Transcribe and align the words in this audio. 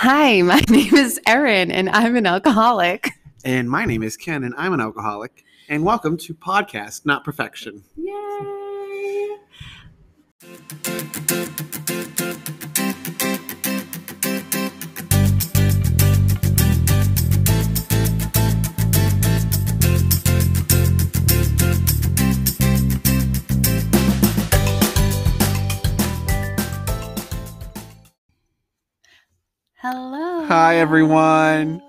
Hi, 0.00 0.42
my 0.42 0.60
name 0.68 0.94
is 0.94 1.20
Erin, 1.26 1.72
and 1.72 1.90
I'm 1.90 2.14
an 2.14 2.24
alcoholic. 2.24 3.10
And 3.44 3.68
my 3.68 3.84
name 3.84 4.04
is 4.04 4.16
Ken, 4.16 4.44
and 4.44 4.54
I'm 4.56 4.72
an 4.72 4.80
alcoholic. 4.80 5.44
And 5.68 5.82
welcome 5.82 6.16
to 6.18 6.34
Podcast 6.34 7.04
Not 7.04 7.24
Perfection. 7.24 7.82
Yay! 7.96 9.38
Hello. 29.90 30.44
Hi, 30.44 30.76
everyone. 30.76 31.80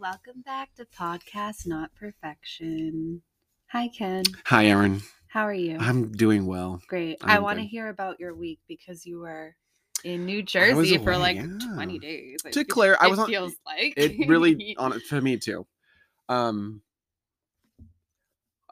Welcome 0.00 0.40
back 0.42 0.74
to 0.76 0.86
Podcast 0.86 1.66
Not 1.66 1.94
Perfection. 1.94 3.20
Hi, 3.66 3.88
Ken. 3.88 4.22
Hi, 4.46 4.64
Erin. 4.68 5.02
How 5.28 5.42
are 5.42 5.52
you? 5.52 5.76
I'm 5.78 6.12
doing 6.12 6.46
well. 6.46 6.80
Great. 6.88 7.18
i 7.20 7.36
I'm 7.36 7.42
want 7.42 7.58
to 7.58 7.66
hear 7.66 7.90
about 7.90 8.18
your 8.18 8.34
week 8.34 8.60
because 8.68 9.04
you 9.04 9.18
were 9.18 9.54
in 10.02 10.24
New 10.24 10.38
I 10.38 10.40
Jersey 10.40 10.96
for 10.96 11.18
like 11.18 11.36
yeah. 11.36 11.74
20 11.74 11.98
days. 11.98 12.38
I 12.46 12.52
To 12.52 12.64
clear, 12.64 12.96
I 12.98 13.08
was 13.08 13.18
on- 13.18 13.28
feels 13.28 13.52
like 13.66 13.92
It 13.98 14.26
really, 14.30 14.74
on 14.78 14.94
it 14.94 15.02
for 15.02 15.20
me 15.20 15.36
too. 15.36 15.66
Um, 16.30 16.80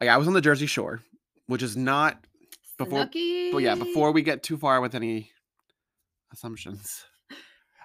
like 0.00 0.08
I 0.08 0.16
was 0.16 0.26
on 0.26 0.32
the 0.32 0.40
Jersey 0.40 0.64
Shore, 0.64 1.02
which 1.48 1.62
is 1.62 1.76
not. 1.76 2.24
before- 2.78 3.04
But 3.04 3.58
yeah, 3.58 3.74
before 3.74 4.12
we 4.12 4.22
get 4.22 4.42
too 4.42 4.56
far 4.56 4.80
with 4.80 4.94
any 4.94 5.30
assumptions, 6.32 7.04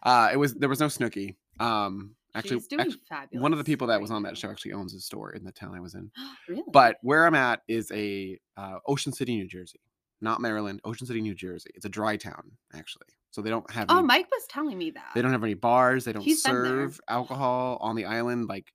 uh, 0.06 0.30
it 0.32 0.38
was 0.38 0.54
there 0.54 0.70
was 0.70 0.80
no 0.80 0.88
Snooki. 0.88 1.36
Um, 1.60 2.16
actually, 2.36 2.58
She's 2.60 2.68
doing 2.68 2.82
actu- 2.88 2.98
fabulous. 3.10 3.42
one 3.42 3.52
of 3.52 3.58
the 3.58 3.64
people 3.66 3.88
that 3.88 4.00
was 4.00 4.12
on 4.12 4.24
that 4.24 4.38
show 4.38 4.50
actually 4.50 4.74
owns 4.74 4.94
a 4.94 5.00
store 5.00 5.32
in 5.32 5.44
the 5.44 5.52
town 5.52 5.76
I 5.76 5.80
was 5.82 5.96
in. 5.96 6.12
really? 6.50 6.64
But 6.72 6.98
where 7.02 7.26
I'm 7.26 7.36
at 7.36 7.62
is 7.68 7.92
a 7.92 8.40
uh, 8.58 8.78
Ocean 8.88 9.12
City, 9.12 9.36
New 9.36 9.48
Jersey, 9.48 9.80
not 10.22 10.40
Maryland. 10.42 10.80
Ocean 10.86 11.08
City, 11.08 11.22
New 11.22 11.36
Jersey. 11.36 11.72
It's 11.76 11.86
a 11.86 11.90
dry 11.90 12.18
town 12.18 12.52
actually, 12.74 13.08
so 13.32 13.42
they 13.42 13.50
don't 13.50 13.70
have. 13.72 13.88
oh, 13.90 13.98
any, 14.00 14.08
Mike 14.08 14.28
was 14.32 14.46
telling 14.50 14.78
me 14.78 14.92
that. 14.92 15.12
They 15.16 15.22
don't 15.22 15.32
have 15.32 15.44
any 15.44 15.54
bars. 15.56 16.06
They 16.06 16.14
don't 16.14 16.22
He's 16.24 16.44
been 16.44 16.52
serve 16.54 17.00
alcohol 17.10 17.78
on 17.82 17.96
the 17.96 18.06
island. 18.06 18.48
Like, 18.48 18.72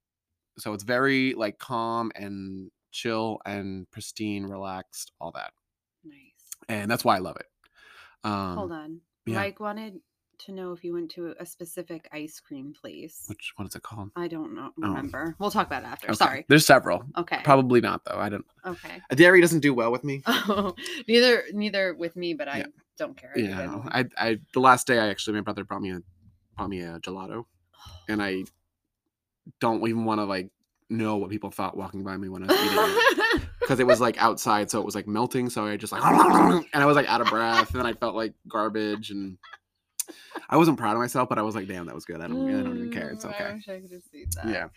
so 0.59 0.73
it's 0.75 0.85
very 0.85 1.35
like 1.35 1.59
calm 1.59 2.11
and 2.17 2.71
chill 2.93 3.41
and 3.47 3.89
pristine, 3.93 4.45
relaxed, 4.47 5.13
all 5.21 5.31
that, 5.33 5.53
Nice. 6.05 6.17
and 6.69 6.91
that's 6.91 7.05
why 7.05 7.17
I 7.17 7.21
love 7.21 7.37
it. 7.37 7.47
Um, 8.25 8.57
Hold 8.57 8.73
on. 8.73 9.01
yeah. 9.27 9.37
Mike 9.37 9.61
wanted 9.61 10.01
to 10.47 10.53
know 10.53 10.73
if 10.73 10.83
you 10.85 10.95
went 10.95 11.11
to 11.13 11.35
a 11.39 11.47
specific 11.47 12.09
ice 12.13 12.41
cream 12.41 12.73
place. 12.79 13.25
Which 13.29 13.53
what 13.57 13.69
is 13.69 13.75
it 13.75 13.83
called? 13.83 14.11
I 14.17 14.29
don't 14.29 14.55
know. 14.55 14.71
Oh. 14.83 14.89
Remember? 14.89 15.35
We'll 15.39 15.51
talk 15.51 15.67
about 15.67 15.83
it 15.83 15.87
after. 15.87 16.09
Okay, 16.09 16.15
Sorry. 16.17 16.45
There's 16.49 16.67
several. 16.67 17.05
Okay. 17.17 17.41
Probably 17.45 17.81
not 17.81 18.05
though. 18.05 18.19
I 18.19 18.29
don't. 18.29 18.45
Okay. 18.67 19.01
A 19.11 19.17
dairy 19.17 19.41
doesn't 19.41 19.61
do 19.61 19.75
well 19.75 19.93
with 19.93 20.05
me. 20.05 20.23
Oh, 20.27 20.75
neither 21.09 21.45
neither 21.53 21.95
with 21.95 22.17
me, 22.17 22.35
but 22.35 22.49
I 22.49 22.59
Yeah. 22.59 22.67
don't 22.99 23.17
care. 23.17 23.33
I 23.35 23.39
do 23.39 23.45
Yeah. 23.45 23.81
I, 23.89 24.05
I, 24.17 24.39
the 24.55 24.61
last 24.61 24.87
day 24.87 24.99
I 24.99 25.09
actually, 25.09 25.35
my 25.35 25.43
brother 25.43 25.65
brought 25.65 25.83
me 25.83 25.93
a, 25.93 26.01
brought 26.57 26.71
me 26.71 26.81
a 26.81 26.99
gelato, 27.01 27.45
oh. 27.45 27.81
and 28.09 28.23
I 28.23 28.45
don't 29.61 29.83
even 29.89 30.05
want 30.05 30.21
to 30.21 30.25
like 30.25 30.51
know 30.89 31.17
what 31.17 31.31
people 31.31 31.51
thought 31.51 31.77
walking 31.77 32.03
by 32.03 32.17
me 32.17 32.29
when 32.29 32.43
I 32.43 32.47
was 32.47 32.57
eating 32.57 32.79
it 32.79 33.43
because 33.61 33.79
it 33.81 33.87
was 33.87 34.01
like 34.01 34.21
outside, 34.23 34.71
so 34.71 34.81
it 34.81 34.85
was 34.85 34.95
like 34.95 35.07
melting. 35.07 35.49
So 35.51 35.65
I 35.67 35.77
just 35.77 35.93
like, 35.93 36.03
and 36.73 36.83
I 36.83 36.87
was 36.87 36.97
like 36.97 37.09
out 37.09 37.21
of 37.21 37.29
breath, 37.29 37.75
and 37.75 37.87
I 37.87 37.93
felt 37.93 38.15
like 38.15 38.35
garbage, 38.49 39.11
and 39.11 39.39
I 40.49 40.57
wasn't 40.57 40.79
proud 40.79 40.93
of 40.93 40.99
myself, 40.99 41.29
but 41.29 41.39
I 41.39 41.43
was 41.43 41.55
like, 41.55 41.69
damn, 41.69 41.87
that 41.87 41.95
was 41.95 42.05
good. 42.05 42.21
I 42.21 42.27
don't, 42.29 42.49
I 42.53 42.63
don't 42.63 42.77
even 42.77 42.91
care. 42.91 43.11
It's 43.11 43.25
Mm, 43.25 43.33
I 43.33 43.43
okay. 43.43 43.55
wish 43.55 43.69
I 43.69 43.81
could 43.81 43.93
have 43.93 44.03
seen 44.13 44.27
that. 44.35 44.47
Yeah. 44.47 44.69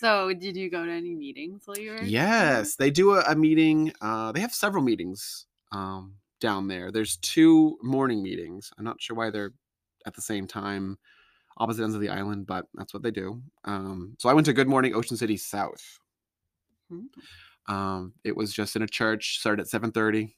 So, 0.00 0.32
did 0.32 0.56
you 0.56 0.68
go 0.70 0.84
to 0.84 0.90
any 0.90 1.14
meetings 1.14 1.62
while 1.66 1.78
you 1.78 1.90
were? 1.90 1.98
Yes, 2.02 2.76
they 2.76 2.90
do 2.90 3.14
a, 3.14 3.22
a 3.28 3.36
meeting. 3.36 3.92
Uh, 4.00 4.32
they 4.32 4.40
have 4.40 4.52
several 4.54 4.82
meetings 4.82 5.46
um, 5.70 6.16
down 6.40 6.66
there. 6.68 6.90
There's 6.90 7.16
two 7.18 7.78
morning 7.82 8.22
meetings. 8.22 8.72
I'm 8.76 8.84
not 8.84 9.00
sure 9.00 9.14
why 9.16 9.30
they're 9.30 9.52
at 10.06 10.14
the 10.14 10.22
same 10.22 10.46
time, 10.48 10.98
opposite 11.58 11.82
ends 11.84 11.94
of 11.94 12.00
the 12.00 12.08
island, 12.08 12.46
but 12.46 12.66
that's 12.74 12.92
what 12.92 13.02
they 13.04 13.12
do. 13.12 13.42
Um, 13.64 14.16
so 14.18 14.28
I 14.28 14.34
went 14.34 14.46
to 14.46 14.52
Good 14.52 14.68
Morning 14.68 14.94
Ocean 14.94 15.16
City 15.16 15.36
South. 15.36 15.98
Hmm. 16.88 17.06
Um, 17.68 18.14
it 18.24 18.36
was 18.36 18.52
just 18.52 18.76
in 18.76 18.82
a 18.82 18.86
church. 18.88 19.38
Started 19.38 19.62
at 19.62 19.68
7:30. 19.68 20.34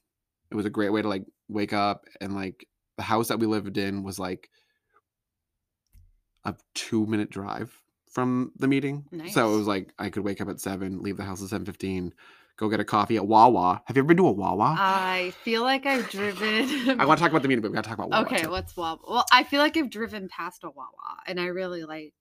It 0.51 0.55
was 0.55 0.65
a 0.65 0.69
great 0.69 0.91
way 0.91 1.01
to 1.01 1.07
like 1.07 1.25
wake 1.47 1.73
up 1.73 2.05
and 2.21 2.35
like 2.35 2.67
the 2.97 3.03
house 3.03 3.27
that 3.27 3.39
we 3.39 3.45
lived 3.45 3.77
in 3.77 4.03
was 4.03 4.19
like 4.19 4.49
a 6.43 6.55
two 6.73 7.05
minute 7.05 7.29
drive 7.29 7.75
from 8.09 8.51
the 8.57 8.67
meeting. 8.67 9.05
So 9.31 9.53
it 9.53 9.57
was 9.57 9.67
like 9.67 9.93
I 9.99 10.09
could 10.09 10.23
wake 10.23 10.41
up 10.41 10.49
at 10.49 10.59
seven, 10.59 11.01
leave 11.01 11.17
the 11.17 11.23
house 11.23 11.41
at 11.43 11.49
seven 11.49 11.65
fifteen, 11.65 12.13
go 12.57 12.69
get 12.69 12.79
a 12.79 12.85
coffee 12.85 13.17
at 13.17 13.27
Wawa. 13.27 13.81
Have 13.85 13.97
you 13.97 14.01
ever 14.01 14.07
been 14.07 14.17
to 14.17 14.27
a 14.27 14.31
Wawa? 14.31 14.75
I 14.77 15.33
feel 15.43 15.63
like 15.63 15.85
I've 15.85 16.09
driven. 16.09 16.99
I 16.99 17.05
want 17.05 17.17
to 17.17 17.23
talk 17.23 17.31
about 17.31 17.41
the 17.41 17.47
meeting, 17.47 17.61
but 17.61 17.71
we 17.71 17.75
got 17.75 17.83
to 17.83 17.89
talk 17.89 17.97
about 17.97 18.09
Wawa. 18.09 18.25
Okay, 18.25 18.43
too. 18.43 18.51
what's 18.51 18.75
Wawa? 18.77 18.99
Well, 19.07 19.25
I 19.31 19.43
feel 19.43 19.59
like 19.59 19.75
I've 19.77 19.89
driven 19.89 20.29
past 20.29 20.63
a 20.63 20.69
Wawa, 20.69 20.87
and 21.27 21.39
I 21.39 21.47
really 21.47 21.83
like. 21.83 22.13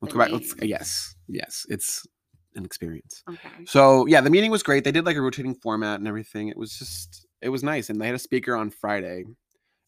Let's 0.00 0.14
go 0.14 0.20
back. 0.20 0.30
Let's, 0.30 0.54
yes, 0.62 1.16
yes, 1.26 1.66
it's 1.68 2.06
an 2.54 2.64
experience. 2.64 3.22
Okay. 3.28 3.64
So 3.66 4.06
yeah, 4.06 4.20
the 4.20 4.30
meeting 4.30 4.50
was 4.50 4.62
great. 4.62 4.84
They 4.84 4.92
did 4.92 5.06
like 5.06 5.16
a 5.16 5.20
rotating 5.20 5.54
format 5.54 5.98
and 5.98 6.06
everything. 6.06 6.48
It 6.48 6.56
was 6.56 6.78
just 6.78 7.26
it 7.40 7.48
was 7.48 7.62
nice. 7.62 7.90
And 7.90 8.00
they 8.00 8.06
had 8.06 8.14
a 8.14 8.20
speaker 8.20 8.54
on 8.54 8.70
Friday. 8.70 9.24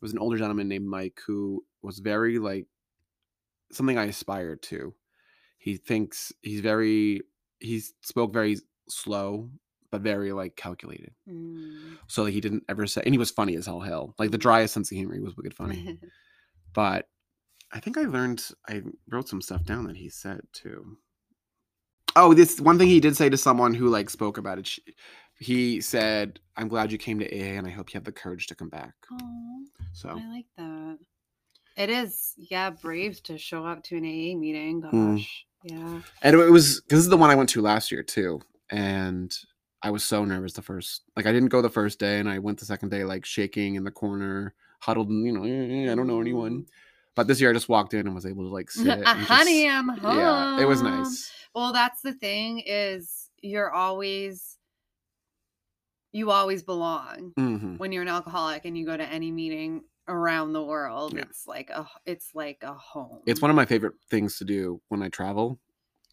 Was 0.01 0.13
an 0.13 0.19
older 0.19 0.39
gentleman 0.39 0.69
named 0.69 0.87
Mike 0.87 1.21
who 1.27 1.65
was 1.83 1.99
very 1.99 2.39
like 2.39 2.67
something 3.73 3.99
I 3.99 4.07
aspired 4.07 4.63
to. 4.65 4.95
He 5.59 5.77
thinks 5.77 6.33
he's 6.43 6.61
very 6.61 7.23
he 7.59 7.83
spoke 8.01 8.33
very 8.33 8.59
slow 8.89 9.51
but 9.91 10.03
very 10.03 10.33
like 10.33 10.57
calculated. 10.57 11.13
Mm. 11.29 11.99
So 12.07 12.23
like, 12.23 12.33
he 12.33 12.41
didn't 12.41 12.65
ever 12.69 12.87
say 12.87 13.03
and 13.05 13.15
he 13.15 13.19
was 13.19 13.31
funny 13.31 13.57
as 13.57 13.67
hell 13.67 13.81
hell. 13.81 14.15
Like 14.19 14.31
the 14.31 14.39
driest 14.39 14.75
sense 14.75 14.91
of 14.91 14.97
humor, 14.97 15.15
he 15.15 15.21
was 15.21 15.37
wicked 15.37 15.55
funny. 15.55 15.99
but 16.73 17.09
I 17.73 17.81
think 17.81 17.99
I 17.99 18.03
learned 18.03 18.45
I 18.69 18.83
wrote 19.11 19.29
some 19.29 19.43
stuff 19.43 19.65
down 19.65 19.87
that 19.87 19.97
he 19.97 20.09
said 20.09 20.41
too. 20.53 20.97
Oh, 22.17 22.35
this 22.35 22.61
one 22.61 22.79
thing 22.79 22.89
he 22.89 23.01
did 23.01 23.17
say 23.17 23.29
to 23.29 23.37
someone 23.37 23.75
who 23.75 23.89
like 23.89 24.11
spoke 24.11 24.39
about 24.39 24.59
it. 24.59 24.67
sh- 24.67 24.81
He 25.41 25.81
said, 25.81 26.39
"I'm 26.57 26.69
glad 26.69 26.93
you 26.93 26.99
came 26.99 27.19
to 27.19 27.27
AA, 27.27 27.57
and 27.59 27.67
I 27.67 27.71
hope 27.71 27.93
you 27.93 27.99
have 27.99 28.05
the 28.05 28.13
courage 28.13 28.47
to 28.49 28.55
come 28.55 28.69
back." 28.69 28.93
Aw, 29.11 29.59
So 29.95 30.11
I 30.11 30.29
like 30.29 30.47
that. 30.57 30.99
It 31.77 31.89
is, 31.91 32.35
yeah, 32.37 32.71
brave 32.71 33.23
to 33.25 33.39
show 33.39 33.65
up 33.65 33.83
to 33.85 33.97
an 33.97 34.05
AA 34.05 34.37
meeting. 34.37 34.81
Gosh, 34.81 34.93
Mm. 34.93 35.27
yeah. 35.65 36.03
and 36.23 36.37
it 36.37 36.51
was 36.51 36.83
this 36.89 36.99
is 36.99 37.09
the 37.09 37.17
one 37.17 37.31
I 37.31 37.35
went 37.35 37.49
to 37.51 37.63
last 37.63 37.91
year 37.91 38.03
too, 38.03 38.41
and 38.71 39.35
I 39.83 39.91
was 39.91 40.05
so 40.05 40.25
nervous 40.27 40.53
the 40.53 40.61
first 40.63 41.05
like 41.17 41.25
I 41.27 41.33
didn't 41.33 41.49
go 41.49 41.63
the 41.63 41.71
first 41.71 41.99
day, 41.99 42.19
and 42.19 42.29
I 42.29 42.39
went 42.39 42.59
the 42.59 42.67
second 42.67 42.91
day 42.91 43.05
like 43.05 43.25
shaking 43.25 43.77
in 43.77 43.85
the 43.85 43.91
corner, 43.91 44.55
huddled, 44.81 45.09
and 45.09 45.25
you 45.25 45.33
know, 45.33 45.45
"Eh, 45.45 45.91
I 45.91 45.95
don't 45.95 46.07
know 46.07 46.21
anyone. 46.21 46.67
But 47.17 47.27
this 47.29 47.41
year 47.41 47.51
I 47.51 47.55
just 47.55 47.69
walked 47.69 47.95
in 47.95 48.07
and 48.07 48.15
was 48.15 48.27
able 48.27 48.45
to 48.45 48.51
like 48.51 48.71
sit. 48.71 48.87
and 49.07 49.07
Honey, 49.07 49.65
just- 49.65 49.75
I'm 49.75 49.89
home. 49.89 50.19
yeah, 50.19 50.61
it 50.61 50.69
was 50.69 50.83
nice. 50.83 51.33
Well, 51.55 51.73
that's 51.73 52.03
the 52.03 52.13
thing 52.13 52.63
is 52.67 53.31
you're 53.43 53.73
always 53.73 54.59
you 56.13 56.31
always 56.31 56.63
belong 56.63 57.33
hmm 57.37 57.77
when 57.77 57.93
you're 57.93 58.03
an 58.03 58.09
alcoholic 58.09 58.65
and 58.65 58.77
you 58.77 58.85
go 58.85 58.97
to 58.97 59.05
any 59.05 59.31
meeting 59.31 59.83
around 60.09 60.53
the 60.53 60.63
world. 60.63 61.15
Yeah. 61.15 61.23
It's 61.23 61.47
like 61.47 61.71
a 61.71 61.87
it's 62.05 62.35
like 62.35 62.63
a 62.63 62.75
home. 62.75 63.21
It's 63.27 63.41
one 63.41 63.51
of 63.51 63.57
my 63.57 63.65
favorite 63.65 63.95
things 64.11 64.39
to 64.39 64.45
do 64.45 64.81
when 64.89 65.03
I 65.03 65.09
travel 65.09 65.59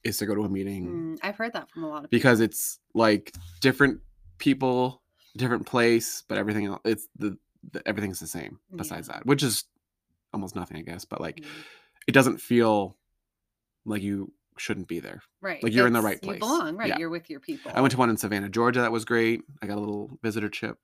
is 0.03 0.17
to 0.19 0.25
go 0.25 0.35
to 0.35 0.43
a 0.43 0.49
meeting 0.49 0.85
Mm, 0.85 1.19
I've 1.23 1.35
heard 1.35 1.53
that 1.53 1.69
from 1.71 1.83
a 1.83 1.89
lot 1.89 2.03
of 2.05 2.09
people. 2.11 2.17
because 2.19 2.39
people. 2.39 2.45
it's 2.45 2.79
like 2.93 3.33
different 3.59 3.99
people, 4.37 5.01
different 5.35 5.65
place, 5.65 6.23
but 6.27 6.37
everything 6.37 6.67
else 6.67 6.79
it's 6.85 7.07
the, 7.17 7.37
the 7.71 7.81
everything's 7.87 8.19
the 8.19 8.27
same 8.27 8.59
besides 8.75 9.07
Yeah. 9.07 9.15
that, 9.15 9.25
which 9.25 9.41
is 9.43 9.63
almost 10.33 10.55
nothing, 10.55 10.77
I 10.77 10.81
guess. 10.81 11.03
But 11.05 11.19
like 11.21 11.41
Mm, 11.41 11.45
it 12.07 12.11
doesn't 12.13 12.37
feel 12.39 12.95
like 13.85 14.01
you 14.03 14.31
shouldn't 14.59 14.87
be 14.87 14.99
there. 14.99 15.21
right. 15.41 15.61
like, 15.63 15.73
you're 15.73 15.87
in 15.87 15.93
the 15.93 16.01
right 16.01 16.21
place. 16.21 16.35
You 16.35 16.39
belong, 16.39 16.75
right? 16.77 16.89
Yeah. 16.89 16.97
You're 16.99 17.09
with 17.09 17.29
your 17.29 17.39
people. 17.39 17.71
I 17.73 17.81
went 17.81 17.91
to 17.91 17.97
one 17.97 18.09
in 18.09 18.17
Savannah, 18.17 18.49
Georgia. 18.49 18.81
That 18.81 18.91
was 18.91 19.05
great. 19.05 19.41
I 19.61 19.67
got 19.67 19.77
a 19.77 19.79
little 19.79 20.17
visitor 20.23 20.49
chip. 20.49 20.77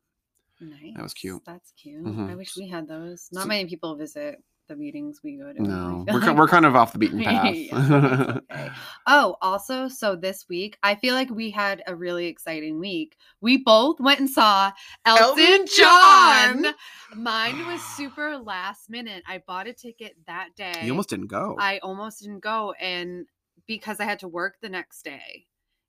Nice. 0.61 0.93
That 0.95 1.03
was 1.03 1.13
cute. 1.13 1.41
That's 1.45 1.71
cute. 1.73 2.03
Mhm. 2.05 2.29
I 2.31 2.35
wish 2.35 2.55
we 2.55 2.67
had 2.69 2.87
those. 2.87 3.27
Not 3.31 3.41
So- 3.43 3.47
many 3.47 3.65
people 3.67 3.95
visit 3.95 4.41
the 4.69 4.77
meetings 4.77 5.19
we 5.21 5.35
go 5.35 5.51
to. 5.51 5.61
No, 5.61 6.05
we're, 6.07 6.21
like. 6.21 6.37
we're 6.37 6.47
kind 6.47 6.65
of 6.65 6.73
off 6.73 6.93
the 6.93 6.97
beaten 6.97 7.19
path. 7.23 7.53
Yeah, 7.53 8.37
okay. 8.49 8.69
Oh, 9.05 9.35
also, 9.41 9.89
so 9.89 10.15
this 10.15 10.45
week, 10.47 10.77
I 10.81 10.95
feel 10.95 11.15
like 11.15 11.29
we 11.29 11.51
had 11.51 11.83
a 11.85 11.93
really 11.93 12.27
exciting 12.27 12.79
week. 12.79 13.17
We 13.41 13.57
both 13.57 13.99
went 13.99 14.21
and 14.21 14.29
saw 14.29 14.71
Elton, 15.05 15.25
Elton 15.45 15.67
John. 15.67 16.63
John. 16.63 16.73
Mine 17.13 17.67
was 17.67 17.81
super 17.97 18.37
last 18.37 18.89
minute. 18.89 19.23
I 19.27 19.43
bought 19.45 19.67
a 19.67 19.73
ticket 19.73 20.15
that 20.27 20.55
day. 20.55 20.79
you 20.83 20.91
almost 20.91 21.09
didn't 21.09 21.27
go. 21.27 21.57
I 21.59 21.79
almost 21.79 22.21
didn't 22.21 22.39
go, 22.39 22.71
and 22.79 23.25
because 23.67 23.99
I 23.99 24.05
had 24.05 24.19
to 24.19 24.27
work 24.27 24.55
the 24.61 24.69
next 24.69 25.03
day, 25.03 25.45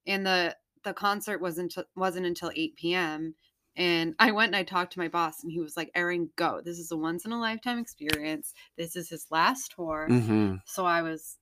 and 0.07 0.27
the 0.27 0.57
the 0.85 0.95
concert 0.95 1.41
wasn't 1.41 1.75
wasn't 1.97 2.27
until 2.27 2.53
eight 2.55 2.77
p.m. 2.77 3.35
And 3.77 4.15
I 4.21 4.31
went 4.31 4.51
and 4.51 4.57
I 4.57 4.63
talked 4.63 4.93
to 4.93 5.01
my 5.01 5.09
boss, 5.09 5.43
and 5.43 5.51
he 5.51 5.59
was 5.61 5.77
like, 5.77 5.91
Erin, 5.97 6.31
go. 6.37 6.61
This 6.65 6.79
is 6.79 6.93
a 6.93 6.97
once 6.97 7.25
in 7.25 7.33
a 7.33 7.41
lifetime 7.41 7.79
experience. 7.81 8.55
This 8.79 8.95
is 8.95 9.09
his 9.09 9.27
last 9.33 9.73
tour. 9.75 10.07
hmm 10.09 10.55
So 10.65 10.87
I 10.87 11.03
was 11.03 11.39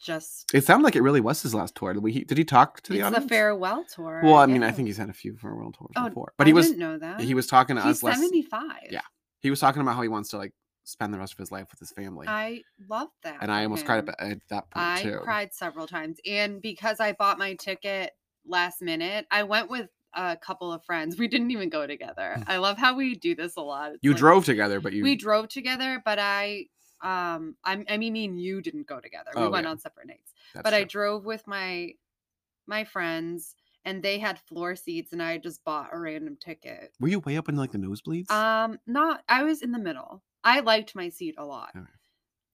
just. 0.00 0.52
It 0.52 0.64
sounded 0.64 0.84
like 0.84 0.96
it 0.96 1.02
really 1.02 1.20
was 1.20 1.40
his 1.42 1.54
last 1.54 1.76
tour. 1.76 1.92
Did, 1.94 2.02
we, 2.02 2.24
did 2.24 2.36
he 2.36 2.44
talk 2.44 2.80
to 2.82 2.92
the 2.92 2.98
it's 2.98 3.06
audience? 3.06 3.24
the 3.24 3.28
farewell 3.28 3.84
tour. 3.94 4.22
Well, 4.24 4.34
I 4.36 4.46
mean, 4.46 4.64
I 4.64 4.72
think 4.72 4.88
he's 4.88 4.96
had 4.96 5.08
a 5.08 5.12
few 5.12 5.36
farewell 5.36 5.70
tours 5.70 5.92
Oh, 5.96 6.08
before, 6.08 6.32
but 6.36 6.48
he 6.48 6.52
was 6.52 6.66
didn't 6.66 6.80
know 6.80 6.98
that. 6.98 7.20
he 7.20 7.34
was 7.34 7.46
talking 7.46 7.76
to 7.76 7.82
He's 7.82 7.98
us 7.98 8.02
less. 8.02 8.16
75. 8.16 8.62
Yeah. 8.90 9.00
He 9.40 9.50
was 9.50 9.60
talking 9.60 9.80
about 9.80 9.94
how 9.94 10.02
he 10.02 10.08
wants 10.08 10.30
to 10.30 10.38
like 10.38 10.52
spend 10.88 11.12
the 11.14 11.18
rest 11.18 11.32
of 11.34 11.38
his 11.38 11.50
life 11.52 11.66
with 11.70 11.78
his 11.80 11.90
family, 11.92 12.26
I 12.28 12.62
love 12.88 13.08
that. 13.22 13.38
and 13.40 13.50
I 13.52 13.62
almost 13.64 13.84
cried 13.84 14.08
at, 14.08 14.20
at 14.20 14.38
that 14.50 14.70
point 14.70 14.86
I 14.86 15.02
too. 15.02 15.18
cried 15.22 15.52
several 15.54 15.86
times. 15.86 16.18
And 16.26 16.60
because 16.62 17.00
I 17.00 17.12
bought 17.12 17.38
my 17.38 17.54
ticket 17.54 18.12
last 18.46 18.80
minute, 18.82 19.26
I 19.30 19.42
went 19.42 19.68
with 19.70 19.88
a 20.14 20.36
couple 20.36 20.72
of 20.72 20.82
friends. 20.84 21.18
We 21.18 21.28
didn't 21.28 21.50
even 21.50 21.68
go 21.68 21.86
together. 21.86 22.42
I 22.46 22.56
love 22.56 22.78
how 22.78 22.96
we 22.96 23.14
do 23.14 23.34
this 23.34 23.56
a 23.56 23.60
lot. 23.60 23.92
It's 23.92 23.98
You 24.02 24.12
like- 24.12 24.18
drove 24.18 24.44
together, 24.46 24.80
but 24.80 24.92
you 24.94 25.02
We 25.04 25.16
drove 25.16 25.48
together, 25.48 26.00
but 26.04 26.18
I 26.18 26.66
um 27.02 27.54
I'm, 27.62 27.84
I 27.88 27.96
mean 27.96 28.12
me 28.12 28.24
and 28.24 28.40
you 28.40 28.60
didn't 28.60 28.86
go 28.88 28.98
together. 29.00 29.30
We 29.36 29.42
Oh, 29.42 29.50
went 29.50 29.64
yeah. 29.66 29.70
on 29.70 29.78
separate 29.78 30.08
nights. 30.08 30.32
that's 30.54 30.64
but 30.64 30.74
I 30.74 30.84
drove 30.84 31.24
with 31.24 31.46
my 31.46 31.92
my 32.66 32.84
friends 32.84 33.54
and 33.84 34.02
they 34.02 34.18
had 34.18 34.38
floor 34.40 34.74
seats 34.74 35.12
and 35.12 35.22
I 35.22 35.38
just 35.38 35.62
bought 35.64 35.90
a 35.92 35.98
random 35.98 36.36
ticket. 36.40 36.92
were 36.98 37.08
you 37.08 37.20
way 37.20 37.36
up 37.36 37.48
in 37.48 37.56
like 37.56 37.70
the 37.72 37.78
nosebleeds? 37.78 38.30
Um 38.30 38.78
not 38.86 39.22
I 39.28 39.44
was 39.44 39.62
in 39.62 39.70
the 39.72 39.78
middle. 39.78 40.22
I 40.48 40.60
liked 40.60 40.94
my 40.94 41.08
seat 41.10 41.34
a 41.38 41.44
lot. 41.44 41.70
Okay. 41.76 41.86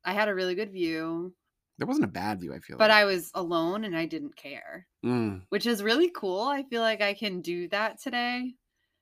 I 0.05 0.13
had 0.13 0.29
a 0.29 0.35
really 0.35 0.55
good 0.55 0.71
view, 0.73 1.35
there 1.79 1.87
wasn't 1.89 2.05
a 2.05 2.09
bad 2.09 2.41
view. 2.41 2.53
I 2.55 2.59
feel, 2.61 2.79
but 2.79 2.91
like. 2.91 2.99
I 2.99 3.05
was 3.05 3.31
alone 3.35 3.85
and 3.85 3.97
I 3.97 4.07
didn't 4.07 4.37
care. 4.37 4.87
Mm, 5.05 5.43
which 5.49 5.67
is 5.67 5.83
really 5.83 6.11
cool. 6.15 6.43
I 6.43 6.63
feel 6.63 6.83
like 6.83 7.01
I 7.03 7.15
can 7.15 7.41
do 7.41 7.69
that 7.69 8.01
today. 8.01 8.55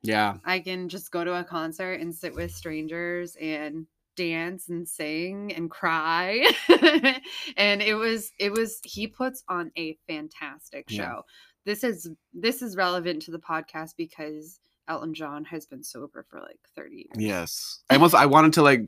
yeah, 0.02 0.36
I 0.44 0.60
can 0.60 0.88
just 0.88 1.10
go 1.10 1.22
to 1.24 1.38
a 1.38 1.44
concert 1.44 2.00
and 2.00 2.14
sit 2.14 2.34
with 2.34 2.50
strangers 2.50 3.36
and 3.40 3.86
dance 4.16 4.68
and 4.68 4.88
sing 4.88 5.52
and 5.54 5.70
cry. 5.70 6.46
and 7.56 7.82
it 7.82 7.94
was 7.94 8.30
it 8.38 8.52
was 8.52 8.80
he 8.84 9.06
puts 9.06 9.42
on 9.48 9.70
a 9.76 9.98
fantastic 10.08 10.86
Yeah. 10.88 10.96
show. 10.96 11.22
This 11.66 11.84
is 11.84 12.10
this 12.32 12.62
is 12.62 12.74
relevant 12.76 13.22
to 13.22 13.30
the 13.32 13.38
podcast 13.38 13.96
because 13.96 14.58
Elton 14.88 15.14
John 15.14 15.44
has 15.46 15.66
been 15.66 15.82
sober 15.84 16.24
for 16.28 16.40
like 16.40 16.58
30 16.74 16.96
years. 16.96 17.08
yes. 17.16 17.80
I 17.88 17.94
almost 17.94 18.14
I 18.14 18.26
wanted 18.26 18.54
to 18.54 18.62
like, 18.62 18.82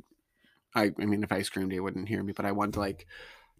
I 0.74 0.90
I 1.00 1.04
mean, 1.06 1.22
if 1.22 1.32
I 1.32 1.42
screamed, 1.42 1.72
he 1.72 1.80
wouldn't 1.80 2.08
hear 2.08 2.22
me, 2.22 2.32
but 2.32 2.44
I 2.46 2.52
wanted 2.52 2.74
to 2.74 2.80
like 2.80 3.06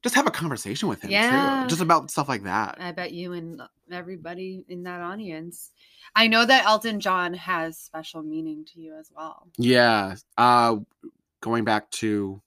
just 0.02 0.16
have 0.16 0.26
a 0.26 0.30
conversation 0.30 0.88
with 0.88 1.00
him 1.02 1.10
Yeah. 1.10 1.62
too, 1.62 1.68
just 1.70 1.80
about 1.80 2.10
stuff 2.10 2.28
like 2.28 2.42
that. 2.42 2.76
I 2.80 2.92
bet 2.92 3.12
you 3.12 3.32
and 3.32 3.62
everybody 3.90 4.64
in 4.68 4.82
that 4.82 5.00
audience. 5.00 5.70
I 6.14 6.26
know 6.28 6.44
that 6.44 6.66
Elton 6.66 7.00
John 7.00 7.34
has 7.34 7.78
special 7.78 8.22
meaning 8.22 8.64
to 8.74 8.80
you 8.80 8.94
as 8.98 9.10
well. 9.16 9.48
Yeah. 9.56 10.16
Uh 10.36 10.76
going 11.40 11.64
back 11.64 11.90
to 11.92 12.40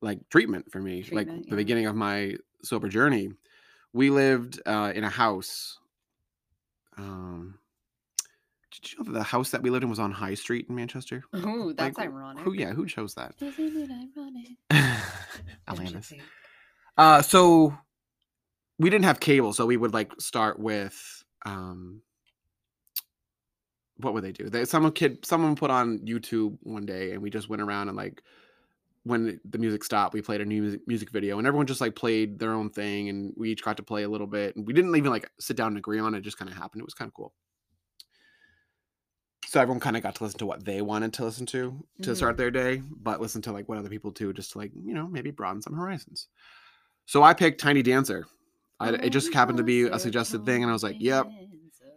like 0.00 0.20
treatment 0.30 0.70
for 0.70 0.80
me, 0.80 0.98
like 1.10 1.26
Treatment, 1.26 1.42
the 1.44 1.50
yeah. 1.50 1.56
beginning 1.56 1.86
of 1.86 1.96
my 1.96 2.36
sober 2.62 2.88
journey, 2.88 3.32
we 3.92 4.10
lived 4.10 4.60
uh 4.64 4.92
in 4.94 5.02
a 5.04 5.10
house. 5.10 5.78
Um 6.96 7.58
did 8.80 8.92
you 8.92 8.98
know 8.98 9.04
that 9.12 9.18
the 9.18 9.24
house 9.24 9.50
that 9.50 9.62
we 9.62 9.70
lived 9.70 9.84
in 9.84 9.90
was 9.90 9.98
on 9.98 10.12
High 10.12 10.34
Street 10.34 10.66
in 10.68 10.74
Manchester? 10.74 11.24
Ooh, 11.36 11.72
that's 11.76 11.98
Like, 11.98 12.08
ironic. 12.08 12.44
Who 12.44 12.52
yeah, 12.52 12.72
who 12.72 12.86
chose 12.86 13.14
that? 13.14 13.34
Isn't 13.40 13.76
it 13.76 13.90
ironic? 13.90 14.48
Don't 14.70 15.80
Atlantis. 15.80 16.12
Uh 16.96 17.22
so 17.22 17.76
we 18.78 18.90
didn't 18.90 19.04
have 19.06 19.20
cable, 19.20 19.52
so 19.52 19.66
we 19.66 19.76
would 19.76 19.92
like 19.92 20.12
start 20.20 20.58
with 20.58 21.24
um 21.44 22.02
what 23.98 24.14
would 24.14 24.22
they 24.22 24.32
do? 24.32 24.48
They 24.48 24.64
someone 24.64 24.92
kid 24.92 25.24
someone 25.24 25.56
put 25.56 25.70
on 25.70 25.98
YouTube 26.00 26.58
one 26.62 26.86
day 26.86 27.12
and 27.12 27.22
we 27.22 27.30
just 27.30 27.48
went 27.48 27.62
around 27.62 27.88
and 27.88 27.96
like 27.96 28.22
when 29.04 29.40
the 29.48 29.58
music 29.58 29.82
stopped, 29.84 30.12
we 30.12 30.20
played 30.20 30.40
a 30.40 30.44
new 30.44 30.60
music, 30.60 30.80
music 30.86 31.10
video 31.10 31.38
and 31.38 31.46
everyone 31.46 31.66
just 31.66 31.80
like 31.80 31.96
played 31.96 32.38
their 32.38 32.52
own 32.52 32.70
thing 32.70 33.08
and 33.08 33.32
we 33.36 33.50
each 33.50 33.64
got 33.64 33.76
to 33.78 33.82
play 33.82 34.02
a 34.02 34.08
little 34.08 34.26
bit 34.26 34.54
and 34.54 34.66
we 34.66 34.72
didn't 34.72 34.94
even 34.94 35.10
like 35.10 35.30
sit 35.40 35.56
down 35.56 35.68
and 35.68 35.78
agree 35.78 35.98
on 35.98 36.14
it, 36.14 36.18
it 36.18 36.22
just 36.22 36.38
kind 36.38 36.50
of 36.50 36.56
happened. 36.56 36.80
It 36.80 36.84
was 36.84 36.94
kind 36.94 37.08
of 37.08 37.14
cool. 37.14 37.32
So 39.48 39.60
everyone 39.60 39.80
kind 39.80 39.96
of 39.96 40.02
got 40.02 40.14
to 40.16 40.24
listen 40.24 40.38
to 40.40 40.46
what 40.46 40.62
they 40.62 40.82
wanted 40.82 41.14
to 41.14 41.24
listen 41.24 41.46
to 41.46 41.82
to 42.02 42.14
start 42.14 42.36
their 42.36 42.50
day, 42.50 42.82
but 42.90 43.18
listen 43.18 43.40
to 43.42 43.52
like 43.52 43.66
what 43.66 43.78
other 43.78 43.88
people 43.88 44.10
do 44.10 44.30
just 44.34 44.52
to 44.52 44.58
like, 44.58 44.72
you 44.84 44.92
know, 44.92 45.08
maybe 45.08 45.30
broaden 45.30 45.62
some 45.62 45.72
horizons. 45.72 46.28
So 47.06 47.22
I 47.22 47.32
picked 47.32 47.58
Tiny 47.58 47.82
Dancer. 47.82 48.26
I, 48.78 48.90
it 48.90 49.10
just 49.10 49.32
happened 49.32 49.56
to 49.56 49.64
be 49.64 49.84
a 49.84 49.98
suggested 49.98 50.44
thing 50.44 50.62
and 50.62 50.70
I 50.70 50.74
was 50.74 50.82
like, 50.82 50.96
yep, 51.00 51.26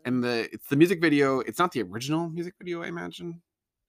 and 0.06 0.24
the 0.24 0.48
it's 0.54 0.68
the 0.68 0.76
music 0.76 1.02
video 1.02 1.40
it's 1.42 1.60
not 1.60 1.72
the 1.72 1.82
original 1.84 2.30
music 2.30 2.54
video 2.60 2.82
i 2.82 2.88
imagine 2.88 3.42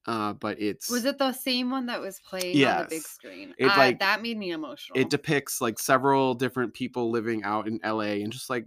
uh 0.07 0.33
but 0.35 0.61
it's 0.61 0.91
was 0.91 1.05
it 1.05 1.17
the 1.19 1.33
same 1.33 1.71
one 1.71 1.87
that 1.87 2.01
was 2.01 2.21
playing 2.29 2.65
on 2.67 2.79
the 2.83 2.87
big 2.89 3.03
screen? 3.03 3.55
It, 3.57 3.67
Uh, 3.67 3.77
like- 3.77 3.99
that 4.01 4.21
made 4.23 4.37
me 4.37 4.51
emotional. 4.51 4.99
it 4.99 5.09
depicts 5.11 5.61
like 5.61 5.79
several 5.79 6.35
different 6.35 6.75
people 6.75 7.11
living 7.11 7.45
out 7.45 7.67
in 7.69 7.79
la 7.85 8.01
and 8.01 8.33
just 8.33 8.51
like 8.51 8.67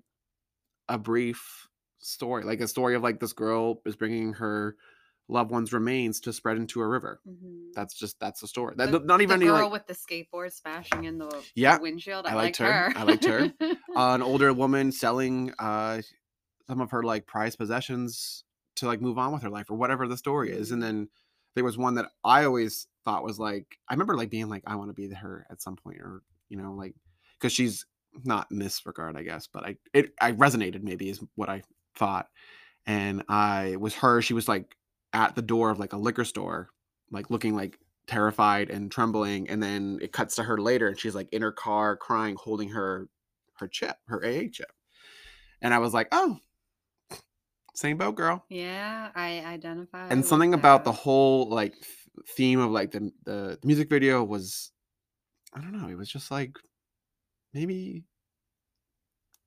a 0.87 0.97
brief 0.97 1.67
story 2.05 2.43
like 2.43 2.61
a 2.61 2.67
story 2.67 2.95
of 2.95 3.01
like 3.03 3.19
this 3.19 3.33
girl 3.33 3.81
is 3.85 3.95
bringing 3.95 4.33
her 4.33 4.75
loved 5.27 5.49
one's 5.51 5.73
remains 5.73 6.19
to 6.19 6.31
spread 6.31 6.57
into 6.57 6.81
a 6.81 6.87
river 6.87 7.19
Mhm. 7.27 7.73
that's 7.73 7.93
just 7.95 8.19
that's 8.19 8.41
the 8.41 8.47
story 8.47 8.75
that 8.77 8.91
the, 8.91 8.99
not 8.99 9.21
even 9.21 9.39
the 9.39 9.45
any 9.45 9.51
girl 9.51 9.69
like 9.69 9.71
with 9.71 9.87
the 9.87 9.93
skateboard 9.95 10.53
smashing 10.53 11.05
in 11.05 11.17
the 11.17 11.43
Yeah, 11.55 11.79
windshield. 11.79 12.25
I, 12.27 12.31
I 12.31 12.33
liked 12.35 12.59
liked 12.59 12.71
her. 12.71 12.91
her. 12.91 12.93
I 12.95 13.03
liked 13.03 13.25
her. 13.25 13.51
uh, 13.61 13.75
an 13.95 14.21
older 14.21 14.53
woman 14.53 14.91
selling 14.91 15.51
uh 15.59 16.01
some 16.67 16.81
of 16.81 16.91
her 16.91 17.03
like 17.03 17.25
prized 17.27 17.57
possessions 17.57 18.43
to 18.75 18.85
like 18.87 19.01
move 19.01 19.17
on 19.17 19.31
with 19.33 19.41
her 19.43 19.49
life 19.49 19.69
or 19.69 19.75
whatever 19.75 20.07
the 20.07 20.17
story 20.17 20.51
is 20.51 20.71
and 20.71 20.81
Mhm. 20.81 20.85
then 20.85 21.09
there 21.55 21.63
was 21.63 21.77
one 21.77 21.95
that 21.95 22.11
i 22.23 22.43
always 22.45 22.87
thought 23.03 23.23
was 23.23 23.39
like 23.39 23.79
i 23.89 23.93
remember 23.93 24.15
like 24.17 24.29
being 24.29 24.49
like 24.49 24.63
i 24.67 24.75
want 24.75 24.89
to 24.89 24.93
be 24.93 25.07
her 25.13 25.45
at 25.49 25.61
some 25.61 25.75
point 25.75 25.99
or 25.99 26.21
you 26.49 26.57
know 26.57 26.73
like 26.73 26.93
because 27.39 27.51
she's 27.53 27.85
not 28.23 28.47
in 28.51 28.59
this 28.59 28.85
regard 28.85 29.15
i 29.17 29.23
guess 29.23 29.47
but 29.47 29.63
i 29.65 29.75
it 29.93 30.11
i 30.21 30.31
resonated 30.33 30.81
maybe 30.83 31.09
is 31.09 31.21
what 31.35 31.49
i 31.49 31.61
thought 31.95 32.27
and 32.85 33.23
i 33.29 33.75
was 33.77 33.95
her 33.95 34.21
she 34.21 34.33
was 34.33 34.47
like 34.47 34.75
at 35.13 35.35
the 35.35 35.41
door 35.41 35.69
of 35.69 35.79
like 35.79 35.93
a 35.93 35.97
liquor 35.97 36.25
store 36.25 36.69
like 37.11 37.29
looking 37.29 37.55
like 37.55 37.79
terrified 38.07 38.69
and 38.69 38.91
trembling 38.91 39.49
and 39.49 39.61
then 39.61 39.97
it 40.01 40.11
cuts 40.11 40.35
to 40.35 40.43
her 40.43 40.59
later 40.59 40.87
and 40.87 40.99
she's 40.99 41.15
like 41.15 41.31
in 41.31 41.41
her 41.41 41.51
car 41.51 41.95
crying 41.95 42.35
holding 42.35 42.69
her 42.69 43.07
her 43.55 43.67
chip 43.67 43.95
her 44.07 44.23
aa 44.23 44.47
chip 44.51 44.71
and 45.61 45.73
i 45.73 45.79
was 45.79 45.93
like 45.93 46.07
oh 46.11 46.37
same 47.73 47.97
boat 47.97 48.15
girl 48.15 48.45
yeah, 48.49 49.09
I 49.15 49.43
identify. 49.45 50.07
and 50.07 50.25
something 50.25 50.53
about 50.53 50.85
the 50.85 50.91
whole 50.91 51.49
like 51.49 51.75
theme 52.29 52.59
of 52.59 52.71
like 52.71 52.91
the 52.91 53.11
the 53.25 53.59
music 53.63 53.89
video 53.89 54.23
was 54.23 54.71
i 55.53 55.59
don't 55.59 55.73
know 55.73 55.89
it 55.89 55.97
was 55.97 56.09
just 56.09 56.31
like 56.31 56.57
maybe 57.53 58.03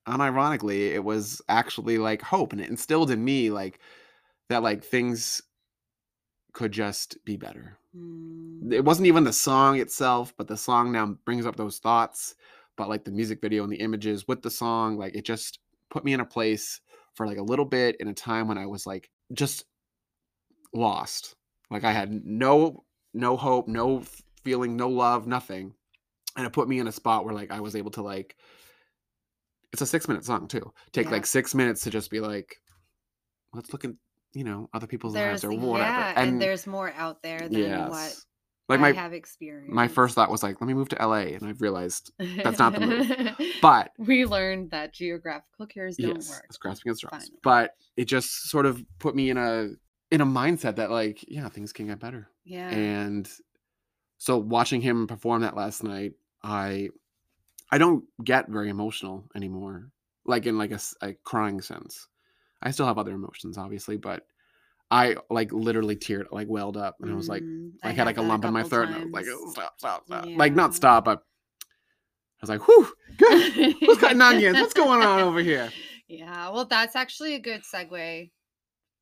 unironically 0.08 0.92
it 0.92 1.04
was 1.04 1.40
actually 1.48 1.98
like 1.98 2.22
hope 2.22 2.52
and 2.52 2.60
it 2.60 2.70
instilled 2.70 3.10
in 3.10 3.24
me 3.24 3.50
like 3.50 3.78
that 4.48 4.62
like 4.62 4.82
things 4.82 5.42
could 6.54 6.72
just 6.72 7.22
be 7.24 7.36
better. 7.36 7.78
Mm, 7.96 8.72
it 8.72 8.84
wasn't 8.84 9.06
even 9.06 9.24
the 9.24 9.32
song 9.32 9.78
itself 9.78 10.34
but 10.36 10.48
the 10.48 10.56
song 10.56 10.90
now 10.90 11.16
brings 11.24 11.46
up 11.46 11.56
those 11.56 11.78
thoughts 11.78 12.34
but 12.76 12.88
like 12.88 13.04
the 13.04 13.10
music 13.10 13.40
video 13.40 13.62
and 13.62 13.72
the 13.72 13.76
images 13.76 14.26
with 14.26 14.42
the 14.42 14.50
song 14.50 14.96
like 14.96 15.14
it 15.14 15.24
just 15.24 15.58
put 15.90 16.04
me 16.04 16.12
in 16.12 16.20
a 16.20 16.24
place 16.24 16.80
for 17.14 17.26
like 17.26 17.38
a 17.38 17.42
little 17.42 17.64
bit 17.64 17.96
in 18.00 18.08
a 18.08 18.14
time 18.14 18.48
when 18.48 18.58
i 18.58 18.66
was 18.66 18.86
like 18.86 19.10
just 19.32 19.64
lost. 20.72 21.34
Like 21.70 21.84
i 21.84 21.92
had 21.92 22.24
no 22.24 22.84
no 23.14 23.36
hope 23.36 23.68
no 23.68 24.02
feeling 24.44 24.76
no 24.76 24.88
love 24.88 25.26
nothing. 25.26 25.74
And 26.36 26.46
it 26.46 26.52
put 26.52 26.68
me 26.68 26.78
in 26.78 26.88
a 26.88 26.92
spot 26.92 27.24
where 27.24 27.34
like 27.34 27.50
i 27.50 27.60
was 27.60 27.76
able 27.76 27.90
to 27.92 28.02
like 28.02 28.36
it's 29.72 29.82
a 29.82 29.86
six 29.86 30.08
minute 30.08 30.24
song 30.24 30.48
too 30.48 30.72
take 30.92 31.06
Yeah. 31.06 31.12
like 31.12 31.26
six 31.26 31.54
minutes 31.54 31.82
to 31.82 31.90
just 31.90 32.10
be 32.10 32.20
like 32.20 32.56
let's 33.52 33.72
look 33.72 33.84
at 33.84 33.92
you 34.32 34.44
know 34.44 34.68
other 34.72 34.86
people's 34.86 35.14
there's 35.14 35.42
lives 35.42 35.44
or 35.44 35.58
whatever 35.58 35.88
yeah, 35.88 36.12
and, 36.16 36.40
there's 36.40 36.66
more 36.66 36.92
out 36.96 37.22
there 37.22 37.48
than 37.48 37.50
what 37.50 37.58
yes. 37.60 37.90
like 37.90 38.14
I 38.70 38.76
my 38.76 38.92
have 38.92 39.14
experienced. 39.14 39.72
my 39.72 39.88
first 39.88 40.14
thought 40.14 40.30
was 40.30 40.42
like, 40.42 40.60
let 40.60 40.66
me 40.66 40.74
move 40.74 40.90
to 40.90 40.96
LA, 40.96 41.32
and 41.32 41.46
I've 41.46 41.62
realized 41.62 42.12
that's 42.18 42.58
not 42.58 42.74
the 42.74 42.80
move. 42.80 43.50
but 43.62 43.92
we 43.96 44.26
learned 44.26 44.72
that 44.72 44.92
geographical 44.92 45.66
cures 45.66 45.96
don't 45.96 46.16
yes, 46.16 46.28
work. 46.28 46.44
it's 46.50 46.58
grasping 46.58 46.90
at 46.90 46.98
straws. 46.98 47.30
But 47.42 47.70
it 47.96 48.04
just 48.04 48.50
sort 48.50 48.66
of 48.66 48.84
put 48.98 49.16
me 49.16 49.30
in 49.30 49.38
a 49.38 49.70
in 50.10 50.20
a 50.20 50.26
mindset 50.26 50.76
that 50.76 50.90
like, 50.90 51.24
yeah, 51.28 51.48
things 51.48 51.72
can 51.72 51.86
get 51.86 51.98
better. 51.98 52.28
Yeah. 52.44 52.68
And 52.68 53.26
so 54.18 54.36
watching 54.36 54.80
him 54.82 55.06
perform 55.06 55.42
that 55.42 55.56
last 55.56 55.82
night, 55.82 56.12
I 56.42 56.90
I 57.70 57.78
don't 57.78 58.04
get 58.22 58.48
very 58.48 58.70
emotional 58.70 59.24
anymore, 59.34 59.90
like 60.24 60.46
in 60.46 60.58
like 60.58 60.72
a, 60.72 60.80
a 61.02 61.14
crying 61.24 61.60
sense. 61.60 62.08
I 62.62 62.70
still 62.70 62.86
have 62.86 62.98
other 62.98 63.12
emotions, 63.12 63.58
obviously, 63.58 63.96
but 63.96 64.26
I 64.90 65.16
like 65.30 65.52
literally 65.52 65.96
teared, 65.96 66.26
like 66.30 66.48
welled 66.48 66.76
up, 66.76 66.96
and 67.00 67.10
I 67.10 67.14
was 67.14 67.28
like, 67.28 67.42
Mm, 67.42 67.72
I, 67.84 67.92
had 67.92 68.06
like 68.06 68.16
a 68.16 68.22
lump 68.22 68.44
in 68.44 68.52
my 68.52 68.62
throat, 68.62 68.88
and 68.88 68.96
I 68.96 69.02
was 69.04 69.12
like, 69.12 69.26
"Oh, 69.28 69.50
stop, 69.50 69.74
stop, 69.78 70.06
stop. 70.06 70.26
Like 70.36 70.54
not 70.54 70.74
stop, 70.74 71.04
but 71.04 71.22
I 72.40 72.46
was 72.46 72.50
like, 72.50 72.68
whew, 72.68 72.88
good. 73.16 73.52
Who's 73.80 73.98
cutting 73.98 74.20
onions? 74.20 74.58
What's 74.60 74.74
going 74.74 75.02
on 75.02 75.20
over 75.20 75.40
here? 75.40 75.70
Yeah, 76.10 76.48
well, 76.48 76.64
that's 76.64 76.96
actually 76.96 77.34
a 77.34 77.38
good 77.38 77.60
segue 77.62 78.30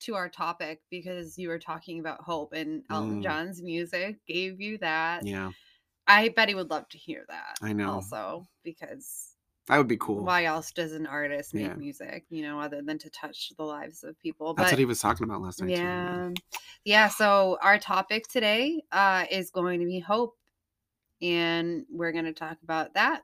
to 0.01 0.15
our 0.17 0.29
topic 0.29 0.81
because 0.91 1.39
you 1.39 1.49
were 1.49 1.59
talking 1.61 2.01
about 2.01 2.21
hope 2.21 2.53
and 2.53 2.83
Elton 2.91 3.21
Mm. 3.21 3.23
John's 3.23 3.63
music 3.63 4.19
gave 4.27 4.61
you 4.61 4.77
that. 4.79 5.25
Yeah, 5.25 5.53
I 6.07 6.29
bet 6.29 6.49
he 6.49 6.55
would 6.55 6.71
love 6.71 6.89
to 6.91 6.99
hear 6.99 7.25
that. 7.29 7.57
I 7.63 7.73
know. 7.73 7.91
Also, 7.95 8.47
because 8.63 9.31
that 9.69 9.79
would 9.79 9.89
be 9.89 9.97
cool. 9.97 10.23
why 10.25 10.45
else 10.45 10.71
does 10.71 10.93
an 10.93 11.07
artist 11.07 11.53
make 11.53 11.67
Yeah. 11.67 11.75
music, 11.75 12.25
you 12.31 12.43
know, 12.43 12.61
other 12.61 12.81
than 12.83 12.99
to 12.99 13.11
touch 13.11 13.53
the 13.57 13.65
lives 13.65 14.05
of 14.05 14.19
people? 14.21 14.55
That's 14.55 14.71
but 14.71 14.73
what 14.75 14.79
he 14.79 14.85
was 14.85 15.01
talking 15.01 15.25
about 15.25 15.43
last 15.43 15.61
night. 15.61 15.75
too. 15.75 15.83
yeah. 15.83 16.31
Yeah. 16.85 17.09
So 17.09 17.59
our 17.63 17.79
topic 17.79 18.29
today 18.29 18.83
uh, 18.93 19.25
is 19.31 19.51
going 19.51 19.81
to 19.81 19.87
be 19.87 19.99
hope. 19.99 20.37
And 21.23 21.85
we're 21.91 22.13
going 22.13 22.27
to 22.27 22.33
talk 22.35 22.59
about 22.63 22.95
that. 22.95 23.23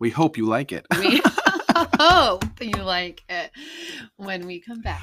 We 0.00 0.10
hope 0.10 0.36
you 0.38 0.46
like 0.46 0.72
it. 0.72 0.86
We 0.98 1.20
hope 1.76 2.44
you 2.60 2.82
like 2.82 3.22
it 3.28 3.50
when 4.16 4.46
we 4.46 4.60
come 4.60 4.80
back. 4.80 5.02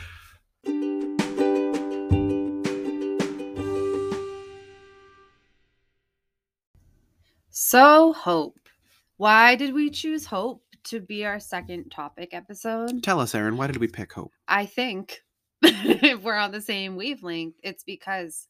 So, 7.57 8.11
hope. 8.11 8.67
Why 9.15 9.55
did 9.55 9.73
we 9.73 9.89
choose 9.89 10.25
hope 10.25 10.61
to 10.83 10.99
be 10.99 11.23
our 11.23 11.39
second 11.39 11.89
topic 11.89 12.33
episode? 12.33 13.01
Tell 13.01 13.21
us, 13.21 13.33
Erin, 13.33 13.55
why 13.55 13.67
did 13.67 13.77
we 13.77 13.87
pick 13.87 14.11
hope? 14.11 14.33
I 14.45 14.65
think 14.65 15.23
if 15.61 16.21
we're 16.21 16.35
on 16.35 16.51
the 16.51 16.59
same 16.59 16.97
wavelength, 16.97 17.55
it's 17.63 17.85
because 17.85 18.49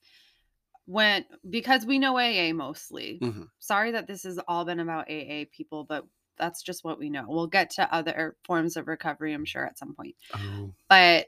when 0.87 1.23
because 1.47 1.85
we 1.85 1.99
know 1.99 2.17
AA 2.17 2.51
mostly. 2.51 3.19
Mhm. 3.21 3.47
Sorry 3.59 3.91
that 3.91 4.07
this 4.07 4.23
has 4.23 4.39
all 4.47 4.65
been 4.65 4.79
about 4.79 5.07
AA 5.07 5.45
people, 5.55 5.83
but 5.83 6.07
that's 6.39 6.63
just 6.63 6.83
what 6.83 6.97
we 6.97 7.11
know. 7.11 7.25
We'll 7.27 7.45
get 7.45 7.69
to 7.71 7.93
other 7.93 8.35
forms 8.43 8.75
of 8.75 8.87
recovery, 8.87 9.33
I'm 9.33 9.45
sure, 9.45 9.67
at 9.67 9.77
some 9.77 9.93
point. 9.93 10.15
Oh, 10.33 10.73
But 10.89 11.27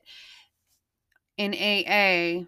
in 1.38 1.54
AA, 1.54 2.48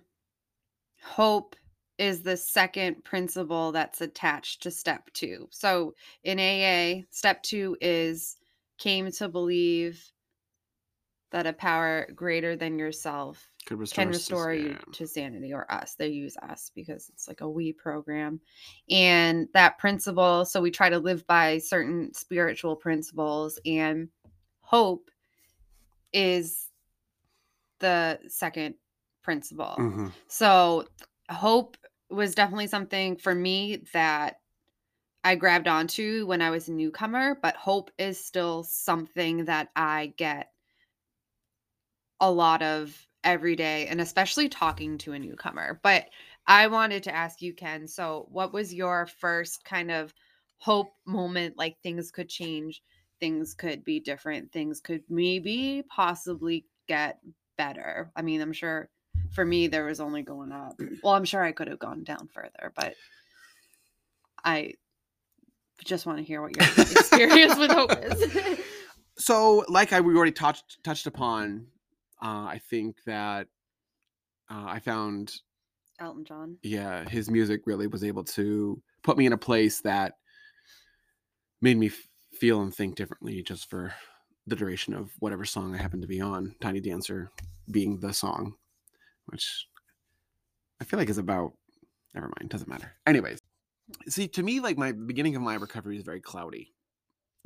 hope 1.04 1.56
is 2.00 2.22
the 2.22 2.38
second 2.38 3.04
principle 3.04 3.74
that's 3.74 4.00
attached 4.00 4.64
to 4.64 4.72
step 4.72 5.10
two. 5.14 5.48
So 5.52 5.94
in 6.24 6.40
AA, 6.40 7.04
step 7.12 7.44
two 7.44 7.76
is 7.82 8.38
came 8.78 9.12
to 9.12 9.28
believe 9.28 10.02
that 11.32 11.46
a 11.46 11.54
power 11.54 12.08
greater 12.16 12.56
than 12.56 12.80
yourself 12.80 13.48
could 13.66 13.78
restore, 13.78 14.04
can 14.04 14.12
to- 14.12 14.18
restore 14.18 14.54
you 14.54 14.70
yeah. 14.70 14.94
to 14.94 15.06
sanity 15.06 15.54
or 15.54 15.70
us. 15.72 15.96
They 15.96 16.08
use 16.08 16.38
us 16.38 16.72
because 16.74 17.10
it's 17.10 17.28
like 17.28 17.42
a 17.42 17.50
we 17.50 17.74
program. 17.74 18.40
And 18.90 19.50
that 19.54 19.78
principle, 19.78 20.46
so 20.46 20.62
we 20.62 20.72
try 20.72 20.90
to 20.90 20.98
live 20.98 21.28
by 21.28 21.58
certain 21.58 22.14
spiritual 22.14 22.78
principles, 22.78 23.60
and 23.66 24.08
hope 24.62 25.12
is 26.14 26.70
the 27.80 28.20
second 28.28 28.76
principle. 29.22 29.76
Mhm. 29.78 30.12
So 30.28 30.88
hope 31.30 31.78
was 32.10 32.36
definitely 32.36 32.68
something 32.68 33.18
for 33.18 33.34
me 33.34 33.84
that 33.94 34.40
I 35.24 35.36
grabbed 35.36 35.68
onto 35.68 36.26
when 36.28 36.42
I 36.42 36.50
was 36.50 36.70
a 36.70 36.74
newcomer, 36.74 37.38
but 37.42 37.56
hope 37.56 37.92
is 37.98 38.24
still 38.24 38.64
something 38.64 39.46
that 39.46 39.70
I 39.76 40.14
get 40.18 40.52
a 42.20 42.32
lot 42.32 42.62
of 42.62 43.08
every 43.24 43.56
day 43.56 43.88
and 43.88 44.00
especially 44.00 44.48
talking 44.50 44.98
to 45.00 45.14
a 45.14 45.20
newcomer. 45.20 45.80
But 45.84 46.10
I 46.48 46.68
wanted 46.68 47.04
to 47.04 47.16
ask 47.16 47.42
you 47.42 47.54
Ken, 47.54 47.88
so 47.88 48.28
what 48.32 48.54
was 48.54 48.74
your 48.74 49.08
first 49.08 49.64
kind 49.66 49.92
of 49.92 50.14
hope 50.58 50.94
moment 51.06 51.58
like 51.58 51.78
things 51.84 52.12
could 52.12 52.30
change, 52.30 52.82
things 53.20 53.54
could 53.54 53.84
be 53.84 54.00
different, 54.00 54.52
things 54.52 54.80
could 54.80 55.04
maybe 55.10 55.84
possibly 55.90 56.66
get 56.88 57.20
better. 57.58 58.12
I 58.16 58.22
mean, 58.22 58.42
I'm 58.42 58.54
sure 58.54 58.90
for 59.32 59.46
me 59.46 59.68
there 59.68 59.86
was 59.86 60.00
only 60.00 60.22
going 60.22 60.52
up. 60.52 60.80
Well, 61.04 61.14
I'm 61.14 61.26
sure 61.26 61.44
I 61.44 61.52
could 61.52 61.68
have 61.68 61.80
gone 61.80 62.04
down 62.04 62.28
further, 62.34 62.72
but 62.76 62.96
I 64.44 64.74
just 65.84 66.06
want 66.06 66.18
to 66.18 66.24
hear 66.24 66.42
what 66.42 66.56
your 66.56 66.66
experience 66.66 67.58
with 67.58 67.72
hope 67.72 67.92
is. 68.04 68.60
So, 69.22 69.66
like 69.68 69.92
I 69.92 70.00
we 70.00 70.16
already 70.16 70.32
touched 70.32 70.82
touched 70.82 71.06
upon, 71.06 71.68
uh, 72.24 72.46
I 72.48 72.62
think 72.70 73.04
that 73.06 73.48
uh, 74.50 74.64
I 74.66 74.80
found 74.80 75.34
Elton 76.00 76.24
John. 76.24 76.58
yeah, 76.64 77.04
his 77.04 77.30
music 77.30 77.64
really 77.66 77.88
was 77.88 78.06
able 78.06 78.24
to 78.24 78.82
put 79.04 79.18
me 79.18 79.26
in 79.26 79.34
a 79.34 79.38
place 79.38 79.82
that 79.82 80.14
made 81.62 81.78
me 81.78 81.88
f- 81.88 82.08
feel 82.32 82.62
and 82.62 82.74
think 82.74 82.96
differently 82.96 83.44
just 83.44 83.70
for 83.70 83.94
the 84.48 84.56
duration 84.56 84.94
of 84.94 85.12
whatever 85.20 85.44
song 85.44 85.76
I 85.76 85.80
happened 85.80 86.04
to 86.04 86.08
be 86.08 86.22
on. 86.22 86.56
Tiny 86.62 86.80
Dancer 86.80 87.30
being 87.70 88.00
the 88.00 88.14
song, 88.14 88.54
which 89.32 89.68
I 90.82 90.86
feel 90.86 91.00
like 91.00 91.10
is 91.10 91.18
about. 91.18 91.54
Never 92.14 92.32
mind, 92.40 92.50
doesn't 92.50 92.70
matter. 92.70 92.94
Anyways, 93.06 93.40
see, 94.08 94.28
to 94.30 94.44
me, 94.44 94.60
like 94.60 94.78
my 94.78 94.92
beginning 94.94 95.36
of 95.36 95.42
my 95.42 95.56
recovery 95.56 95.98
is 95.98 96.04
very 96.04 96.22
cloudy. 96.22 96.74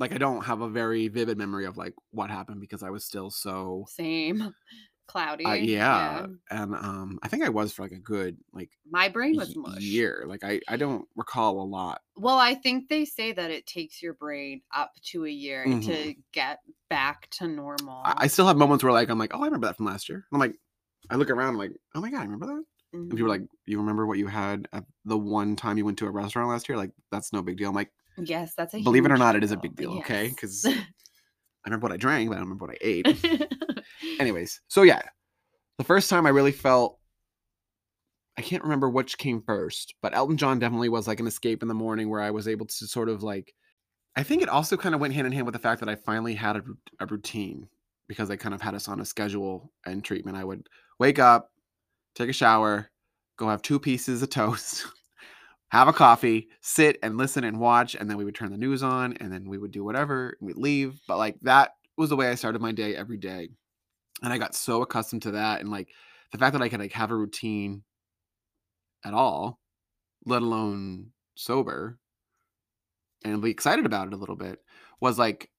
Like 0.00 0.12
I 0.12 0.18
don't 0.18 0.44
have 0.44 0.60
a 0.60 0.68
very 0.68 1.08
vivid 1.08 1.38
memory 1.38 1.66
of 1.66 1.76
like 1.76 1.94
what 2.10 2.30
happened 2.30 2.60
because 2.60 2.82
I 2.82 2.90
was 2.90 3.04
still 3.04 3.30
so 3.30 3.84
Same. 3.88 4.52
Cloudy. 5.06 5.44
uh, 5.44 5.52
yeah. 5.52 6.26
and 6.50 6.74
um 6.74 7.18
I 7.22 7.28
think 7.28 7.44
I 7.44 7.50
was 7.50 7.74
for 7.74 7.82
like 7.82 7.92
a 7.92 7.98
good 7.98 8.38
like 8.54 8.70
My 8.90 9.10
brain 9.10 9.36
was 9.36 9.54
mush. 9.54 9.82
year. 9.82 10.24
Like 10.26 10.42
I 10.42 10.60
I 10.66 10.78
don't 10.78 11.04
recall 11.14 11.60
a 11.60 11.62
lot. 11.68 12.00
Well, 12.16 12.38
I 12.38 12.54
think 12.54 12.88
they 12.88 13.04
say 13.04 13.30
that 13.32 13.50
it 13.50 13.66
takes 13.66 14.00
your 14.02 14.14
brain 14.14 14.62
up 14.74 14.92
to 15.12 15.26
a 15.26 15.30
year 15.30 15.66
Mhm. 15.66 15.84
to 15.84 16.14
get 16.32 16.60
back 16.88 17.28
to 17.32 17.46
normal. 17.46 18.00
I, 18.02 18.14
I 18.16 18.26
still 18.28 18.46
have 18.46 18.56
moments 18.56 18.82
where 18.82 18.94
like 18.94 19.10
I'm 19.10 19.18
like, 19.18 19.34
oh, 19.34 19.42
I 19.42 19.44
remember 19.44 19.66
that 19.66 19.76
from 19.76 19.84
last 19.84 20.08
year. 20.08 20.24
I'm 20.32 20.40
like, 20.40 20.56
I 21.10 21.16
look 21.16 21.30
around, 21.30 21.50
I'm 21.50 21.58
like, 21.58 21.72
oh 21.94 22.00
my 22.00 22.10
god, 22.10 22.20
I 22.20 22.24
remember 22.24 22.46
that. 22.46 22.64
And 22.92 23.10
people 23.10 23.26
are 23.26 23.36
Mhm. 23.36 23.40
like, 23.40 23.48
you 23.66 23.78
remember 23.78 24.06
what 24.06 24.18
you 24.18 24.26
had 24.26 24.68
at 24.72 24.84
the 25.04 25.18
one 25.18 25.56
time 25.56 25.76
you 25.78 25.84
went 25.84 25.98
to 25.98 26.06
a 26.06 26.10
restaurant 26.10 26.48
last 26.48 26.68
year? 26.68 26.78
Like 26.78 26.92
that's 27.10 27.32
no 27.32 27.42
big 27.42 27.56
deal. 27.56 27.68
I'm 27.68 27.74
like, 27.74 27.92
yes, 28.18 28.54
that's 28.56 28.74
a 28.74 28.82
believe 28.82 29.04
it 29.04 29.12
or 29.12 29.18
not, 29.18 29.36
it 29.36 29.44
is 29.44 29.52
a 29.52 29.56
big 29.56 29.76
deal. 29.76 29.92
Okay, 29.98 30.28
because 30.28 30.64
I 30.66 30.72
remember 31.66 31.84
what 31.84 31.92
I 31.92 31.96
drank, 31.96 32.28
but 32.28 32.36
I 32.36 32.38
don't 32.38 32.48
remember 32.48 32.66
what 32.66 32.74
I 32.74 32.78
ate. 32.80 33.82
Anyways, 34.20 34.60
so 34.68 34.82
yeah, 34.82 35.02
the 35.78 35.84
first 35.84 36.08
time 36.10 36.26
I 36.26 36.30
really 36.30 36.52
felt. 36.52 36.98
I 38.36 38.42
can't 38.42 38.64
remember 38.64 38.90
which 38.90 39.16
came 39.16 39.42
first, 39.42 39.94
but 40.02 40.12
Elton 40.14 40.36
John 40.36 40.58
definitely 40.58 40.88
was 40.88 41.06
like 41.06 41.20
an 41.20 41.26
escape 41.28 41.62
in 41.62 41.68
the 41.68 41.74
morning 41.74 42.10
where 42.10 42.20
I 42.20 42.32
was 42.32 42.48
able 42.48 42.66
to 42.66 42.86
sort 42.86 43.08
of 43.08 43.22
like. 43.22 43.54
I 44.16 44.22
think 44.22 44.42
it 44.42 44.48
also 44.48 44.76
kind 44.76 44.94
of 44.94 45.00
went 45.00 45.14
hand 45.14 45.26
in 45.26 45.32
hand 45.32 45.46
with 45.46 45.54
the 45.54 45.58
fact 45.60 45.80
that 45.80 45.88
I 45.88 45.96
finally 45.96 46.34
had 46.34 46.56
a, 46.56 46.62
a 47.00 47.06
routine 47.06 47.68
because 48.08 48.28
they 48.28 48.36
kind 48.36 48.54
of 48.54 48.60
had 48.60 48.74
us 48.74 48.88
on 48.88 49.00
a 49.00 49.04
schedule 49.04 49.72
and 49.86 50.04
treatment. 50.04 50.36
I 50.36 50.44
would 50.44 50.68
wake 50.98 51.18
up, 51.18 51.50
take 52.14 52.28
a 52.28 52.32
shower, 52.32 52.90
go 53.36 53.48
have 53.48 53.62
two 53.62 53.78
pieces 53.78 54.22
of 54.22 54.30
toast, 54.30 54.86
have 55.68 55.88
a 55.88 55.92
coffee, 55.92 56.48
sit 56.60 56.98
and 57.02 57.16
listen 57.16 57.44
and 57.44 57.58
watch, 57.58 57.94
and 57.94 58.08
then 58.08 58.16
we 58.16 58.24
would 58.24 58.34
turn 58.34 58.50
the 58.50 58.58
news 58.58 58.82
on 58.82 59.14
and 59.14 59.32
then 59.32 59.48
we 59.48 59.58
would 59.58 59.72
do 59.72 59.84
whatever 59.84 60.36
we'd 60.40 60.56
leave. 60.56 61.00
But 61.06 61.18
like 61.18 61.36
that 61.42 61.72
was 61.96 62.10
the 62.10 62.16
way 62.16 62.28
I 62.28 62.34
started 62.34 62.60
my 62.60 62.72
day 62.72 62.94
every 62.94 63.16
day. 63.16 63.48
And 64.22 64.32
I 64.32 64.38
got 64.38 64.54
so 64.54 64.82
accustomed 64.82 65.22
to 65.22 65.32
that 65.32 65.60
and 65.60 65.70
like 65.70 65.88
the 66.32 66.38
fact 66.38 66.52
that 66.52 66.62
I 66.62 66.68
could 66.68 66.80
like 66.80 66.92
have 66.92 67.10
a 67.10 67.16
routine 67.16 67.82
at 69.04 69.14
all, 69.14 69.60
let 70.24 70.42
alone 70.42 71.10
sober, 71.34 71.98
and 73.24 73.42
be 73.42 73.50
excited 73.50 73.86
about 73.86 74.08
it 74.08 74.12
a 74.12 74.16
little 74.16 74.36
bit 74.36 74.60
was 75.00 75.18
like 75.18 75.50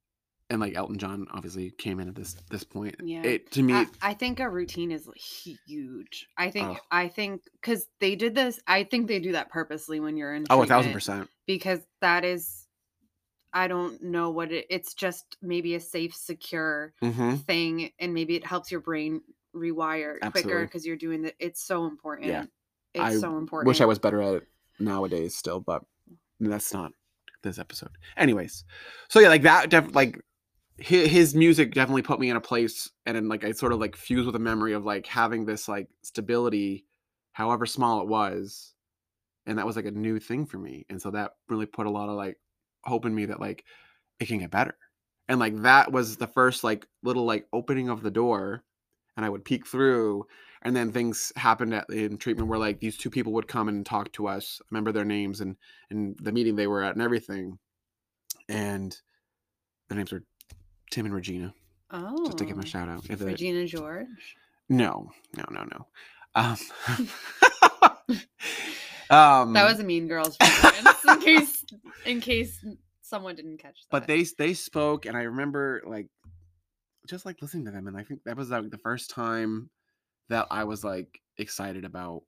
and 0.49 0.59
like 0.61 0.75
Elton 0.75 0.97
John 0.99 1.27
obviously 1.33 1.71
came 1.71 1.99
in 1.99 2.07
at 2.07 2.15
this 2.15 2.35
this 2.51 2.63
point. 2.63 2.95
Yeah. 3.03 3.23
It 3.23 3.51
to 3.53 3.63
me 3.63 3.73
I, 3.73 3.85
I 4.01 4.13
think 4.13 4.39
a 4.39 4.49
routine 4.49 4.91
is 4.91 5.07
huge. 5.15 6.27
I 6.37 6.51
think 6.51 6.67
Oh. 6.67 6.77
I 6.91 7.07
think 7.07 7.41
because 7.53 7.87
they 7.99 8.15
did 8.15 8.35
this. 8.35 8.59
I 8.67 8.83
think 8.83 9.07
they 9.07 9.19
do 9.19 9.31
that 9.33 9.49
purposely 9.49 9.99
when 9.99 10.17
you're 10.17 10.33
in. 10.35 10.45
oh 10.49 10.61
a 10.61 10.65
thousand 10.65 10.93
percent. 10.93 11.29
Because 11.47 11.79
that 12.01 12.23
is, 12.25 12.67
I 13.53 13.67
don't 13.67 14.01
know 14.03 14.29
what 14.31 14.51
it. 14.51 14.65
It's 14.69 14.93
just 14.93 15.37
maybe 15.41 15.75
a 15.75 15.79
safe, 15.79 16.13
secure 16.15 16.93
Mm-hmm. 17.03 17.35
thing, 17.37 17.91
and 17.99 18.13
maybe 18.13 18.35
it 18.35 18.45
helps 18.45 18.71
your 18.71 18.81
brain 18.81 19.21
rewire 19.55 20.19
quicker 20.31 20.65
because 20.65 20.85
you're 20.85 20.97
doing 20.97 21.21
that. 21.23 21.33
It's 21.39 21.63
so 21.65 21.85
important. 21.85 22.27
Yeah, 22.27 22.43
It's 22.93 23.03
I 23.03 23.15
so 23.15 23.37
important. 23.37 23.67
Wish 23.67 23.81
I 23.81 23.85
was 23.85 23.99
better 23.99 24.21
at 24.21 24.35
it 24.35 24.43
nowadays 24.79 25.35
still, 25.35 25.59
but 25.61 25.83
that's 26.39 26.73
not 26.73 26.91
this 27.43 27.57
episode. 27.57 27.91
Anyways, 28.17 28.65
so 29.07 29.19
yeah, 29.19 29.29
like 29.29 29.43
that, 29.43 29.69
def- 29.69 29.95
like 29.95 30.19
his, 30.77 31.09
his 31.09 31.35
music 31.35 31.73
definitely 31.73 32.01
put 32.01 32.19
me 32.19 32.29
in 32.29 32.35
a 32.35 32.41
place, 32.41 32.89
and 33.05 33.29
like 33.29 33.43
I 33.43 33.51
sort 33.51 33.71
of 33.73 33.79
like 33.79 33.95
fused 33.95 34.25
with 34.25 34.35
a 34.35 34.39
memory 34.39 34.73
of 34.73 34.85
like 34.85 35.07
having 35.07 35.45
this 35.45 35.67
like 35.67 35.87
stability, 36.03 36.85
however 37.33 37.65
small 37.65 38.01
it 38.01 38.07
was, 38.07 38.73
and 39.45 39.57
that 39.57 39.65
was 39.65 39.75
like 39.75 39.85
a 39.85 39.91
new 39.91 40.19
thing 40.19 40.45
for 40.45 40.57
me, 40.57 40.85
and 40.89 41.01
so 41.01 41.11
that 41.11 41.31
really 41.49 41.65
put 41.65 41.87
a 41.87 41.91
lot 41.91 42.09
of 42.09 42.15
like 42.15 42.37
hope 42.83 43.05
in 43.05 43.15
me 43.15 43.25
that 43.25 43.39
like 43.39 43.63
it 44.19 44.27
can 44.27 44.39
get 44.39 44.51
better, 44.51 44.77
and 45.27 45.39
like 45.39 45.61
that 45.61 45.91
was 45.91 46.17
the 46.17 46.27
first 46.27 46.63
like 46.63 46.85
little 47.03 47.25
like 47.25 47.47
opening 47.53 47.89
of 47.89 48.03
the 48.03 48.11
door, 48.11 48.63
and 49.17 49.25
I 49.25 49.29
would 49.29 49.45
peek 49.45 49.65
through 49.67 50.25
and 50.61 50.75
then 50.75 50.91
things 50.91 51.31
happened 51.35 51.73
at, 51.75 51.87
in 51.89 52.17
treatment 52.17 52.49
where 52.49 52.59
like 52.59 52.79
these 52.79 52.97
two 52.97 53.09
people 53.09 53.33
would 53.33 53.47
come 53.47 53.69
and 53.69 53.85
talk 53.85 54.11
to 54.13 54.27
us 54.27 54.59
remember 54.71 54.91
their 54.91 55.05
names 55.05 55.39
and 55.39 55.55
and 55.89 56.17
the 56.21 56.31
meeting 56.31 56.55
they 56.55 56.67
were 56.67 56.83
at 56.83 56.93
and 56.93 57.01
everything 57.01 57.57
and 58.49 58.97
their 59.87 59.97
names 59.97 60.11
were 60.11 60.23
tim 60.95 61.05
and 61.05 61.13
regina 61.13 61.53
oh, 61.91 62.25
just 62.25 62.37
to 62.37 62.45
give 62.45 62.55
them 62.55 62.63
a 62.63 62.67
shout 62.67 62.87
out 62.87 63.03
If 63.09 63.19
Regina 63.21 63.65
George. 63.67 64.07
No, 64.69 65.11
no, 65.35 65.43
no, 65.51 65.63
no. 65.73 65.87
Um, 66.33 66.57
um, 69.09 69.53
That 69.53 69.69
was 69.69 69.79
a 69.79 69.83
Mean 69.83 70.07
Girls 70.07 70.37
reference. 70.41 71.03
in 71.07 71.19
case, 71.21 71.65
in 72.05 72.21
case 72.21 72.65
someone 73.01 73.35
didn't 73.35 73.57
catch 73.57 73.75
that. 73.81 73.87
but 73.91 74.07
they 74.07 74.23
they 74.37 74.53
spoke, 74.53 75.05
and 75.05 75.15
I 75.17 75.23
remember 75.23 75.81
like 75.85 76.07
just 77.07 77.25
like 77.25 77.41
listening 77.41 77.65
to 77.65 77.71
them, 77.71 77.87
and 77.87 77.97
I 77.97 78.03
think 78.03 78.21
that 78.25 78.37
was 78.37 78.49
like 78.49 78.69
the 78.71 78.77
first 78.79 79.09
time 79.11 79.69
that 80.29 80.47
I 80.49 80.63
was 80.63 80.83
like 80.83 81.19
excited 81.37 81.85
about 81.85 82.23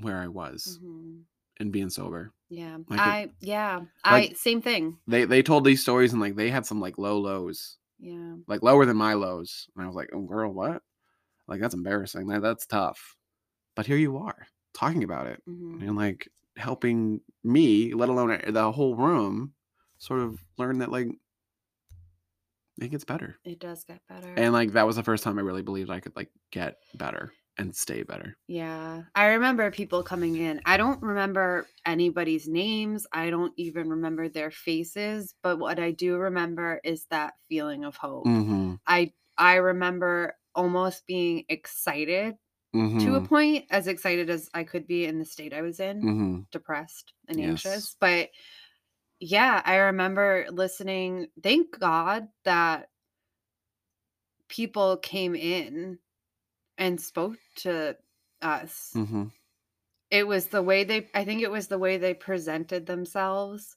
where 0.00 0.18
I 0.18 0.26
was 0.28 0.80
Mhm. 0.82 1.20
and 1.60 1.70
being 1.72 1.90
sober. 1.90 2.32
Yeah, 2.48 2.78
Like 2.88 2.98
it- 2.98 3.02
I 3.02 3.30
yeah, 3.40 3.82
I 4.02 4.30
same 4.34 4.62
thing. 4.62 4.98
They 5.06 5.24
they 5.26 5.42
told 5.42 5.64
these 5.64 5.82
stories, 5.82 6.12
and 6.12 6.20
like 6.20 6.34
they 6.36 6.50
had 6.50 6.66
some 6.66 6.80
like 6.80 6.98
low 6.98 7.18
lows, 7.20 7.78
Yeah, 8.02 8.34
like 8.48 8.62
lower 8.62 8.84
than 8.84 8.96
my 8.96 9.14
lows, 9.14 9.68
and 9.76 9.84
I 9.84 9.86
was 9.86 9.96
like, 9.96 10.10
oh 10.12 10.22
girl, 10.22 10.52
what? 10.52 10.82
Like 11.48 11.60
that's 11.60 11.74
embarrassing. 11.74 12.26
That 12.26 12.42
that's 12.42 12.66
tough. 12.66 13.16
But 13.76 13.86
here 13.86 13.96
you 13.96 14.16
are 14.18 14.46
talking 14.74 15.04
about 15.04 15.26
it. 15.28 15.40
mhm. 15.48 15.80
and 15.86 15.96
like 15.96 16.28
helping 16.56 17.20
me, 17.44 17.94
let 17.94 18.08
alone 18.10 18.30
uh, 18.32 18.50
the 18.50 18.72
whole 18.72 18.96
room, 18.96 19.54
sort 19.98 20.20
of 20.20 20.38
learn 20.58 20.78
that 20.80 20.90
like 20.90 21.08
it 22.80 22.90
gets 22.90 23.04
better. 23.04 23.38
it 23.44 23.60
does 23.60 23.84
get 23.84 24.00
better. 24.08 24.32
And 24.36 24.52
like 24.52 24.72
that 24.72 24.86
was 24.86 24.96
the 24.96 25.02
first 25.02 25.22
time 25.24 25.38
I 25.38 25.42
really 25.42 25.62
believed 25.62 25.90
I 25.90 26.00
could 26.00 26.16
like 26.16 26.30
get 26.50 26.76
better 26.94 27.32
and 27.58 27.74
stay 27.74 28.02
better. 28.02 28.36
Yeah. 28.46 29.02
I 29.14 29.26
remember 29.26 29.70
people 29.70 30.02
coming 30.02 30.36
in. 30.36 30.60
I 30.64 30.76
don't 30.76 31.02
remember 31.02 31.66
anybody's 31.84 32.48
names. 32.48 33.06
I 33.12 33.30
don't 33.30 33.52
even 33.56 33.90
remember 33.90 34.28
their 34.28 34.50
faces, 34.50 35.34
but 35.42 35.58
what 35.58 35.78
I 35.78 35.90
do 35.90 36.16
remember 36.16 36.80
is 36.84 37.06
that 37.10 37.34
feeling 37.48 37.84
of 37.84 37.96
hope. 37.96 38.26
Mm-hmm. 38.26 38.74
I 38.86 39.12
I 39.36 39.56
remember 39.56 40.36
almost 40.54 41.06
being 41.06 41.44
excited 41.48 42.36
Mm-hmm. 42.74 43.00
to 43.00 43.16
a 43.16 43.20
point, 43.20 43.66
as 43.68 43.86
excited 43.86 44.30
as 44.30 44.48
I 44.54 44.64
could 44.64 44.86
be 44.86 45.04
in 45.04 45.18
the 45.18 45.26
state 45.26 45.52
I 45.52 45.60
was 45.60 45.78
in, 45.78 46.00
mm-hmm. 46.00 46.40
depressed 46.50 47.12
and 47.28 47.38
Yes. 47.38 47.48
anxious. 47.48 47.96
But 48.00 48.30
yeah, 49.20 49.60
I 49.62 49.76
remember 49.76 50.46
listening. 50.50 51.26
Thank 51.42 51.78
God 51.78 52.28
that 52.46 52.88
people 54.48 54.96
came 54.96 55.34
in 55.34 55.98
and 56.82 57.00
spoke 57.00 57.38
to 57.56 57.96
us 58.42 58.92
Mm-hmm. 58.96 59.24
it 60.10 60.26
was 60.26 60.46
the 60.48 60.62
way 60.62 60.82
they 60.84 61.06
i 61.14 61.24
think 61.24 61.42
it 61.42 61.50
was 61.50 61.68
the 61.68 61.78
way 61.78 61.96
they 61.96 62.12
presented 62.14 62.86
themselves 62.86 63.76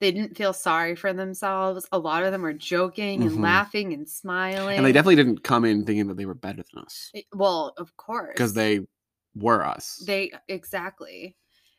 they 0.00 0.10
didn't 0.10 0.36
feel 0.36 0.52
sorry 0.52 0.96
for 0.96 1.12
themselves 1.12 1.86
a 1.92 1.98
lot 1.98 2.24
of 2.24 2.32
them 2.32 2.42
were 2.42 2.52
joking 2.52 3.22
and 3.22 3.30
Mhm. 3.30 3.40
laughing 3.42 3.92
and 3.94 4.08
smiling 4.08 4.76
And 4.76 4.84
they 4.84 4.92
definitely 4.92 5.16
didn't 5.22 5.44
come 5.44 5.64
in 5.64 5.86
thinking 5.86 6.08
that 6.08 6.16
they 6.16 6.26
were 6.26 6.34
better 6.34 6.64
than 6.72 6.82
us 6.84 7.10
It- 7.14 7.26
well 7.32 7.72
of 7.78 7.96
course 7.96 8.34
because 8.34 8.54
they 8.54 8.80
were 9.36 9.64
us. 9.64 10.02
they 10.04 10.32
exactly 10.48 11.36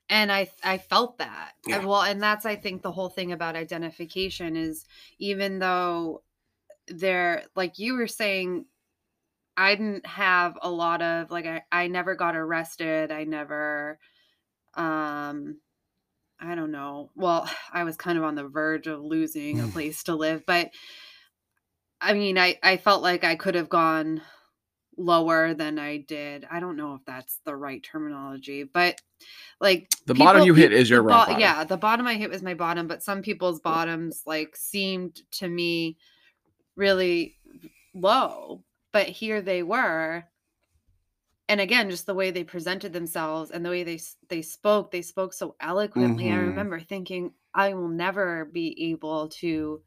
and 0.10 0.32
i 0.32 0.48
i 0.64 0.78
felt 0.78 1.18
that 1.18 1.54
Yeah. 1.68 1.84
well 1.86 2.04
and 2.04 2.22
that's 2.24 2.46
i 2.46 2.56
think 2.56 2.82
the 2.84 2.92
whole 2.92 3.10
thing 3.10 3.34
about 3.34 3.56
identification 3.58 4.56
is 4.56 4.86
even 5.20 5.60
though 5.60 6.24
they're 6.88 7.44
like 7.56 7.80
you 7.80 7.96
were 7.96 8.08
saying 8.08 8.66
i 9.58 9.76
didn't 9.76 10.06
have 10.06 10.58
a 10.62 10.70
lot 10.70 11.02
of 11.02 11.32
like 11.32 11.46
i, 11.46 11.62
I 11.72 11.88
never 11.88 12.16
got 12.16 12.36
arrested 12.36 13.12
i 13.12 13.24
never 13.24 14.00
um 14.76 15.58
i 16.40 16.54
don't 16.56 16.72
know. 16.72 17.12
Well 17.16 17.50
i 17.74 17.84
was 17.84 17.96
kind 17.98 18.18
of 18.18 18.24
on 18.24 18.36
the 18.36 18.48
verge 18.48 18.88
of 18.88 19.02
losing 19.02 19.62
a 19.62 19.68
place 19.68 20.04
to 20.04 20.16
live 20.16 20.44
but 20.46 20.72
i 22.02 22.14
mean 22.14 22.38
i 22.38 22.58
i 22.62 22.78
felt 22.78 23.02
like 23.02 23.24
i 23.24 23.36
could 23.36 23.56
have 23.56 23.70
gone 23.70 24.22
lower 24.98 25.54
than 25.54 25.78
i 25.80 25.98
did. 25.98 26.46
I 26.50 26.60
don't 26.60 26.78
know 26.78 26.94
if 26.96 27.02
that's 27.06 27.40
the 27.46 27.56
right 27.56 27.82
terminology 27.82 28.64
but 28.64 29.00
like 29.62 29.88
the 30.06 30.14
bottom 30.14 30.42
people- 30.42 30.48
you 30.48 30.54
hit 30.54 30.74
is 30.74 30.90
your 30.90 31.02
rock 31.02 31.28
bo- 31.28 31.32
bottom. 31.34 31.40
yeah 31.42 31.64
the 31.64 31.78
bottom 31.78 32.06
i 32.08 32.16
hit 32.16 32.30
was 32.30 32.44
my 32.44 32.54
bottom 32.54 32.88
but 32.88 33.02
some 33.04 33.22
people's 33.22 33.62
bottoms 33.62 34.24
like 34.26 34.56
seemed 34.58 35.22
to 35.32 35.48
me 35.48 35.98
really 36.76 37.38
low 37.94 38.62
but 38.96 39.08
here 39.10 39.42
they 39.42 39.62
were 39.62 40.24
and 41.50 41.60
again 41.60 41.90
just 41.90 42.06
the 42.06 42.14
way 42.14 42.32
they 42.32 42.46
presented 42.46 42.94
themselves 42.94 43.52
and 43.52 43.66
the 43.66 43.70
way 43.70 43.84
they 43.84 44.00
they 44.30 44.42
spoke 44.42 44.90
they 44.90 45.02
spoke 45.02 45.34
so 45.34 45.54
eloquently 45.60 46.32
i 46.32 46.36
Mhm. 46.36 46.48
remember 46.48 46.80
thinking 46.80 47.34
i 47.54 47.74
will 47.74 47.90
never 47.90 48.46
be 48.46 48.92
able 48.92 49.28
to 49.42 49.82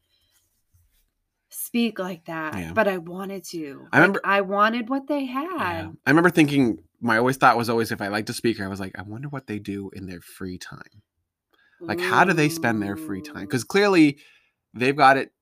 speak 1.48 1.98
like 1.98 2.26
that 2.26 2.54
Yeah. 2.54 2.72
but 2.74 2.86
i 2.86 2.98
wanted 2.98 3.44
to 3.44 3.88
I 3.92 3.96
Like, 3.96 4.02
remember- 4.02 4.20
i 4.24 4.40
wanted 4.42 4.90
what 4.90 5.06
they 5.06 5.24
had 5.24 5.46
Yeah. 5.58 5.90
I 6.06 6.10
remember 6.10 6.30
thinking 6.30 6.84
my 7.00 7.16
always 7.16 7.38
thought 7.38 7.56
was 7.56 7.70
always 7.70 7.92
if 7.92 8.02
I 8.02 8.08
liked 8.08 8.28
a 8.28 8.32
speaker, 8.34 8.64
I 8.64 8.68
was 8.68 8.80
like, 8.80 8.98
I 8.98 9.02
wonder 9.02 9.28
what 9.28 9.46
they 9.46 9.60
do 9.60 9.88
in 9.92 10.06
their 10.06 10.20
free 10.20 10.58
time. 10.58 11.02
Like, 11.80 12.00
how 12.00 12.24
do 12.24 12.32
they 12.32 12.48
spend 12.48 12.82
their 12.82 12.96
free 12.96 13.22
time? 13.22 13.42
Because 13.46 13.62
clearly 13.62 14.18
they've 14.74 14.96
got 14.96 15.16
it 15.16 15.32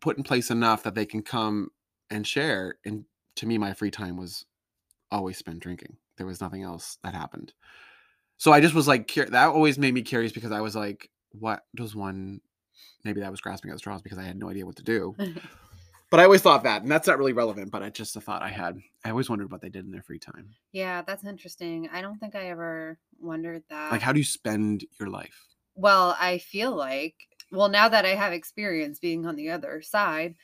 put 0.00 0.16
in 0.18 0.24
place 0.24 0.50
enough 0.50 0.82
that 0.82 0.96
they 0.96 1.06
can 1.06 1.22
come 1.22 1.68
and 2.10 2.26
share. 2.26 2.76
And 2.84 3.04
to 3.36 3.46
me, 3.46 3.58
my 3.58 3.72
free 3.72 3.90
time 3.90 4.16
was 4.16 4.44
always 5.10 5.36
spent 5.38 5.60
drinking. 5.60 5.96
There 6.16 6.26
was 6.26 6.40
nothing 6.40 6.62
else 6.62 6.98
that 7.02 7.14
happened. 7.14 7.52
So 8.38 8.52
I 8.52 8.60
just 8.60 8.74
was 8.74 8.88
like, 8.88 9.12
that 9.14 9.48
always 9.48 9.78
made 9.78 9.94
me 9.94 10.02
curious 10.02 10.32
because 10.32 10.52
I 10.52 10.60
was 10.60 10.74
like, 10.74 11.10
what 11.32 11.64
does 11.76 11.94
one, 11.94 12.40
maybe 13.04 13.20
that 13.20 13.30
was 13.30 13.40
grasping 13.40 13.70
at 13.70 13.78
straws 13.78 14.02
because 14.02 14.18
I 14.18 14.22
had 14.24 14.38
no 14.38 14.48
idea 14.50 14.66
what 14.66 14.76
to 14.76 14.82
do. 14.82 15.14
But 16.10 16.18
I 16.18 16.24
always 16.24 16.42
thought 16.42 16.64
that, 16.64 16.82
and 16.82 16.90
that's 16.90 17.06
not 17.06 17.18
really 17.18 17.32
relevant, 17.32 17.70
but 17.70 17.82
it's 17.82 17.96
just 17.96 18.16
a 18.16 18.20
thought 18.20 18.42
I 18.42 18.48
had. 18.48 18.80
I 19.04 19.10
always 19.10 19.30
wondered 19.30 19.52
what 19.52 19.60
they 19.60 19.68
did 19.68 19.84
in 19.84 19.92
their 19.92 20.02
free 20.02 20.18
time. 20.18 20.56
yeah 20.72 21.02
that's 21.02 21.24
interesting 21.24 21.88
i 21.92 22.02
don't 22.02 22.18
think 22.18 22.34
i 22.34 22.48
ever 22.48 22.98
wondered 23.20 23.62
that 23.70 23.92
Like, 23.92 24.02
how 24.02 24.12
do 24.12 24.18
you 24.18 24.24
spend 24.24 24.84
your 24.98 25.08
life? 25.08 25.38
Well, 25.76 26.16
I 26.18 26.38
feel 26.38 26.74
like, 26.74 27.14
well, 27.52 27.68
now 27.68 27.88
that 27.88 28.04
I 28.04 28.16
have 28.16 28.32
experience 28.32 28.98
being 28.98 29.24
on 29.24 29.36
the 29.36 29.50
other 29.50 29.82
side, 29.82 30.34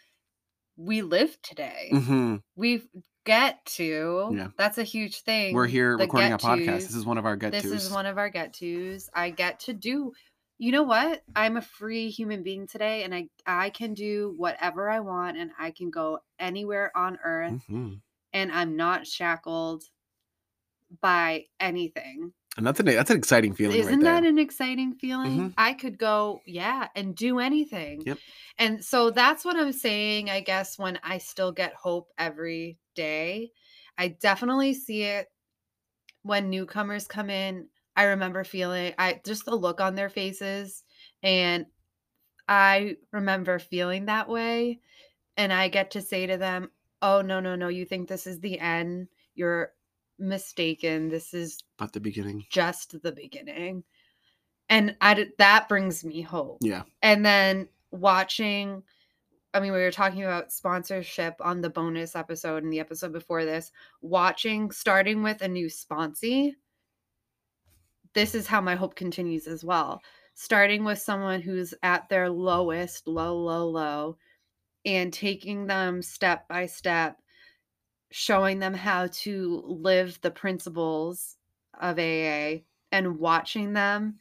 we 0.77 1.03
live 1.03 1.37
today. 1.43 1.89
hmm 1.93 2.37
We 2.55 2.83
get 3.25 3.65
to. 3.67 4.31
Yeah. 4.33 4.49
That's 4.57 4.79
a 4.79 4.83
huge 4.85 5.21
thing. 5.23 5.55
We're 5.55 5.67
here 5.67 5.97
the 5.97 6.05
recording 6.05 6.33
a 6.33 6.39
podcast. 6.39 6.67
This 6.83 6.95
is 6.95 7.05
one 7.05 7.19
of 7.19 7.25
our 7.27 7.37
get 7.37 7.53
This 7.53 7.63
tos. 7.65 7.73
is 7.87 7.91
one 7.91 8.07
of 8.07 8.19
our 8.19 8.29
get 8.31 8.55
tos. 8.55 9.09
I 9.15 9.31
get 9.31 9.61
to 9.61 9.73
do. 9.73 10.13
You 10.59 10.73
know 10.73 10.85
what? 10.85 11.23
I'm 11.35 11.57
a 11.57 11.63
free 11.63 12.09
human 12.09 12.43
being 12.43 12.67
today, 12.67 13.03
and 13.05 13.15
I 13.15 13.29
I 13.47 13.71
can 13.71 13.95
do 13.95 14.35
whatever 14.37 14.89
I 14.89 15.01
want, 15.01 15.37
and 15.37 15.51
I 15.59 15.71
can 15.71 15.91
go 15.91 16.21
anywhere 16.39 16.97
on 16.97 17.19
earth, 17.23 17.63
Mhm. 17.69 18.01
and 18.33 18.53
I'm 18.53 18.77
not 18.77 19.07
shackled 19.07 19.83
by 21.01 21.45
anything. 21.61 22.33
And 22.57 22.67
that's 22.67 22.81
an 22.81 22.87
that's 22.87 23.11
an 23.11 23.19
exciting 23.19 23.55
feeling 23.55 23.79
Isn't 23.79 23.93
right 23.97 24.03
there. 24.03 24.15
that 24.21 24.25
an 24.27 24.39
exciting 24.39 24.95
feeling? 24.95 25.39
Mhm. 25.39 25.55
I 25.59 25.75
could 25.75 25.99
go, 25.99 26.41
yeah, 26.47 26.89
and 26.97 27.15
do 27.15 27.39
anything. 27.39 28.03
Yep. 28.07 28.19
And 28.59 28.85
so 28.85 29.11
that's 29.11 29.45
what 29.45 29.57
I'm 29.57 29.73
saying, 29.73 30.31
I 30.31 30.41
guess, 30.41 30.79
when 30.79 30.99
I 31.03 31.19
still 31.19 31.53
get 31.53 31.75
hope 31.75 32.09
every 32.17 32.79
day. 32.95 33.53
I 33.99 34.09
definitely 34.09 34.73
see 34.75 35.03
it 35.03 35.31
when 36.23 36.51
newcomers 36.51 37.07
come 37.07 37.31
in. 37.31 37.69
I 37.97 38.05
remember 38.05 38.45
feeling 38.45 38.95
I 38.99 39.21
just 39.25 39.45
the 39.45 39.55
look 39.55 39.81
on 39.81 39.95
their 39.95 40.11
faces 40.11 40.85
and 41.23 41.67
I 42.49 42.97
remember 43.13 43.59
feeling 43.59 44.07
that 44.07 44.29
way 44.29 44.81
and 45.37 45.53
I 45.53 45.69
get 45.69 45.91
to 45.93 46.03
say 46.03 46.27
to 46.27 46.37
them, 46.39 46.71
"Oh 47.03 47.23
no, 47.23 47.41
no, 47.41 47.57
no, 47.57 47.69
you 47.69 47.85
think 47.87 48.09
this 48.09 48.27
is 48.27 48.41
the 48.41 48.59
end. 48.61 49.09
You're 49.35 49.75
mistaken. 50.19 51.09
This 51.11 51.35
is 51.35 51.63
But 51.79 51.93
the 51.93 52.01
beginning. 52.01 52.45
just 52.51 53.01
the 53.03 53.13
beginning 53.13 53.85
and 54.69 54.97
I 55.01 55.29
that 55.39 55.69
brings 55.69 56.05
me 56.05 56.23
hope 56.23 56.59
Yeah. 56.61 56.83
and 57.03 57.25
then 57.25 57.69
watching 57.93 58.83
i 59.55 59.61
mean 59.61 59.73
we 59.73 59.79
were 59.79 59.91
talking 59.93 60.25
about 60.25 60.53
sponsorship 60.53 61.35
on 61.41 61.61
the 61.61 61.71
bonus 61.71 62.17
episode 62.17 62.63
and 62.65 62.73
the 62.73 62.81
episode 62.81 63.13
before 63.13 63.45
this 63.45 63.71
watching 64.01 64.71
starting 64.71 65.23
with 65.23 65.41
a 65.43 65.49
new 65.49 65.67
sponsee 65.67 66.55
this 68.15 68.35
is 68.35 68.47
how 68.47 68.61
my 68.61 68.75
hope 68.75 68.95
continues 68.97 69.47
as 69.47 69.65
well 69.65 70.03
starting 70.35 70.85
with 70.85 70.99
someone 70.99 71.41
who's 71.41 71.73
at 71.83 72.09
their 72.09 72.29
lowest 72.29 73.07
low 73.07 73.37
low 73.39 73.69
low 73.69 74.17
and 74.85 75.13
taking 75.13 75.67
them 75.67 76.03
step 76.03 76.47
by 76.49 76.67
step 76.67 77.19
showing 78.11 78.59
them 78.59 78.75
how 78.75 79.07
to 79.13 79.63
live 79.67 80.19
the 80.23 80.31
principles 80.31 81.37
of 81.81 81.99
AA 81.99 82.65
and 82.93 83.19
watching 83.19 83.73
them 83.73 84.19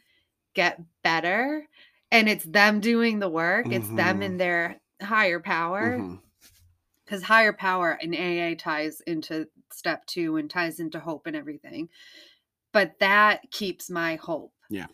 get 0.53 0.81
better. 1.03 1.67
And 2.11 2.29
it's 2.29 2.45
them 2.45 2.79
doing 2.79 3.19
the 3.19 3.29
work, 3.29 3.67
it's 3.69 3.89
them 3.89 4.19
Mhm. 4.19 4.23
in 4.23 4.37
their 4.37 4.79
higher 5.01 5.39
power. 5.39 6.17
Because 7.03 7.23
higher 7.23 7.53
power 7.53 7.97
in 8.01 8.15
AA 8.15 8.55
ties 8.55 9.01
into 9.01 9.47
step 9.71 10.05
two 10.05 10.37
and 10.37 10.49
ties 10.49 10.79
into 10.79 10.99
hope 10.99 11.27
and 11.27 11.35
everything. 11.35 11.89
But 12.71 12.97
that 12.99 13.51
keeps 13.51 13.89
my 13.89 14.15
hope. 14.15 14.53
Yeah. 14.69 14.87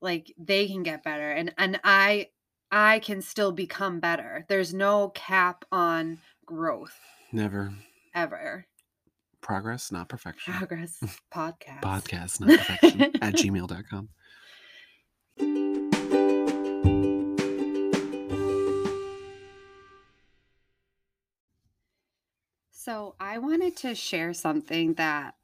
Like 0.00 0.32
they 0.38 0.66
can 0.66 0.82
get 0.82 1.04
better. 1.04 1.30
And 1.30 1.54
and 1.56 1.80
I 1.84 2.30
I 2.70 2.98
can 2.98 3.22
still 3.22 3.52
become 3.52 4.00
better. 4.00 4.44
There's 4.48 4.74
no 4.74 5.10
cap 5.10 5.64
on 5.70 6.18
growth 6.44 6.98
Never. 7.32 7.72
ever. 8.14 8.66
Progress, 9.46 9.92
not 9.92 10.08
perfection. 10.08 10.54
Progress 10.54 10.98
podcast. 11.32 11.80
Podcast, 11.80 12.40
not 12.40 12.58
perfection 12.58 13.02
at 13.22 13.34
gmail.com. 13.36 14.08
So 22.72 23.14
I 23.20 23.38
wanted 23.38 23.76
to 23.76 23.94
share 23.94 24.34
something 24.34 24.94
that 24.94 25.36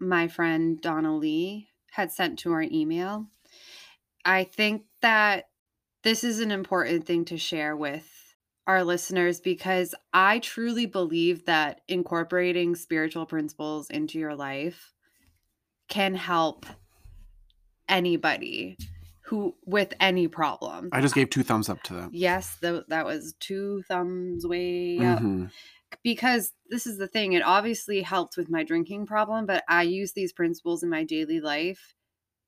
my 0.00 0.26
friend 0.26 0.80
Donna 0.80 1.16
Lee 1.16 1.68
had 1.92 2.10
sent 2.10 2.40
to 2.40 2.50
our 2.50 2.62
email. 2.62 3.26
I 4.24 4.42
think 4.42 4.82
that 5.00 5.44
this 6.02 6.24
is 6.24 6.40
an 6.40 6.50
important 6.50 7.06
thing 7.06 7.24
to 7.26 7.38
share 7.38 7.76
with 7.76 8.17
our 8.68 8.84
listeners 8.84 9.40
because 9.40 9.94
I 10.12 10.38
truly 10.40 10.86
believe 10.86 11.46
that 11.46 11.80
incorporating 11.88 12.76
spiritual 12.76 13.24
principles 13.26 13.88
into 13.90 14.18
your 14.18 14.36
life 14.36 14.92
can 15.88 16.14
help 16.14 16.66
anybody 17.88 18.76
who 19.24 19.54
with 19.64 19.94
any 20.00 20.28
problem. 20.28 20.90
I 20.92 21.00
just 21.00 21.14
gave 21.14 21.30
two 21.30 21.42
thumbs 21.42 21.68
up 21.68 21.82
to 21.84 21.94
that. 21.94 22.14
Yes, 22.14 22.56
tho- 22.60 22.84
that 22.88 23.04
was 23.06 23.34
two 23.40 23.82
thumbs 23.88 24.46
way 24.46 24.98
up 24.98 25.20
Mhm. 25.20 25.50
because 26.02 26.52
this 26.68 26.86
is 26.86 26.98
the 26.98 27.08
thing 27.08 27.32
it 27.32 27.42
obviously 27.42 28.02
helped 28.02 28.36
with 28.36 28.50
my 28.50 28.62
drinking 28.62 29.06
problem 29.06 29.46
but 29.46 29.64
i 29.68 29.82
use 29.82 30.12
these 30.12 30.34
principles 30.34 30.82
in 30.82 30.90
my 30.90 31.02
daily 31.02 31.40
life 31.40 31.94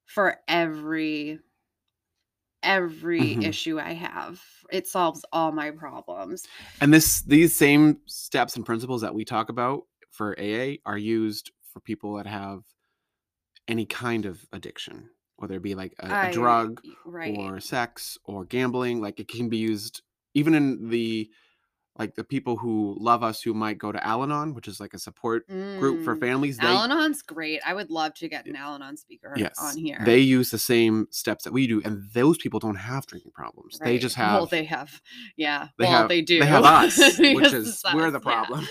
for 0.04 0.38
every 0.46 1.38
every 2.62 3.38
Mhm. 3.38 3.40
issue 3.40 3.78
i 3.80 3.92
have 3.92 4.42
it 4.70 4.86
solves 4.86 5.24
all 5.32 5.52
my 5.52 5.70
problems 5.70 6.46
And 6.80 6.92
this 6.94 7.22
these 7.22 7.54
same 7.54 8.00
steps 8.06 8.56
and 8.56 8.64
principles 8.64 9.02
that 9.02 9.14
we 9.14 9.24
talk 9.24 9.48
about 9.48 9.82
for 10.10 10.34
AA 10.38 10.80
are 10.86 10.98
used 10.98 11.52
for 11.62 11.80
people 11.80 12.14
that 12.16 12.26
have 12.26 12.62
any 13.68 13.86
kind 13.86 14.26
of 14.26 14.46
addiction, 14.52 15.10
whether 15.36 15.56
it 15.56 15.62
be 15.62 15.74
like 15.74 15.94
a, 15.98 16.16
drug 16.28 16.82
right 17.04 17.38
or 17.38 17.60
sex 17.60 18.18
or 18.24 18.44
gambling. 18.44 19.00
Like 19.00 19.20
it 19.20 19.28
can 19.28 19.48
be 19.48 19.58
used 19.58 20.02
even 20.34 20.54
in 20.54 20.88
the 20.88 21.30
like 21.98 22.14
the 22.14 22.24
people 22.24 22.56
who 22.56 22.96
love 23.00 23.22
us 23.22 23.42
who 23.42 23.52
might 23.52 23.76
go 23.76 23.92
to 23.92 24.06
Al-Anon, 24.06 24.54
which 24.54 24.68
is 24.68 24.80
like 24.80 24.94
a 24.94 24.98
support 24.98 25.46
group 25.48 26.02
for 26.04 26.16
Mm. 26.16 26.20
families. 26.20 26.56
They, 26.58 26.66
al-anon's 26.66 27.20
great 27.22 27.60
i 27.66 27.74
would 27.74 27.90
love 27.90 28.14
to 28.14 28.28
get 28.28 28.46
an 28.46 28.56
al-anon 28.56 28.96
speaker 28.96 29.32
yes, 29.36 29.54
on 29.60 29.76
here 29.76 29.98
they 30.04 30.18
use 30.20 30.50
the 30.50 30.58
same 30.58 31.08
steps 31.10 31.44
that 31.44 31.52
we 31.52 31.66
do, 31.66 31.82
and 31.84 32.08
those 32.14 32.38
people 32.38 32.58
don't 32.60 32.76
have 32.76 33.06
drinking 33.06 33.32
problems. 33.32 33.78
They 33.78 33.98
just 33.98 34.16
have 34.16 34.34
well 34.34 34.46
they 34.46 34.64
have 34.64 35.02
yeah 35.36 35.68
they 35.78 35.84
well 35.84 35.92
have 35.92 36.08
they 36.08 36.22
do 36.22 36.38
they 36.40 36.46
have 36.46 36.64
us, 36.80 36.96
which 37.18 37.52
is 37.52 37.68
it's 37.68 37.94
we're 37.94 38.10
the 38.10 38.20
problem. 38.20 38.66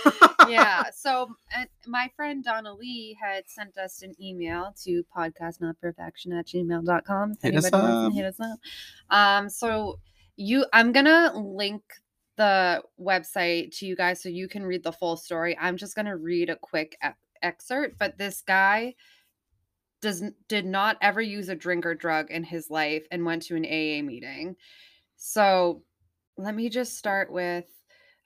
yeah. 0.47 0.83
So 0.93 1.29
uh, 1.57 1.65
my 1.87 2.09
friend 2.15 2.43
Donna 2.43 2.73
Lee 2.73 3.17
had 3.21 3.43
sent 3.47 3.77
us 3.77 4.01
an 4.01 4.13
email 4.21 4.73
to 4.83 5.03
podcastnotperfection 5.15 6.37
at 6.37 6.47
gmail.com. 6.47 7.35
Hit 7.41 7.55
us 7.55 7.69
up. 7.71 8.13
hit 8.13 8.25
us 8.25 8.39
up. 8.39 8.59
Um, 9.09 9.49
so 9.49 9.99
you 10.35 10.65
I'm 10.73 10.91
gonna 10.91 11.33
link 11.35 11.83
the 12.39 12.81
website 12.97 13.77
to 13.77 13.85
you 13.85 13.97
guys 13.97 14.23
so 14.23 14.29
you 14.29 14.47
can 14.47 14.65
read 14.65 14.81
the 14.81 14.93
full 14.93 15.17
story. 15.17 15.57
I'm 15.59 15.75
just 15.75 15.93
gonna 15.93 16.15
read 16.15 16.49
a 16.49 16.55
quick 16.55 16.97
excerpt, 17.41 17.99
but 17.99 18.17
this 18.17 18.41
guy 18.41 18.95
does 20.01 20.23
did 20.47 20.65
not 20.65 20.97
ever 21.01 21.21
use 21.21 21.49
a 21.49 21.55
drink 21.55 21.85
or 21.85 21.93
drug 21.93 22.31
in 22.31 22.45
his 22.45 22.69
life 22.69 23.05
and 23.11 23.25
went 23.25 23.41
to 23.43 23.57
an 23.57 23.65
AA 23.65 24.01
meeting. 24.01 24.55
So 25.17 25.83
let 26.37 26.55
me 26.55 26.69
just 26.69 26.97
start 26.97 27.29
with 27.29 27.65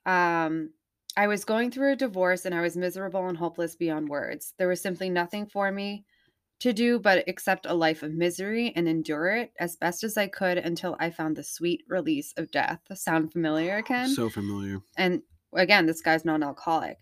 um 0.05 0.69
I 1.17 1.25
was 1.25 1.43
going 1.43 1.71
through 1.71 1.93
a 1.93 1.95
divorce 1.95 2.45
and 2.45 2.53
I 2.53 2.61
was 2.61 2.77
miserable 2.77 3.27
and 3.27 3.37
hopeless 3.37 3.75
beyond 3.75 4.09
words. 4.09 4.53
There 4.59 4.67
was 4.67 4.81
simply 4.81 5.09
nothing 5.09 5.47
for 5.47 5.71
me 5.71 6.05
to 6.63 6.71
do 6.71 6.97
but 6.97 7.27
accept 7.27 7.65
a 7.65 7.73
life 7.73 8.03
of 8.03 8.13
misery 8.13 8.71
and 8.77 8.87
endure 8.87 9.35
it 9.35 9.51
as 9.59 9.75
best 9.75 10.01
as 10.01 10.17
I 10.17 10.27
could 10.27 10.57
until 10.57 10.95
I 10.97 11.09
found 11.09 11.35
the 11.35 11.43
sweet 11.43 11.83
release 11.89 12.33
of 12.37 12.51
death. 12.51 12.79
Sound 12.95 13.33
familiar 13.33 13.75
again? 13.83 14.07
so 14.07 14.29
familiar. 14.29 14.79
and 14.95 15.21
again, 15.53 15.85
this 15.85 16.01
guy's 16.01 16.23
non 16.23 16.41
alcoholic. 16.41 16.99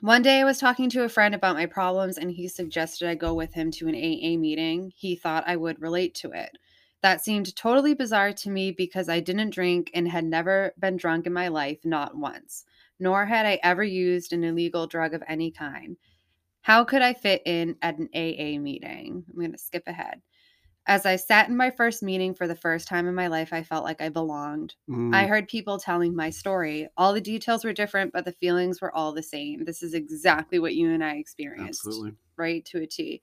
One 0.00 0.22
day 0.22 0.40
I 0.40 0.44
was 0.44 0.58
talking 0.58 0.88
to 0.90 1.02
a 1.02 1.08
friend 1.08 1.34
about 1.34 1.56
my 1.56 1.66
problems 1.66 2.18
and 2.18 2.30
he 2.30 2.46
suggested 2.46 3.08
I 3.08 3.16
go 3.16 3.34
with 3.34 3.52
him 3.54 3.72
to 3.72 3.88
an 3.88 3.96
AA 3.96 4.38
meeting. 4.38 4.92
He 4.94 5.16
thought 5.16 5.42
I 5.48 5.56
would 5.56 5.82
relate 5.82 6.14
to 6.16 6.30
it. 6.30 6.56
That 7.02 7.24
seemed 7.24 7.56
totally 7.56 7.94
bizarre 7.94 8.32
to 8.32 8.50
me 8.50 8.70
because 8.70 9.08
I 9.08 9.18
didn't 9.18 9.50
drink 9.50 9.90
and 9.92 10.06
had 10.06 10.24
never 10.24 10.72
been 10.78 10.96
drunk 10.96 11.26
in 11.26 11.32
my 11.32 11.48
life, 11.48 11.78
not 11.84 12.16
once, 12.16 12.64
nor 13.00 13.26
had 13.26 13.44
I 13.44 13.58
ever 13.64 13.82
used 13.82 14.32
an 14.32 14.44
illegal 14.44 14.86
drug 14.86 15.14
of 15.14 15.22
any 15.26 15.50
kind. 15.50 15.96
How 16.66 16.82
could 16.82 17.00
I 17.00 17.14
fit 17.14 17.42
in 17.44 17.76
at 17.80 17.96
an 17.96 18.08
AA 18.12 18.58
meeting? 18.58 19.24
I'm 19.28 19.38
going 19.38 19.52
to 19.52 19.56
skip 19.56 19.84
ahead. 19.86 20.20
As 20.88 21.06
I 21.06 21.14
sat 21.14 21.48
in 21.48 21.56
my 21.56 21.70
first 21.70 22.02
meeting 22.02 22.34
for 22.34 22.48
the 22.48 22.56
first 22.56 22.88
time 22.88 23.06
in 23.06 23.14
my 23.14 23.28
life, 23.28 23.52
I 23.52 23.62
felt 23.62 23.84
like 23.84 24.02
I 24.02 24.08
belonged. 24.08 24.74
Mm, 24.90 25.14
I 25.14 25.26
heard 25.26 25.46
people 25.46 25.78
telling 25.78 26.16
my 26.16 26.28
story. 26.30 26.88
All 26.96 27.12
the 27.12 27.20
details 27.20 27.64
were 27.64 27.72
different, 27.72 28.12
but 28.12 28.24
the 28.24 28.32
feelings 28.32 28.80
were 28.80 28.92
all 28.92 29.12
the 29.12 29.22
same. 29.22 29.64
This 29.64 29.80
is 29.80 29.94
exactly 29.94 30.58
what 30.58 30.74
you 30.74 30.90
and 30.90 31.04
I 31.04 31.18
experienced, 31.18 31.86
absolutely. 31.86 32.14
right 32.36 32.64
to 32.64 32.82
a 32.82 32.86
T. 32.88 33.22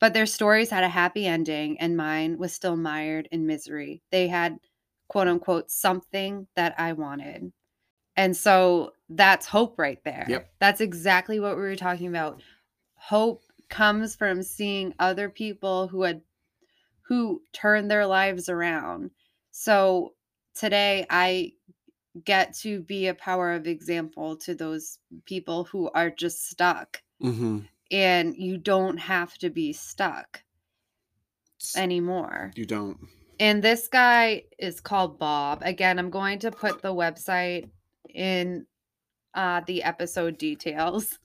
But 0.00 0.12
their 0.12 0.26
stories 0.26 0.70
had 0.70 0.82
a 0.82 0.88
happy 0.88 1.28
ending, 1.28 1.78
and 1.78 1.96
mine 1.96 2.38
was 2.38 2.52
still 2.52 2.76
mired 2.76 3.28
in 3.30 3.46
misery. 3.46 4.02
They 4.10 4.26
had, 4.26 4.58
quote 5.06 5.28
unquote, 5.28 5.70
something 5.70 6.48
that 6.56 6.74
I 6.76 6.94
wanted. 6.94 7.52
And 8.16 8.36
so 8.36 8.94
that's 9.08 9.46
hope 9.46 9.78
right 9.78 9.98
there. 10.04 10.26
Yep. 10.28 10.50
That's 10.60 10.80
exactly 10.80 11.38
what 11.38 11.56
we 11.56 11.62
were 11.62 11.76
talking 11.76 12.08
about. 12.08 12.42
Hope 13.08 13.42
comes 13.68 14.16
from 14.16 14.42
seeing 14.42 14.94
other 14.98 15.28
people 15.28 15.88
who 15.88 16.02
had 16.02 16.22
who 17.02 17.42
turned 17.52 17.90
their 17.90 18.06
lives 18.06 18.48
around. 18.48 19.10
So 19.50 20.14
today 20.54 21.04
I 21.10 21.52
get 22.24 22.54
to 22.54 22.80
be 22.80 23.08
a 23.08 23.14
power 23.14 23.52
of 23.52 23.66
example 23.66 24.36
to 24.36 24.54
those 24.54 25.00
people 25.26 25.64
who 25.64 25.90
are 25.90 26.08
just 26.08 26.48
stuck 26.48 27.02
hmm 27.20 27.60
and 27.90 28.34
you 28.36 28.56
don't 28.56 28.96
have 28.96 29.36
to 29.38 29.50
be 29.50 29.72
stuck 29.72 30.42
anymore. 31.76 32.52
You 32.56 32.64
don't. 32.64 32.98
And 33.38 33.62
this 33.62 33.86
guy 33.88 34.44
is 34.58 34.80
called 34.80 35.18
Bob. 35.18 35.60
Again, 35.62 35.98
I'm 35.98 36.10
going 36.10 36.38
to 36.40 36.50
put 36.50 36.80
the 36.80 36.94
website 36.94 37.68
in 38.08 38.66
uh 39.34 39.60
the 39.66 39.82
episode 39.82 40.38
details. 40.38 41.18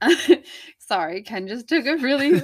Sorry, 0.78 1.22
Ken 1.22 1.48
just 1.48 1.68
took 1.68 1.86
a 1.86 1.96
really 1.96 2.34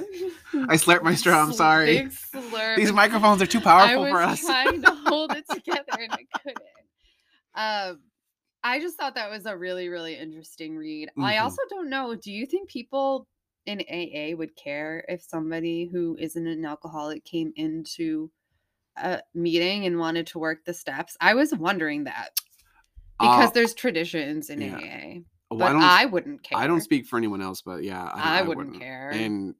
I 0.54 0.76
slurped 0.76 1.02
my 1.02 1.14
straw. 1.14 1.42
I'm 1.42 1.52
sorry. 1.52 1.86
Big 1.86 2.10
slurp. 2.10 2.76
These 2.76 2.92
microphones 2.92 3.42
are 3.42 3.46
too 3.46 3.60
powerful 3.60 4.06
for 4.06 4.22
us. 4.22 4.44
I 4.48 4.64
was 4.64 4.80
trying 4.80 4.82
to 4.82 4.94
hold 5.08 5.32
it 5.32 5.44
together 5.52 5.92
and 5.98 6.12
I 6.12 6.24
couldn't. 6.38 6.58
Um, 7.54 8.00
I 8.62 8.78
just 8.80 8.96
thought 8.96 9.14
that 9.14 9.30
was 9.30 9.46
a 9.46 9.56
really, 9.56 9.88
really 9.88 10.16
interesting 10.16 10.76
read. 10.76 11.10
I 11.18 11.34
Mhm. 11.34 11.42
also 11.42 11.62
don't 11.68 11.90
know. 11.90 12.14
Do 12.14 12.32
you 12.32 12.46
think 12.46 12.68
people 12.68 13.26
in 13.66 13.80
AA 13.90 14.34
would 14.36 14.56
care 14.56 15.04
if 15.08 15.22
somebody 15.22 15.86
who 15.86 16.16
isn't 16.18 16.46
an 16.46 16.64
alcoholic 16.64 17.24
came 17.24 17.52
into 17.56 18.30
a 18.96 19.20
meeting 19.34 19.86
and 19.86 19.98
wanted 19.98 20.26
to 20.28 20.38
work 20.38 20.64
the 20.64 20.74
steps? 20.74 21.16
I 21.20 21.34
was 21.34 21.54
wondering 21.54 22.04
that 22.04 22.30
because 23.18 23.48
Uh, 23.48 23.52
there's 23.52 23.74
traditions 23.74 24.50
in 24.50 24.60
yeah. 24.62 24.76
AA, 24.78 25.20
well, 25.50 25.58
but 25.58 25.66
I 25.66 25.72
don't. 25.72 25.82
I, 25.82 26.04
wouldn't 26.06 26.42
care. 26.42 26.58
I 26.58 26.66
don't 26.66 26.80
speak 26.80 27.06
for 27.06 27.16
anyone 27.16 27.42
else, 27.42 27.62
but 27.62 27.82
yeah, 27.82 28.02
I, 28.02 28.36
I, 28.36 28.38
I 28.38 28.42
wouldn't, 28.42 28.78
care. 28.78 29.10
And 29.10 29.54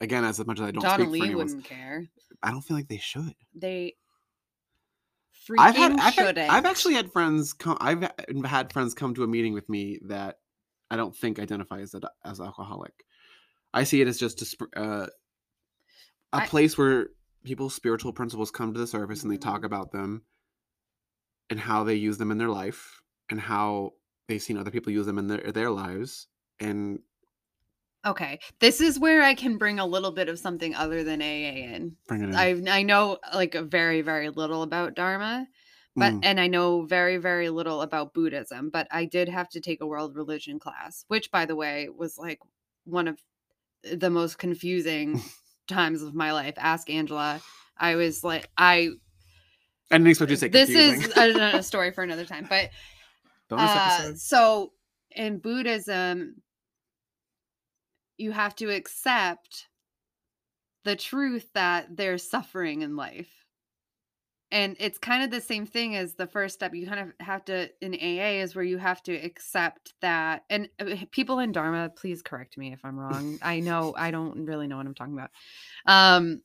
again, 0.00 0.24
as 0.24 0.44
much 0.44 0.58
as 0.60 0.66
I 0.66 0.70
don't 0.70 0.82
Donna 0.82 1.04
speak 1.04 1.12
Lee 1.12 1.18
for 1.18 1.24
anyone, 1.26 1.46
wouldn't 1.46 1.64
care. 1.64 2.06
I 2.42 2.50
don't 2.50 2.62
feel 2.62 2.76
like 2.76 2.88
they 2.88 2.98
should. 2.98 3.34
They 3.54 3.94
freaking 5.48 5.56
I've 5.58 5.76
had, 5.76 5.92
I've, 6.00 6.14
shouldn't. 6.14 6.38
had, 6.38 6.50
I've 6.50 6.66
actually 6.66 6.94
had 6.94 7.12
friends 7.12 7.52
come. 7.52 7.76
I've 7.80 8.08
had 8.44 8.72
friends 8.72 8.94
come 8.94 9.14
to 9.14 9.24
a 9.24 9.26
meeting 9.26 9.52
with 9.52 9.68
me 9.68 9.98
that 10.06 10.38
I 10.90 10.96
don't 10.96 11.14
think 11.16 11.38
identify 11.38 11.80
as 11.80 11.94
a, 11.94 12.00
as 12.24 12.40
alcoholic. 12.40 12.92
I 13.72 13.84
see 13.84 14.00
it 14.00 14.08
as 14.08 14.18
just 14.18 14.42
a 14.42 14.80
uh, 14.80 15.06
a 16.32 16.36
I- 16.36 16.46
place 16.46 16.78
where 16.78 17.08
people's 17.44 17.74
spiritual 17.74 18.12
principles 18.12 18.50
come 18.50 18.72
to 18.72 18.80
the 18.80 18.86
surface 18.86 19.22
and 19.22 19.30
they 19.30 19.36
talk 19.36 19.60
Mhm. 19.60 19.66
about 19.66 19.92
them 19.92 20.22
and 21.50 21.60
how 21.60 21.84
they 21.84 21.94
use 21.94 22.16
them 22.16 22.30
in 22.30 22.38
their 22.38 22.48
life 22.48 23.02
and 23.28 23.38
how 23.38 23.92
they've 24.28 24.42
seen 24.42 24.56
other 24.58 24.70
people 24.70 24.92
use 24.92 25.06
them 25.06 25.18
in 25.18 25.28
their 25.28 25.52
their 25.52 25.70
lives 25.70 26.26
and 26.60 27.00
Okay, 28.06 28.38
this 28.60 28.82
is 28.82 28.98
where 28.98 29.22
I 29.22 29.34
can 29.34 29.56
bring 29.56 29.78
a 29.78 29.86
little 29.86 30.12
bit 30.12 30.28
of 30.28 30.38
something 30.38 30.74
other 30.74 31.02
than 31.04 31.22
AA 31.22 31.64
in. 31.74 31.96
bring 32.06 32.22
it 32.22 32.28
in. 32.28 32.34
I 32.34 32.78
I 32.80 32.82
know 32.82 33.18
like 33.32 33.54
very 33.54 34.02
very 34.02 34.28
little 34.28 34.62
about 34.62 34.94
Dharma, 34.94 35.48
but 35.96 36.12
Mm. 36.12 36.20
and 36.22 36.40
I 36.40 36.46
know 36.48 36.82
very 36.84 37.16
very 37.16 37.48
little 37.48 37.80
about 37.80 38.12
Buddhism, 38.12 38.68
but 38.68 38.86
I 38.90 39.06
did 39.06 39.30
have 39.30 39.48
to 39.50 39.60
take 39.60 39.80
a 39.80 39.86
world 39.86 40.16
religion 40.16 40.58
class, 40.58 41.04
which 41.08 41.30
by 41.30 41.46
the 41.46 41.56
way 41.56 41.88
was 41.88 42.18
like 42.18 42.40
one 42.84 43.08
of 43.08 43.18
the 43.90 44.10
most 44.10 44.36
confusing 44.38 45.22
times 45.66 46.02
of 46.02 46.14
my 46.14 46.32
life. 46.32 46.54
Ask 46.58 46.90
Angela. 46.90 47.40
I 47.78 47.94
was 47.94 48.22
like 48.22 48.50
I 48.58 48.90
I 49.90 49.96
didn't 49.96 50.08
expect 50.08 50.30
you 50.30 50.36
to 50.36 50.40
say 50.40 50.48
this 50.48 50.68
confusing. 50.68 51.10
is 51.10 51.16
a, 51.16 51.56
a 51.58 51.62
story 51.62 51.90
for 51.90 52.02
another 52.04 52.26
time, 52.26 52.46
but 52.50 52.68
Bonus 53.56 53.70
uh, 53.70 53.88
episode. 53.92 54.18
so 54.18 54.72
in 55.10 55.38
Buddhism, 55.38 56.42
you 58.16 58.32
have 58.32 58.54
to 58.56 58.70
accept 58.70 59.68
the 60.84 60.96
truth 60.96 61.48
that 61.54 61.96
there's 61.96 62.28
suffering 62.28 62.82
in 62.82 62.96
life. 62.96 63.30
And 64.50 64.76
it's 64.78 64.98
kind 64.98 65.24
of 65.24 65.30
the 65.30 65.40
same 65.40 65.66
thing 65.66 65.96
as 65.96 66.14
the 66.14 66.28
first 66.28 66.54
step. 66.54 66.74
You 66.74 66.86
kind 66.86 67.00
of 67.00 67.26
have 67.26 67.44
to, 67.46 67.70
in 67.80 67.94
AA, 67.94 68.42
is 68.42 68.54
where 68.54 68.64
you 68.64 68.78
have 68.78 69.02
to 69.04 69.14
accept 69.14 69.94
that. 70.00 70.44
And 70.48 70.68
uh, 70.78 70.96
people 71.10 71.40
in 71.40 71.50
Dharma, 71.50 71.90
please 71.96 72.22
correct 72.22 72.56
me 72.56 72.72
if 72.72 72.84
I'm 72.84 72.98
wrong. 72.98 73.38
I 73.42 73.60
know 73.60 73.94
I 73.96 74.10
don't 74.10 74.44
really 74.44 74.68
know 74.68 74.76
what 74.76 74.86
I'm 74.86 74.94
talking 74.94 75.14
about. 75.14 75.30
Um, 75.86 76.42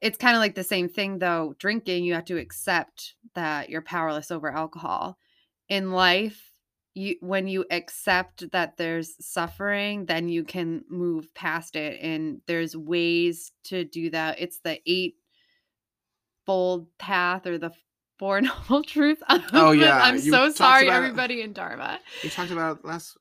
it's 0.00 0.18
kind 0.18 0.34
of 0.34 0.40
like 0.40 0.54
the 0.54 0.64
same 0.64 0.88
thing, 0.88 1.18
though. 1.18 1.54
Drinking, 1.58 2.04
you 2.04 2.14
have 2.14 2.24
to 2.26 2.38
accept 2.38 3.14
that 3.34 3.68
you're 3.68 3.82
powerless 3.82 4.30
over 4.30 4.50
alcohol. 4.50 5.18
In 5.68 5.92
life, 5.92 6.52
you 6.94 7.16
when 7.20 7.46
you 7.46 7.64
accept 7.70 8.50
that 8.52 8.76
there's 8.76 9.14
suffering 9.24 10.06
then 10.06 10.28
you 10.28 10.42
can 10.42 10.82
move 10.88 11.32
past 11.34 11.76
it 11.76 12.00
and 12.00 12.40
there's 12.46 12.74
ways 12.76 13.52
to 13.64 13.84
do 13.84 14.10
that 14.10 14.40
it's 14.40 14.58
the 14.60 14.80
eight 14.86 15.14
fold 16.46 16.88
path 16.98 17.46
or 17.46 17.58
the 17.58 17.70
four 18.18 18.40
noble 18.48 18.82
truths 18.82 19.22
Oh, 19.52 19.70
yeah, 19.72 20.00
i'm 20.02 20.16
you 20.16 20.32
so 20.32 20.50
sorry 20.50 20.88
about- 20.88 20.96
everybody 20.96 21.42
in 21.42 21.52
dharma 21.52 22.00
We 22.24 22.30
talked 22.30 22.50
about 22.50 22.84
last. 22.84 23.16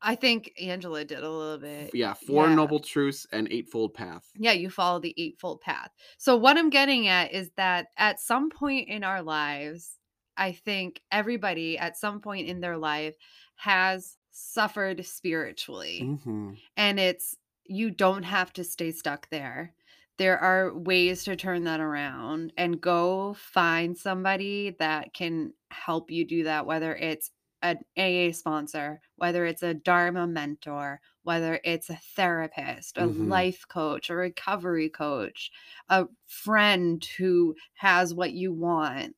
i 0.00 0.14
think 0.14 0.52
angela 0.60 1.04
did 1.04 1.18
a 1.22 1.28
little 1.30 1.58
bit 1.58 1.90
Yeah, 1.92 2.14
four 2.14 2.48
Yeah. 2.48 2.54
noble 2.54 2.80
truths 2.80 3.26
and 3.32 3.48
eightfold 3.50 3.92
path. 3.94 4.24
yeah 4.36 4.52
you 4.52 4.70
follow 4.70 5.00
the 5.00 5.14
eightfold 5.18 5.60
path 5.60 5.90
so 6.18 6.36
what 6.36 6.56
i'm 6.56 6.70
getting 6.70 7.08
at 7.08 7.32
is 7.32 7.50
that 7.56 7.88
at 7.98 8.20
some 8.20 8.48
point 8.48 8.88
in 8.88 9.04
our 9.04 9.22
lives 9.22 9.98
i 10.36 10.52
think 10.52 11.02
everybody 11.10 11.78
at 11.78 11.96
some 11.96 12.20
point 12.20 12.48
in 12.48 12.60
their 12.60 12.78
life 12.78 13.16
has 13.56 14.18
suffered 14.30 15.04
spiritually 15.04 16.12
hmm 16.22 16.54
and 16.76 16.98
it's 16.98 17.36
you 17.64 17.90
don't 17.90 18.24
have 18.24 18.52
to 18.52 18.64
stay 18.64 18.90
stuck 18.90 19.28
there 19.30 19.74
there 20.18 20.38
are 20.38 20.76
ways 20.76 21.24
to 21.24 21.34
turn 21.36 21.64
that 21.64 21.80
around 21.80 22.52
and 22.56 22.80
go 22.80 23.34
find 23.34 23.96
somebody 23.96 24.70
that 24.78 25.14
can 25.14 25.52
help 25.70 26.10
you 26.10 26.24
do 26.24 26.44
that 26.44 26.66
whether 26.66 26.94
it's 26.94 27.30
an 27.64 27.78
AA 27.96 28.32
sponsor, 28.32 29.00
whether 29.14 29.46
it's 29.46 29.62
a 29.62 29.72
Dharma 29.72 30.26
mentor, 30.26 31.00
whether 31.22 31.60
it's 31.62 31.88
a 31.90 31.96
therapist, 31.96 32.98
a 32.98 33.06
Mhm. 33.06 33.28
life 33.28 33.64
coach, 33.68 34.10
a 34.10 34.16
recovery 34.16 34.88
coach, 34.90 35.52
a 35.88 36.06
friend 36.26 37.04
who 37.04 37.54
has 37.74 38.14
what 38.14 38.32
you 38.32 38.52
want. 38.52 39.14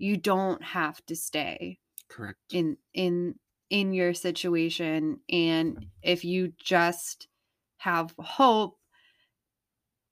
You 0.00 0.16
don't 0.16 0.62
have 0.62 1.04
to 1.06 1.14
stay 1.16 1.78
Correct. 2.08 2.38
in 2.52 2.78
in 2.94 3.38
in 3.68 3.92
your 3.92 4.14
situation 4.14 5.20
and 5.28 5.86
if 6.02 6.24
you 6.24 6.52
just 6.58 7.28
have 7.76 8.14
hope 8.18 8.78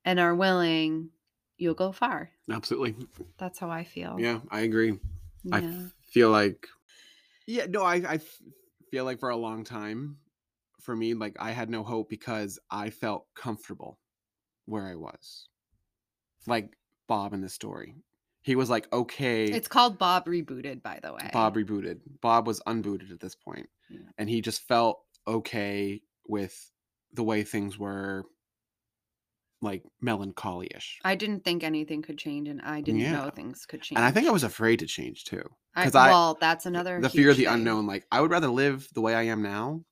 and 0.05 0.21
are 0.21 0.35
willing 0.35 1.11
you'll 1.57 1.75
go 1.75 1.91
far 1.93 2.31
Absolutely. 2.51 2.97
that's 3.39 3.59
how 3.59 3.71
i 3.71 3.85
feel 3.85 4.17
Yeah, 4.19 4.41
I 4.51 4.61
agree. 4.61 4.99
I 5.53 5.63
feel 6.13 6.31
like 6.31 6.67
yeah 7.47 7.67
no 7.67 7.83
i 7.83 7.97
i 7.97 8.21
feel 8.91 9.05
like 9.05 9.19
for 9.19 9.31
a 9.31 9.37
long 9.37 9.65
time 9.65 10.19
for 10.81 10.95
me 10.95 11.15
like 11.15 11.37
i 11.41 11.51
had 11.53 11.71
no 11.71 11.83
hope 11.83 12.09
because 12.09 12.59
i 12.71 12.91
felt 12.91 13.27
comfortable 13.35 13.99
where 14.67 14.87
i 14.87 14.95
was 14.95 15.49
like 16.47 16.77
bob 17.07 17.33
in 17.33 17.41
the 17.41 17.49
story 17.49 17.95
he 18.49 18.57
was 18.57 18.71
like 18.71 18.91
okay 18.93 19.45
it's 19.45 19.69
called 19.69 19.99
bob 19.99 20.25
rebooted 20.25 20.83
by 20.83 20.99
the 21.03 21.13
way 21.13 21.29
bob 21.35 21.55
rebooted 21.55 21.99
bob 22.23 22.47
was 22.47 22.61
unbooted 22.67 23.13
at 23.13 23.21
this 23.21 23.35
point 23.35 23.69
Yeah. 23.91 24.01
and 24.17 24.29
he 24.29 24.41
just 24.41 24.67
felt 24.67 25.01
okay 25.27 26.01
with 26.27 26.55
the 27.13 27.23
way 27.23 27.43
things 27.43 27.79
were 27.79 28.25
like 29.61 29.83
melancholy-ish 30.01 30.99
i 31.05 31.15
didn't 31.15 31.45
think 31.45 31.65
anything 31.65 32.01
could 32.01 32.17
change 32.17 32.49
and 32.49 32.61
i 32.63 32.81
didn't 32.81 33.01
Yeah. 33.01 33.13
know 33.13 33.31
things 33.31 33.67
could 33.67 33.83
change 33.83 33.99
and 33.99 34.05
i 34.07 34.11
think 34.11 34.27
i 34.29 34.31
was 34.31 34.45
afraid 34.45 34.79
to 34.79 34.87
change 34.87 35.25
too 35.25 35.43
'cause 35.75 35.95
I- 35.95 36.09
well 36.11 36.39
that's 36.41 36.65
another 36.65 37.01
the 37.01 37.11
fear 37.11 37.31
of 37.31 37.37
the 37.37 37.45
thing. 37.45 37.55
unknown 37.55 37.87
like 37.87 38.07
i 38.13 38.21
would 38.21 38.31
rather 38.31 38.49
live 38.49 38.89
the 38.95 39.01
way 39.01 39.15
i 39.15 39.23
am 39.23 39.43
now 39.43 39.85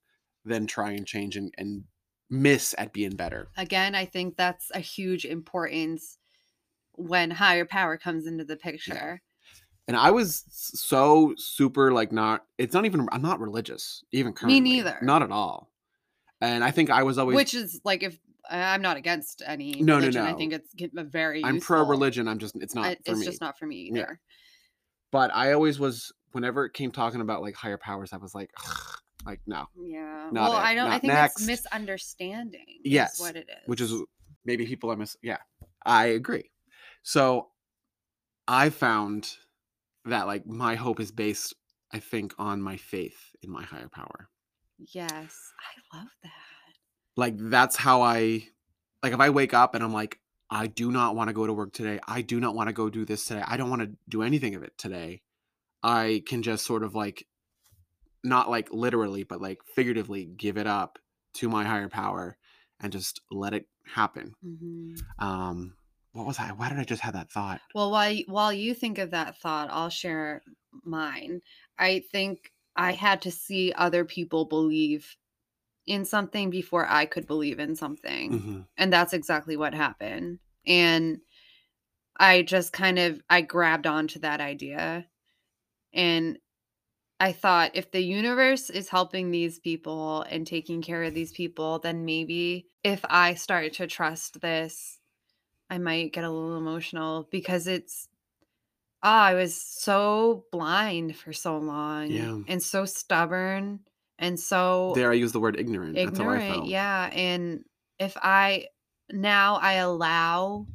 than 0.45 0.65
try 0.65 0.91
and 0.91 1.05
change 1.05 1.35
and, 1.35 1.53
and 1.57 1.83
miss 2.29 2.73
at 2.77 2.93
being 2.93 3.15
better 3.15 3.49
again 3.57 3.93
i 3.93 4.05
think 4.05 4.37
that's 4.37 4.71
a 4.73 4.79
huge 4.79 5.25
importance 5.25 6.17
when 6.97 7.31
higher 7.31 7.65
power 7.65 7.97
comes 7.97 8.25
into 8.27 8.43
the 8.43 8.55
picture 8.57 9.21
and 9.87 9.95
i 9.95 10.11
was 10.11 10.43
so 10.49 11.33
super 11.37 11.91
like 11.91 12.11
not 12.11 12.43
it's 12.57 12.73
not 12.73 12.85
even 12.85 13.07
i'm 13.11 13.21
not 13.21 13.39
religious 13.39 14.03
even 14.11 14.33
currently 14.33 14.59
Me 14.61 14.69
neither. 14.77 14.97
not 15.01 15.21
at 15.23 15.31
all 15.31 15.71
and 16.41 16.63
i 16.63 16.71
think 16.71 16.89
i 16.89 17.03
was 17.03 17.17
always 17.17 17.35
which 17.35 17.53
is 17.53 17.79
like 17.85 18.03
if 18.03 18.17
I'm 18.49 18.81
not 18.81 18.95
against 18.95 19.43
any 19.45 19.73
No, 19.81 19.95
no, 19.95 19.99
religion. 19.99 20.21
I 20.21 20.31
no. 20.31 20.37
think 20.37 20.53
it's 20.53 20.73
a 20.97 21.03
very 21.03 21.43
i'm 21.43 21.59
pro 21.59 21.85
religion 21.85 22.27
i'm 22.29 22.37
just 22.39 22.55
it's 22.55 22.73
not 22.73 22.85
I- 22.85 22.95
for 22.95 23.11
it's 23.11 23.19
me 23.19 23.25
just 23.25 23.41
not 23.41 23.57
for 23.59 23.65
me 23.67 23.89
Yeah. 23.93 24.01
either. 24.01 24.19
but 25.11 25.31
i 25.35 25.51
always 25.53 25.79
was 25.79 26.11
whenever 26.31 26.65
it 26.65 26.73
came 26.73 26.91
talking 26.91 27.21
about 27.21 27.41
like 27.41 27.55
higher 27.55 27.77
powers 27.77 28.13
i 28.13 28.17
was 28.17 28.33
like 28.33 28.49
like 29.25 29.41
no 29.47 29.67
Yeah. 29.79 30.29
Well, 30.31 30.53
it. 30.53 30.57
I 30.59 30.75
don't. 30.75 30.87
I 30.89 30.99
think 30.99 31.11
next. 31.13 31.39
it's 31.41 31.47
misunderstanding. 31.47 32.79
Yes, 32.83 33.19
what 33.19 33.35
it 33.35 33.49
is. 33.49 33.67
which 33.67 33.81
is 33.81 33.93
maybe 34.45 34.65
people 34.65 34.91
are 34.91 34.95
mis 34.95 35.17
yeah 35.21 35.37
i 35.85 36.05
agree 36.07 36.49
so 37.03 37.47
i 38.47 38.69
found 38.69 39.33
that 40.05 40.27
like 40.27 40.45
my 40.45 40.75
hope 40.75 40.99
is 40.99 41.11
based 41.11 41.53
i 41.93 41.99
think 41.99 42.33
on 42.37 42.61
my 42.61 42.77
faith 42.77 43.35
in 43.41 43.49
my 43.49 43.63
higher 43.63 43.89
power 43.89 44.29
yes, 44.93 45.35
I 45.93 45.97
love 45.97 46.07
that. 46.23 46.31
like 47.15 47.33
that's 47.37 47.75
how 47.77 48.01
i 48.01 48.43
like 49.03 49.13
if 49.13 49.19
i 49.19 49.29
wake 49.29 49.53
up 49.53 49.73
and 49.75 49.83
i'm 49.83 49.93
like 49.93 50.19
i 50.49 50.67
do 50.67 50.91
not 50.91 51.15
want 51.15 51.29
to 51.29 51.33
go 51.33 51.47
to 51.47 51.53
work 51.53 51.73
today 51.73 51.99
i 52.07 52.21
do 52.21 52.39
not 52.39 52.55
want 52.55 52.67
to 52.69 52.73
go 52.73 52.89
do 52.89 53.05
this 53.05 53.25
today 53.25 53.43
i 53.47 53.57
don't 53.57 53.69
want 53.69 53.81
to 53.81 53.91
do 54.09 54.21
anything 54.21 54.55
of 54.55 54.63
it 54.63 54.77
today 54.77 55.21
i 55.83 56.21
can 56.27 56.41
just 56.43 56.65
sort 56.65 56.83
of 56.83 56.93
like 56.95 57.25
not 58.23 58.49
like 58.49 58.69
literally 58.71 59.23
but 59.23 59.41
like 59.41 59.59
figuratively 59.75 60.25
give 60.25 60.57
it 60.57 60.67
up 60.67 60.99
to 61.33 61.47
my 61.49 61.63
higher 61.65 61.87
power 61.89 62.37
and 62.79 62.91
just 62.91 63.21
let 63.31 63.53
it 63.53 63.65
happen 63.95 64.33
Mhm. 64.45 64.97
um 65.19 65.76
what 66.17 66.25
was 66.27 66.39
i 66.39 66.51
why 66.51 66.69
did 66.69 66.79
i 66.79 66.83
just 66.83 67.01
have 67.01 67.13
that 67.13 67.31
thought 67.31 67.61
Well, 67.73 67.91
while 67.91 68.15
while 68.27 68.53
you 68.53 68.73
think 68.73 68.97
of 68.97 69.11
that 69.11 69.37
thought, 69.37 69.69
I'll 69.71 69.89
share 69.89 70.43
mine. 70.83 71.41
I 71.77 71.99
think 72.11 72.51
I 72.75 72.91
had 72.93 73.21
to 73.23 73.31
see 73.31 73.71
other 73.73 74.05
people 74.05 74.45
believe 74.45 75.15
in 75.87 76.05
something 76.05 76.49
before 76.51 76.87
I 76.89 77.05
could 77.07 77.27
believe 77.27 77.59
in 77.59 77.75
something. 77.75 78.31
Mhm. 78.31 78.67
and 78.77 78.93
that's 78.93 79.13
exactly 79.13 79.57
what 79.57 79.73
happened 79.73 80.39
and 80.67 81.21
i 82.19 82.41
just 82.41 82.73
kind 82.73 82.99
of 82.99 83.21
i 83.29 83.41
grabbed 83.41 83.87
onto 83.87 84.19
that 84.19 84.41
idea 84.41 85.07
and 85.93 86.39
i 87.19 87.31
thought 87.33 87.71
if 87.75 87.91
the 87.91 88.01
universe 88.01 88.69
is 88.69 88.89
helping 88.89 89.31
these 89.31 89.59
people 89.59 90.23
and 90.23 90.47
taking 90.47 90.81
care 90.81 91.03
of 91.03 91.13
these 91.15 91.33
people 91.33 91.79
then 91.79 92.05
maybe 92.05 92.67
if 92.83 93.01
i 93.09 93.33
start 93.35 93.73
to 93.73 93.87
trust 93.87 94.41
this 94.41 94.96
i 95.69 95.77
might 95.77 96.13
get 96.13 96.23
a 96.23 96.29
little 96.29 96.57
emotional 96.57 97.27
because 97.31 97.67
it's 97.67 98.07
oh 99.03 99.09
i 99.09 99.33
was 99.33 99.59
so 99.59 100.45
blind 100.51 101.15
for 101.15 101.33
so 101.33 101.57
long 101.57 102.09
Yeah. 102.11 102.39
and 102.47 102.61
so 102.61 102.85
stubborn 102.85 103.81
and 104.19 104.39
so 104.39 104.93
there 104.95 105.11
i 105.11 105.15
use 105.15 105.31
the 105.31 105.39
word 105.39 105.59
ignorant, 105.59 105.95
that's 105.95 106.17
how 106.19 106.29
i 106.29 106.37
ignorant 106.37 106.67
yeah 106.67 107.09
and 107.13 107.63
if 107.99 108.17
i 108.21 108.67
now 109.11 109.55
i 109.57 109.73
allow 109.73 110.67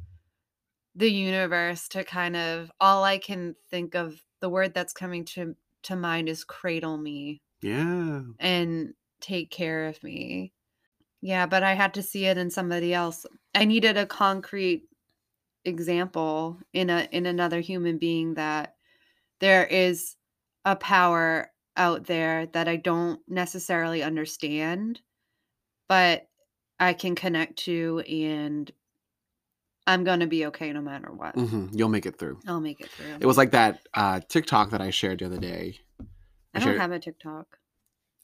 the 0.94 1.10
universe 1.10 1.88
to 1.88 2.04
kind 2.04 2.36
of 2.36 2.70
all 2.80 3.04
i 3.04 3.18
can 3.18 3.54
think 3.70 3.94
of 3.94 4.22
the 4.40 4.48
word 4.48 4.74
that's 4.74 4.92
coming 4.92 5.24
to 5.24 5.54
to 5.82 5.96
mind 5.96 6.28
is 6.28 6.44
cradle 6.44 6.96
me 6.96 7.40
yeah. 7.60 8.22
and 8.38 8.94
take 9.20 9.50
care 9.50 9.86
of 9.86 10.02
me 10.02 10.52
yeah 11.22 11.46
but 11.46 11.62
i 11.62 11.72
had 11.74 11.94
to 11.94 12.02
see 12.02 12.26
it 12.26 12.36
in 12.36 12.50
somebody 12.50 12.92
else 12.92 13.24
i 13.54 13.64
needed 13.64 13.96
a 13.96 14.04
concrete 14.06 14.84
example 15.64 16.58
in 16.72 16.90
a 16.90 17.08
in 17.12 17.24
another 17.26 17.60
human 17.60 17.96
being 17.98 18.34
that 18.34 18.74
there 19.40 19.64
is 19.64 20.16
a 20.64 20.76
power 20.76 21.50
out 21.76 22.04
there 22.04 22.46
that 22.46 22.68
I 22.68 22.76
don't 22.76 23.18
necessarily 23.26 24.02
understand, 24.02 25.00
but 25.88 26.28
I 26.78 26.92
can 26.92 27.14
connect 27.14 27.56
to 27.60 28.00
and 28.00 28.70
I'm 29.86 30.04
going 30.04 30.20
to 30.20 30.26
be 30.26 30.46
okay 30.46 30.72
no 30.72 30.80
matter 30.82 31.10
what. 31.10 31.34
hmm 31.34 31.66
you'll 31.72 31.88
make 31.88 32.06
it 32.06 32.18
through 32.18 32.38
I'll 32.46 32.60
make 32.60 32.80
it 32.80 32.90
through. 32.90 33.16
it 33.20 33.26
was 33.26 33.36
like 33.36 33.50
that 33.52 33.80
uh 33.94 34.20
tiktok 34.28 34.70
that 34.70 34.80
i 34.80 34.90
shared 34.90 35.18
the 35.20 35.26
other 35.26 35.38
day 35.38 35.78
I 36.54 36.58
don't 36.58 36.68
shared- 36.68 36.80
have 36.80 36.92
a 36.92 36.98
TikTok. 37.00 37.58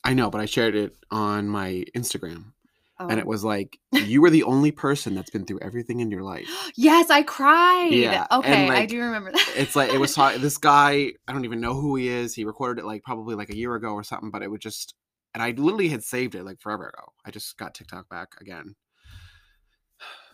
i 0.04 0.12
know 0.14 0.30
but 0.30 0.40
i 0.40 0.44
shared 0.46 0.74
it 0.76 0.96
on 1.10 1.48
my 1.48 1.84
instagram 1.96 2.52
Oh. 3.00 3.06
and 3.08 3.20
it 3.20 3.24
oh. 3.26 3.28
was 3.28 3.44
like 3.44 3.78
you 3.92 4.20
were 4.20 4.30
the 4.30 4.42
only 4.42 4.72
person 4.72 5.14
that's 5.14 5.30
been 5.30 5.44
through 5.44 5.60
everything 5.62 6.00
in 6.00 6.10
your 6.10 6.22
life 6.22 6.48
yes, 6.76 7.10
I 7.10 7.22
cried. 7.22 7.92
Yeah, 7.92 8.26
Okay, 8.32 8.68
I 8.68 8.86
do 8.86 9.00
remember 9.00 9.30
that. 9.30 9.52
it's 9.56 9.76
like 9.76 9.92
it 9.92 9.98
was 9.98 10.14
this 10.38 10.58
guy 10.58 11.12
i 11.28 11.32
don't 11.32 11.44
even 11.44 11.60
know 11.60 11.74
who 11.74 11.96
he 11.96 12.08
is 12.08 12.34
he 12.34 12.44
recorded 12.44 12.82
it 12.82 12.86
like 12.86 13.02
probably 13.04 13.34
like 13.34 13.50
a 13.50 13.56
year 13.56 13.74
ago 13.74 13.90
or 13.90 14.02
something 14.02 14.30
but 14.30 14.42
it 14.42 14.50
was 14.50 14.60
just 14.60 14.94
and 15.34 15.42
I 15.42 15.50
literally 15.50 15.88
had 15.88 16.02
saved 16.02 16.34
it 16.34 16.44
like 16.44 16.60
forever 16.60 16.88
ago. 16.88 17.12
I 17.24 17.30
just 17.30 17.56
got 17.56 17.74
TikTok 17.74 18.08
back 18.08 18.28
again. 18.40 18.74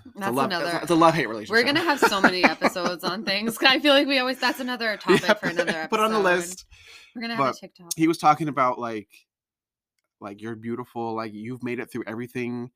It's 0.07 0.15
That's 0.17 0.35
love, 0.35 0.47
another. 0.47 0.81
It's 0.83 0.91
a 0.91 0.95
love 0.95 1.15
hate 1.15 1.29
relationship. 1.29 1.53
We're 1.53 1.65
gonna 1.65 1.85
have 1.85 1.99
so 1.99 2.21
many 2.21 2.45
episodes 2.45 3.05
on 3.05 3.25
things. 3.27 3.57
I 3.63 3.81
feel 3.81 3.95
like 3.95 4.07
we 4.07 4.19
always. 4.19 4.39
That's 4.39 4.61
another 4.61 4.97
topic 4.97 5.23
Yeah, 5.23 5.35
for 5.35 5.49
another 5.49 5.71
episode. 5.71 5.91
Put 5.91 6.01
on 6.01 6.13
the 6.13 6.19
list. 6.19 6.67
We're 7.15 7.23
gonna 7.23 7.37
have 7.37 7.45
But 7.45 7.57
a 7.57 7.61
TikTok. 7.61 7.93
He 7.97 8.07
was 8.07 8.19
talking 8.19 8.49
about 8.49 8.79
like, 8.79 9.09
like 10.21 10.41
you're 10.43 10.57
beautiful. 10.57 11.15
Like 11.15 11.33
you've 11.35 11.63
made 11.63 11.79
it 11.81 11.91
through 11.91 12.05
everything 12.07 12.71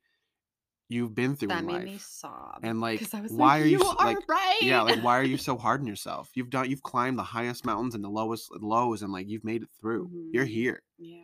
you've 0.91 1.13
been 1.13 1.35
through 1.35 1.49
That 1.49 1.59
in 1.59 1.65
made 1.67 1.73
life. 1.73 1.83
me 1.85 1.97
sob. 1.99 2.61
And, 2.63 2.81
like, 2.81 2.99
'cause 2.99 3.13
I 3.13 3.21
was 3.21 3.31
why 3.31 3.57
like, 3.57 3.61
are 3.61 3.67
you 3.67 3.77
you 3.77 3.85
are 3.85 4.05
like- 4.07 4.27
right. 4.27 4.57
yeah 4.61 4.81
like 4.81 5.03
why 5.03 5.19
are 5.19 5.23
you 5.23 5.37
so 5.37 5.55
hard 5.55 5.81
on 5.81 5.85
yourself 5.87 6.31
you've 6.33 6.49
done 6.49 6.67
you've 6.67 6.81
climbed 6.81 7.19
the 7.19 7.23
highest 7.23 7.63
mountains 7.63 7.93
and 7.93 8.03
the 8.03 8.09
lowest 8.09 8.49
lows 8.59 9.03
and 9.03 9.13
like 9.13 9.27
you've 9.29 9.43
made 9.43 9.61
it 9.61 9.69
through 9.79 10.09
you're 10.33 10.45
Mhm. 10.45 10.49
here 10.49 10.83
Yeah. 10.97 11.17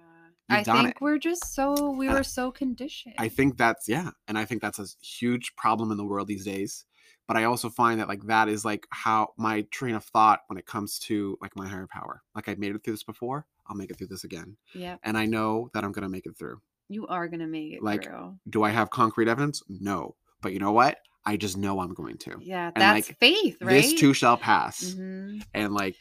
You've 0.50 0.60
I 0.60 0.64
think 0.64 0.90
it. 0.90 0.98
we're 1.02 1.18
just 1.18 1.56
so 1.56 1.90
we 1.90 2.06
And 2.08 2.16
were 2.16 2.22
so 2.24 2.52
conditioned. 2.52 3.16
i 3.18 3.28
think 3.28 3.58
that's 3.58 3.90
yeah 3.90 4.12
and 4.28 4.38
i 4.38 4.46
think 4.46 4.62
that's 4.62 4.78
a 4.78 4.86
huge 5.04 5.56
problem 5.56 5.90
in 5.90 5.98
the 5.98 6.06
world 6.06 6.28
these 6.28 6.46
days 6.46 6.86
but 7.28 7.38
i 7.38 7.44
also 7.44 7.70
find 7.70 8.00
that 8.00 8.08
like 8.08 8.24
that 8.26 8.48
is 8.48 8.64
like 8.66 8.86
how 8.92 9.30
my 9.38 9.62
train 9.72 9.96
of 9.96 10.04
thought 10.04 10.42
when 10.48 10.58
it 10.58 10.66
comes 10.66 11.00
to 11.00 11.38
like 11.42 11.56
my 11.56 11.68
higher 11.68 11.88
power 11.88 12.22
like 12.36 12.48
i've 12.50 12.60
made 12.60 12.74
it 12.76 12.84
through 12.84 12.94
this 12.94 13.04
before 13.04 13.46
i'll 13.68 13.76
make 13.76 13.90
it 13.92 13.98
through 13.98 14.08
this 14.08 14.24
again 14.24 14.56
Yeah. 14.74 14.98
and 15.04 15.18
i 15.18 15.26
know 15.26 15.70
that 15.74 15.84
i'm 15.84 15.92
gonna 15.92 16.10
make 16.10 16.26
it 16.26 16.38
through 16.38 16.62
You 16.90 17.08
are 17.08 17.28
gonna 17.28 17.48
make 17.48 17.74
it 17.74 17.84
Like, 17.84 18.04
through. 18.04 18.38
do 18.50 18.64
i 18.64 18.70
have 18.70 18.90
concrete 18.90 19.28
evidence 19.28 19.64
no 19.70 20.16
but 20.42 20.54
you 20.54 20.60
know 20.60 20.72
what 20.72 20.98
i 21.26 21.36
just 21.38 21.58
know 21.58 21.80
i'm 21.80 21.94
going 21.94 22.18
to 22.20 22.38
Yeah, 22.42 22.68
and, 22.76 22.82
that's 22.82 23.10
like, 23.10 23.18
faith, 23.20 23.58
right? 23.62 23.70
this 23.82 23.94
too 23.94 24.14
shall 24.14 24.38
pass 24.38 24.94
Mhm. 24.96 25.42
and 25.54 25.74
like 25.74 25.98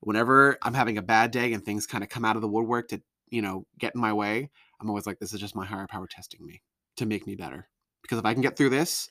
whenever 0.00 0.56
i'm 0.62 0.74
having 0.74 0.98
a 0.98 1.02
bad 1.02 1.30
day 1.30 1.52
and 1.52 1.64
things 1.64 1.86
kind 1.86 2.02
of 2.04 2.10
come 2.10 2.24
out 2.24 2.36
of 2.36 2.42
the 2.42 2.48
woodwork 2.48 2.88
to 2.88 3.00
you 3.30 3.42
know 3.42 3.66
get 3.78 3.94
in 3.94 4.00
my 4.00 4.12
way 4.12 4.50
i'm 4.80 4.88
always 4.88 5.06
like 5.06 5.18
this 5.18 5.32
is 5.34 5.40
just 5.40 5.54
my 5.56 5.64
higher 5.66 5.86
power 5.86 6.06
testing 6.06 6.44
me 6.46 6.62
to 6.96 7.06
make 7.06 7.26
me 7.26 7.34
better 7.34 7.68
because 8.02 8.18
if 8.18 8.24
i 8.24 8.32
can 8.32 8.42
get 8.42 8.56
through 8.56 8.70
this 8.70 9.08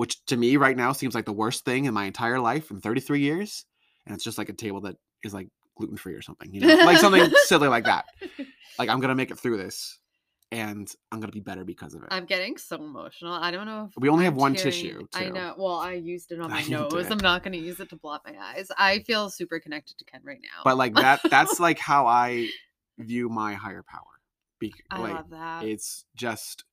which 0.00 0.24
to 0.24 0.34
me 0.34 0.56
right 0.56 0.78
now 0.78 0.92
seems 0.92 1.14
like 1.14 1.26
the 1.26 1.32
worst 1.32 1.62
thing 1.66 1.84
in 1.84 1.92
my 1.92 2.06
entire 2.06 2.40
life 2.40 2.70
in 2.70 2.80
33 2.80 3.20
years 3.20 3.66
and 4.06 4.14
it's 4.14 4.24
just 4.24 4.38
like 4.38 4.48
a 4.48 4.54
table 4.54 4.80
that 4.80 4.96
is 5.22 5.34
like 5.34 5.48
gluten 5.76 5.98
free 5.98 6.14
or 6.14 6.22
something 6.22 6.54
you 6.54 6.60
know 6.62 6.74
like 6.86 6.96
something 6.96 7.30
silly 7.44 7.68
like 7.68 7.84
that 7.84 8.06
like 8.78 8.88
i'm 8.88 8.98
gonna 9.00 9.14
make 9.14 9.30
it 9.30 9.38
through 9.38 9.58
this 9.58 9.98
and 10.52 10.90
i'm 11.12 11.20
gonna 11.20 11.30
be 11.30 11.40
better 11.40 11.64
because 11.64 11.92
of 11.92 12.02
it 12.02 12.08
I'm 12.10 12.24
getting 12.24 12.56
so 12.56 12.76
emotional. 12.76 13.34
I 13.34 13.50
don't 13.50 13.66
know 13.66 13.90
if 13.90 14.02
we 14.02 14.08
only 14.08 14.24
have 14.24 14.32
I'm 14.34 14.40
one 14.40 14.54
tearing. 14.54 14.72
tissue 14.72 15.06
I 15.14 15.28
know. 15.28 15.54
Well, 15.58 15.76
I 15.76 15.92
used 15.92 16.32
it 16.32 16.40
on 16.40 16.50
my 16.56 16.62
nose. 16.62 17.10
I'm 17.10 17.18
not 17.18 17.42
going 17.44 17.52
to 17.52 17.58
use 17.58 17.78
it 17.78 17.90
to 17.90 17.96
blot 17.96 18.22
my 18.26 18.34
eyes. 18.40 18.68
I 18.76 19.00
feel 19.00 19.28
super 19.30 19.60
connected 19.60 19.96
to 19.98 20.04
Ken 20.06 20.22
right 20.24 20.40
now. 20.42 20.62
but 20.64 20.76
like 20.78 20.94
that 20.94 21.20
that's 21.30 21.60
like 21.60 21.78
how 21.90 22.06
i 22.06 22.48
view 22.98 23.28
my 23.28 23.52
higher 23.54 23.84
power 23.86 24.14
Be- 24.58 24.74
I 24.90 24.98
like 24.98 25.14
love 25.14 25.30
that. 25.30 25.64
it's 25.64 26.04
just 26.16 26.64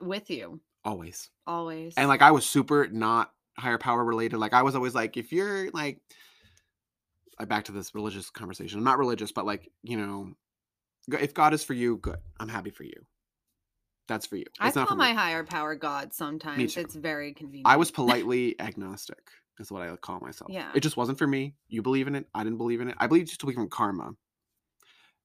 With 0.00 0.30
you 0.30 0.60
always. 0.84 1.30
Always. 1.46 1.94
and 1.96 2.08
like 2.08 2.22
i 2.22 2.30
was 2.30 2.46
super 2.46 2.88
not 2.88 3.32
higher 3.58 3.78
power 3.78 4.04
related 4.04 4.38
like 4.38 4.52
i 4.52 4.62
was 4.62 4.74
always 4.74 4.94
like 4.94 5.16
if 5.16 5.32
you're 5.32 5.70
like 5.72 6.00
I 7.38 7.46
back 7.46 7.64
to 7.64 7.72
this 7.72 7.94
religious 7.94 8.30
conversation 8.30 8.78
i'm 8.78 8.84
not 8.84 8.98
religious 8.98 9.32
but 9.32 9.44
like 9.44 9.70
you 9.82 9.96
know 9.96 10.32
if 11.08 11.34
god 11.34 11.52
is 11.54 11.64
for 11.64 11.74
you 11.74 11.96
good. 11.98 12.18
I'm 12.40 12.48
happy 12.48 12.70
for 12.70 12.84
you. 12.84 13.06
That's 14.06 14.26
for 14.26 14.36
you. 14.36 14.44
I 14.60 14.68
it's 14.68 14.76
not 14.76 14.88
call 14.88 14.96
my 14.98 15.12
higher 15.12 15.44
power 15.44 15.74
God 15.74 16.12
sometimes. 16.12 16.76
It's 16.76 16.94
very 16.94 17.32
convenient. 17.32 17.66
i 17.66 17.76
was 17.76 17.90
politely 17.90 18.54
agnostic 18.60 19.30
is 19.58 19.70
what 19.70 19.82
i 19.82 19.94
call 19.96 20.20
myself. 20.20 20.50
Yeah. 20.50 20.70
it 20.74 20.80
just 20.80 20.96
wasn't 20.96 21.18
for 21.18 21.26
me. 21.26 21.54
You 21.68 21.82
believe 21.82 22.06
in 22.06 22.14
it. 22.14 22.26
I 22.34 22.44
didn't 22.44 22.58
believe 22.58 22.80
in 22.80 22.88
it. 22.88 22.96
I 22.98 23.06
believe 23.06 23.26
just 23.26 23.40
believe 23.40 23.58
in 23.58 23.68
karma 23.68 24.12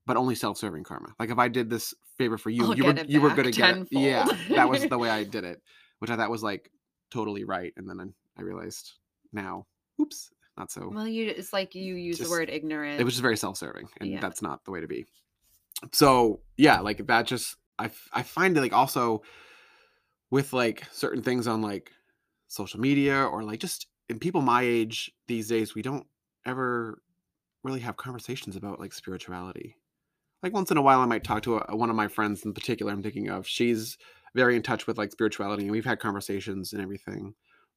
but 0.09 0.17
only 0.17 0.33
self-serving 0.33 0.83
karma. 0.83 1.09
Like 1.19 1.29
if 1.29 1.37
i 1.37 1.47
did 1.47 1.69
this 1.69 1.93
favor 2.17 2.37
for 2.39 2.49
you 2.49 2.63
I'll 2.65 2.75
you 2.75 2.83
were 2.83 2.95
you 3.07 3.21
were 3.21 3.29
gonna 3.29 3.51
get 3.51 3.77
it. 3.77 3.87
Yeah 3.91 4.25
that 4.49 4.67
was 4.67 4.81
the 4.93 4.97
way 4.97 5.09
i 5.09 5.23
did 5.23 5.43
it 5.43 5.61
which 5.99 6.09
i 6.11 6.15
thought 6.17 6.31
was 6.31 6.41
like 6.43 6.71
totally 7.11 7.43
right 7.43 7.71
and 7.77 7.87
then 7.87 7.99
i, 8.01 8.05
I 8.39 8.43
realized 8.43 8.93
now 9.31 9.67
oops 10.01 10.31
not 10.57 10.71
so 10.71 10.89
Well, 10.93 11.07
you 11.07 11.29
it's 11.29 11.53
like 11.53 11.75
you 11.75 11.93
use 11.95 12.17
Just- 12.17 12.29
the 12.29 12.35
word 12.37 12.49
ignorant. 12.49 12.99
it 12.99 13.03
was 13.03 13.13
just 13.13 13.21
very 13.21 13.37
self-serving 13.37 13.87
and 13.99 14.09
Yeah. 14.09 14.19
that's 14.19 14.41
not 14.41 14.65
the 14.65 14.71
way 14.71 14.81
to 14.81 14.87
be. 14.87 15.05
So 15.93 16.41
yeah 16.57 16.79
like 16.81 17.05
that 17.07 17.27
just 17.27 17.55
I 17.77 17.91
I 18.11 18.23
find 18.23 18.57
it 18.57 18.61
like 18.61 18.73
also 18.73 19.21
with 20.31 20.51
like 20.53 20.83
certain 20.91 21.21
things 21.23 21.47
on 21.47 21.61
like 21.61 21.91
social 22.47 22.79
media 22.79 23.23
or 23.23 23.43
like 23.43 23.59
just 23.59 23.87
in 24.09 24.17
people 24.19 24.41
my 24.41 24.63
age 24.63 25.11
these 25.27 25.47
days 25.47 25.75
we 25.75 25.81
don't 25.81 26.05
ever 26.45 27.01
really 27.63 27.79
have 27.81 27.95
conversations 27.95 28.55
about 28.55 28.79
like 28.79 28.91
spirituality 28.93 29.75
like 30.43 30.53
once 30.53 30.71
in 30.71 30.77
a 30.77 30.81
while 30.81 30.99
i 30.99 31.05
might 31.05 31.23
talk 31.23 31.43
to 31.43 31.57
a, 31.57 31.75
one 31.75 31.89
of 31.89 31.95
my 31.95 32.07
friends 32.07 32.43
in 32.45 32.53
particular 32.53 32.91
i'm 32.91 33.03
thinking 33.03 33.29
of. 33.29 33.47
She's 33.47 33.97
very 34.35 34.55
in 34.55 34.61
touch 34.61 34.85
with 34.87 34.97
like 34.97 35.11
spirituality 35.11 35.63
and 35.63 35.71
we've 35.71 35.85
had 35.85 35.99
conversations 35.99 36.71
and 36.73 36.81
everything 36.81 37.33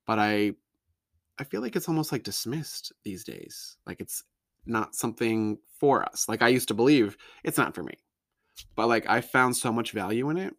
but 0.07 0.19
i 0.19 0.53
i 1.39 1.45
feel 1.45 1.63
like 1.63 1.77
it's 1.77 1.89
almost 1.89 2.13
like 2.13 2.23
dismissed 2.23 2.93
these 3.05 3.25
days. 3.25 3.77
Like 3.87 4.01
it's 4.01 4.23
not 4.67 4.95
something 4.95 5.59
for 5.79 6.05
us. 6.05 6.29
Like 6.29 6.43
i 6.43 6.49
used 6.49 6.69
to 6.69 6.75
believe 6.75 7.17
it's 7.45 7.59
not 7.59 7.75
for 7.75 7.83
me 7.83 7.95
but 8.77 8.89
like 8.89 9.09
i 9.09 9.21
found 9.21 9.57
so 9.57 9.73
much 9.73 9.93
value 9.93 10.31
in 10.31 10.37
it 10.37 10.55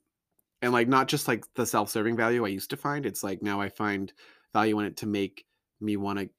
and 0.62 0.72
like 0.72 0.88
not 0.88 1.08
just 1.08 1.28
like 1.28 1.46
the 1.56 1.66
self-serving 1.66 2.16
value 2.16 2.46
i 2.46 2.50
used 2.50 2.70
to 2.70 2.78
find 2.78 3.06
it's 3.06 3.24
like 3.24 3.42
now 3.42 3.62
i 3.62 3.70
find 3.70 4.14
value 4.54 4.80
in 4.80 4.86
it 4.86 4.98
to 4.98 5.06
make 5.06 5.46
me 5.82 5.98
want 5.98 6.20
to 6.20 6.30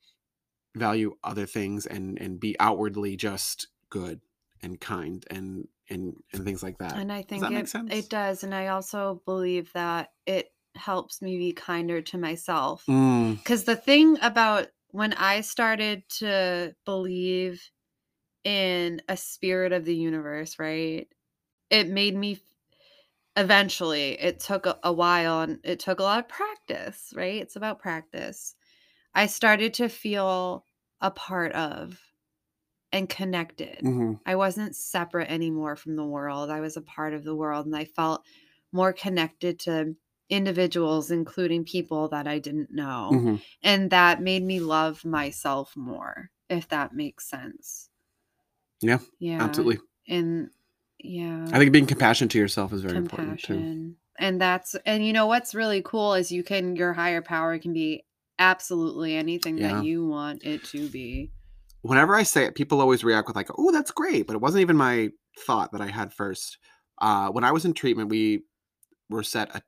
value 0.76 1.14
other 1.22 1.46
things 1.46 1.86
and 1.86 2.18
and 2.20 2.40
be 2.40 2.56
outwardly 2.58 3.16
just 3.16 3.68
good 3.90 4.20
and 4.64 4.80
kind 4.80 5.26
and 5.30 5.68
and 5.90 6.14
and 6.32 6.44
things 6.44 6.62
like 6.62 6.78
that 6.78 6.96
and 6.96 7.12
I 7.12 7.22
think 7.22 7.42
that 7.42 7.52
make 7.52 7.66
it, 7.66 7.70
sense? 7.70 7.92
it 7.92 8.10
does. 8.10 8.44
And 8.44 8.54
I 8.54 8.68
also 8.68 9.22
believe 9.24 9.72
that 9.72 10.10
it 10.26 10.50
helps 10.76 11.22
me 11.22 11.36
be 11.38 11.52
kinder 11.52 12.02
to 12.02 12.18
myself. 12.18 12.84
Mm, 12.88 13.36
Because 13.42 13.64
the 13.64 13.76
thing 13.76 14.18
about 14.22 14.68
when 14.90 15.12
I 15.14 15.40
started 15.40 16.08
to 16.20 16.74
believe 16.84 17.62
in 18.44 19.02
a 19.08 19.16
spirit 19.16 19.72
of 19.72 19.84
the 19.84 19.96
universe, 19.96 20.58
right? 20.58 21.08
It 21.70 21.88
made 21.88 22.16
me 22.16 22.40
eventually, 23.36 24.20
it 24.20 24.40
took 24.40 24.66
a, 24.66 24.78
a 24.82 24.92
while 24.92 25.40
and 25.40 25.60
it 25.64 25.80
took 25.80 26.00
a 26.00 26.02
lot 26.02 26.20
of 26.20 26.28
practice, 26.28 27.12
right? 27.16 27.42
It's 27.42 27.56
about 27.56 27.80
practice. 27.80 28.54
I 29.14 29.26
started 29.26 29.74
to 29.74 29.88
feel 29.90 30.66
a 31.00 31.10
part 31.10 31.52
of 31.54 32.00
and 32.94 33.08
connected. 33.08 33.80
mhm, 33.82 34.20
I 34.26 34.36
wasn't 34.36 34.76
separate 34.76 35.30
anymore 35.30 35.76
from 35.76 35.96
the 35.96 36.04
world. 36.04 36.50
I 36.50 36.60
was 36.60 36.76
a 36.78 36.82
part 36.82 37.12
of 37.14 37.24
the 37.24 37.34
world 37.36 37.66
and 37.66 37.76
I 37.76 37.84
felt 37.84 38.24
more 38.72 38.92
connected 38.92 39.58
to 39.60 39.96
individuals, 40.30 41.10
including 41.10 41.64
people 41.64 42.08
that 42.08 42.26
I 42.26 42.38
didn't 42.38 42.70
know. 42.72 43.10
mhm. 43.12 43.40
And 43.62 43.90
that 43.90 44.22
made 44.22 44.42
me 44.42 44.60
love 44.60 45.04
myself 45.04 45.76
more, 45.76 46.30
if 46.48 46.68
that 46.68 46.94
makes 46.94 47.28
sense. 47.28 47.90
Yeah, 48.80 48.98
Yeah. 49.18 49.44
absolutely 49.44 49.78
And 50.08 50.50
yeah. 50.98 51.50
i 51.52 51.58
think 51.58 51.72
being 51.72 51.86
compassionate 51.86 52.30
to 52.32 52.38
yourself 52.38 52.72
is 52.72 52.82
very 52.82 52.96
important 52.98 53.40
too. 53.42 53.64
And 54.16 54.40
that's 54.40 54.76
and 54.86 55.04
you 55.04 55.12
know 55.12 55.26
what's 55.26 55.54
really 55.54 55.82
cool 55.82 56.14
is 56.14 56.30
you 56.30 56.44
can 56.44 56.76
your 56.76 56.92
higher 56.92 57.20
power 57.22 57.58
can 57.58 57.72
be 57.72 58.04
absolutely 58.38 59.16
anything 59.16 59.56
Yeah. 59.56 59.80
that 59.80 59.84
you 59.86 60.06
want 60.06 60.44
it 60.44 60.62
to 60.64 60.88
be. 60.88 61.30
Whenever 61.84 62.16
I 62.16 62.22
say 62.24 62.44
it, 62.44 62.54
people 62.54 62.80
always 62.80 63.04
react 63.04 63.28
with 63.28 63.36
like, 63.36 63.50
"Oh, 63.58 63.72
that's 63.72 63.90
great," 63.90 64.26
but 64.26 64.34
it 64.36 64.42
wasn't 64.42 64.62
even 64.62 64.76
my 64.76 65.10
thought 65.46 65.72
that 65.72 65.80
I 65.82 65.88
had 65.88 66.12
first. 66.12 66.58
Uh, 67.00 67.30
when 67.30 67.44
I 67.44 67.52
was 67.52 67.64
in 67.64 67.74
treatment, 67.74 68.10
we 68.10 68.44
were 69.10 69.22
set 69.22 69.54
a, 69.56 69.62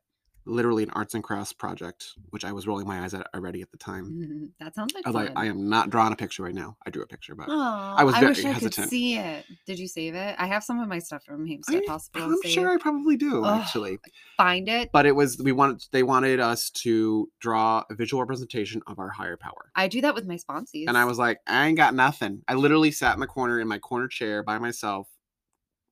literally 0.47 0.83
an 0.83 0.89
arts 0.91 1.13
and 1.13 1.23
crafts 1.23 1.53
project, 1.53 2.13
which 2.29 2.45
I 2.45 2.51
was 2.53 2.65
rolling 2.65 2.87
my 2.87 3.01
eyes 3.03 3.13
at 3.13 3.27
already 3.35 3.61
at 3.61 3.69
the 3.71 3.77
time. 3.77 4.05
Mm, 4.11 4.51
that 4.59 4.73
sounds 4.75 4.93
like 4.93 5.05
I 5.05 5.09
was 5.09 5.15
fun. 5.15 5.25
like, 5.25 5.37
"I 5.37 5.45
am 5.45 5.69
not 5.69 5.89
drawing 5.89 6.13
a 6.13 6.15
picture 6.15 6.43
right 6.43 6.55
now. 6.55 6.77
I 6.85 6.89
drew 6.89 7.03
a 7.03 7.07
picture, 7.07 7.35
but 7.35 7.49
I 7.49 8.03
was 8.03 8.15
I 8.15 8.19
very 8.21 8.31
wish 8.31 8.45
I 8.45 8.49
hesitant. 8.49 8.75
could 8.75 8.89
see 8.89 9.17
it. 9.17 9.45
Did 9.65 9.77
you 9.79 9.87
save 9.87 10.15
it? 10.15 10.35
I 10.39 10.47
have 10.47 10.63
some 10.63 10.79
of 10.79 10.87
my 10.87 10.99
stuff 10.99 11.23
from 11.23 11.45
Hampstead 11.45 11.83
Hospital. 11.87 12.29
I'm 12.29 12.37
saved. 12.41 12.53
sure 12.55 12.69
I 12.69 12.77
probably 12.77 13.17
do 13.17 13.43
Ugh. 13.43 13.61
actually." 13.61 13.99
find 14.37 14.69
it. 14.69 14.89
But 14.91 15.05
it 15.05 15.15
was 15.15 15.37
we 15.43 15.51
wanted 15.51 15.83
they 15.91 16.03
wanted 16.03 16.39
us 16.39 16.69
to 16.69 17.29
draw 17.39 17.83
a 17.89 17.95
visual 17.95 18.21
representation 18.21 18.81
of 18.87 18.99
our 18.99 19.09
higher 19.09 19.35
power. 19.37 19.71
I 19.75 19.87
do 19.87 20.01
that 20.01 20.13
with 20.15 20.25
my 20.27 20.35
sponsees. 20.35 20.85
And 20.87 20.97
I 20.97 21.05
was 21.05 21.17
like, 21.17 21.39
I 21.47 21.67
ain't 21.67 21.77
got 21.77 21.93
nothing. 21.95 22.43
I 22.47 22.53
literally 22.53 22.91
sat 22.91 23.15
in 23.15 23.19
the 23.19 23.27
corner 23.27 23.59
in 23.59 23.67
my 23.67 23.79
corner 23.79 24.07
chair 24.07 24.43
by 24.43 24.59
myself 24.59 25.07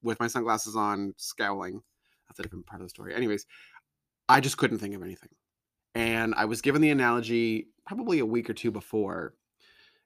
with 0.03 0.19
my 0.19 0.27
sunglasses 0.27 0.75
on, 0.75 1.15
scowling. 1.17 1.81
That's 2.27 2.39
a 2.39 2.43
different 2.43 2.65
part 2.67 2.81
of 2.81 2.85
the 2.85 2.89
story. 2.89 3.15
Anyways, 3.15 3.45
I 4.27 4.39
just 4.39 4.57
couldn't 4.57 4.79
think 4.79 4.95
of 4.95 5.03
anything. 5.03 5.29
And 5.93 6.33
I 6.35 6.45
was 6.45 6.61
given 6.61 6.81
the 6.81 6.89
analogy 6.89 7.67
probably 7.85 8.19
a 8.19 8.25
week 8.25 8.49
or 8.49 8.53
two 8.53 8.71
before. 8.71 9.33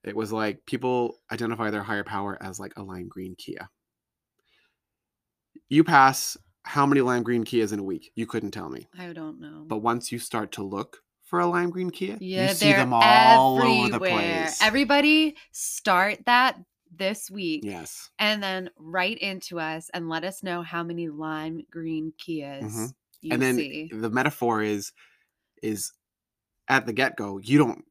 It 0.04 0.16
was 0.16 0.32
like 0.32 0.66
people 0.66 1.20
identify 1.32 1.72
their 1.72 1.84
higher 1.84 2.04
power 2.04 2.38
as 2.42 2.60
like 2.60 2.74
a 2.78 2.84
lime 2.84 3.08
green 3.08 3.36
Kia. 3.36 3.70
You 5.70 5.84
pass 5.84 6.38
how 6.64 6.86
many 6.86 7.02
lime 7.02 7.24
green 7.24 7.44
Kias 7.44 7.74
in 7.74 7.80
a 7.80 7.84
week? 7.84 8.12
You 8.16 8.26
couldn't 8.26 8.52
tell 8.52 8.70
me. 8.70 8.88
I 8.98 9.14
don't 9.14 9.40
know. 9.40 9.66
But 9.68 9.78
once 9.80 10.12
you 10.12 10.20
start 10.20 10.52
to 10.54 10.64
look 10.64 10.98
for 11.24 11.40
a 11.40 11.46
lime 11.48 11.70
green 11.70 11.90
Kia, 11.90 12.18
yeah, 12.20 12.50
you 12.50 12.56
see 12.56 12.72
them 12.74 12.94
all 12.94 13.58
everywhere. 13.60 13.80
over 13.80 13.90
the 13.92 14.00
place. 14.00 14.62
Everybody 14.62 15.36
start 15.52 16.20
that 16.26 16.60
this 16.96 17.30
week 17.30 17.62
Yes. 17.64 18.10
and 18.18 18.42
then 18.42 18.72
write 18.78 19.20
into 19.20 19.60
us 19.60 19.90
and 19.94 20.10
let 20.10 20.24
us 20.24 20.42
know 20.42 20.64
how 20.64 20.84
many 20.84 21.08
lime 21.08 21.62
green 21.70 22.14
Kias 22.20 22.64
Mhm. 22.64 22.94
You 23.22 23.32
and 23.34 23.42
then 23.42 23.56
see. 23.56 23.90
the 23.92 24.10
metaphor 24.10 24.62
is 24.62 24.92
is 25.62 25.92
at 26.68 26.86
the 26.86 26.94
get-go 26.94 27.38
you 27.40 27.58
don't 27.58 27.84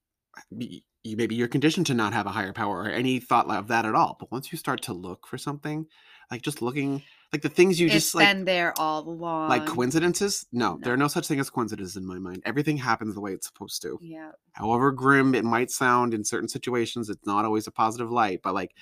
you 0.50 1.16
maybe 1.16 1.34
you're 1.34 1.48
conditioned 1.48 1.86
to 1.86 1.94
not 1.94 2.12
have 2.12 2.26
a 2.26 2.30
higher 2.30 2.52
power 2.52 2.78
or 2.82 2.88
any 2.88 3.18
thought 3.18 3.48
of 3.50 3.68
that 3.68 3.84
at 3.84 3.94
all 3.94 4.16
but 4.20 4.30
once 4.30 4.52
you 4.52 4.58
start 4.58 4.82
to 4.82 4.92
look 4.92 5.26
for 5.26 5.38
something 5.38 5.86
like 6.30 6.42
just 6.42 6.60
looking 6.62 7.02
like 7.32 7.42
the 7.42 7.48
things 7.48 7.80
you 7.80 7.86
it's 7.86 7.94
just 7.94 8.14
like 8.14 8.26
been 8.28 8.44
there 8.44 8.74
all 8.78 9.00
along. 9.08 9.48
like 9.48 9.66
coincidences 9.66 10.46
no, 10.52 10.78
there 10.82 10.92
are 10.92 10.96
no 10.98 11.08
such 11.08 11.26
thing 11.26 11.40
as 11.40 11.50
coincidences 11.50 11.96
in 11.96 12.06
my 12.06 12.18
mind 12.18 12.42
everything 12.44 12.76
happens 12.76 13.14
the 13.14 13.20
way 13.20 13.32
it's 13.32 13.46
supposed 13.46 13.80
to 13.82 13.98
Yeah. 14.02 14.32
however 14.52 14.92
grim 14.92 15.34
it 15.34 15.44
might 15.44 15.70
sound 15.70 16.14
in 16.14 16.24
certain 16.24 16.48
situations 16.48 17.08
it's 17.10 17.26
not 17.26 17.44
always 17.44 17.66
a 17.66 17.72
positive 17.72 18.10
light 18.10 18.40
but 18.42 18.54
like 18.54 18.72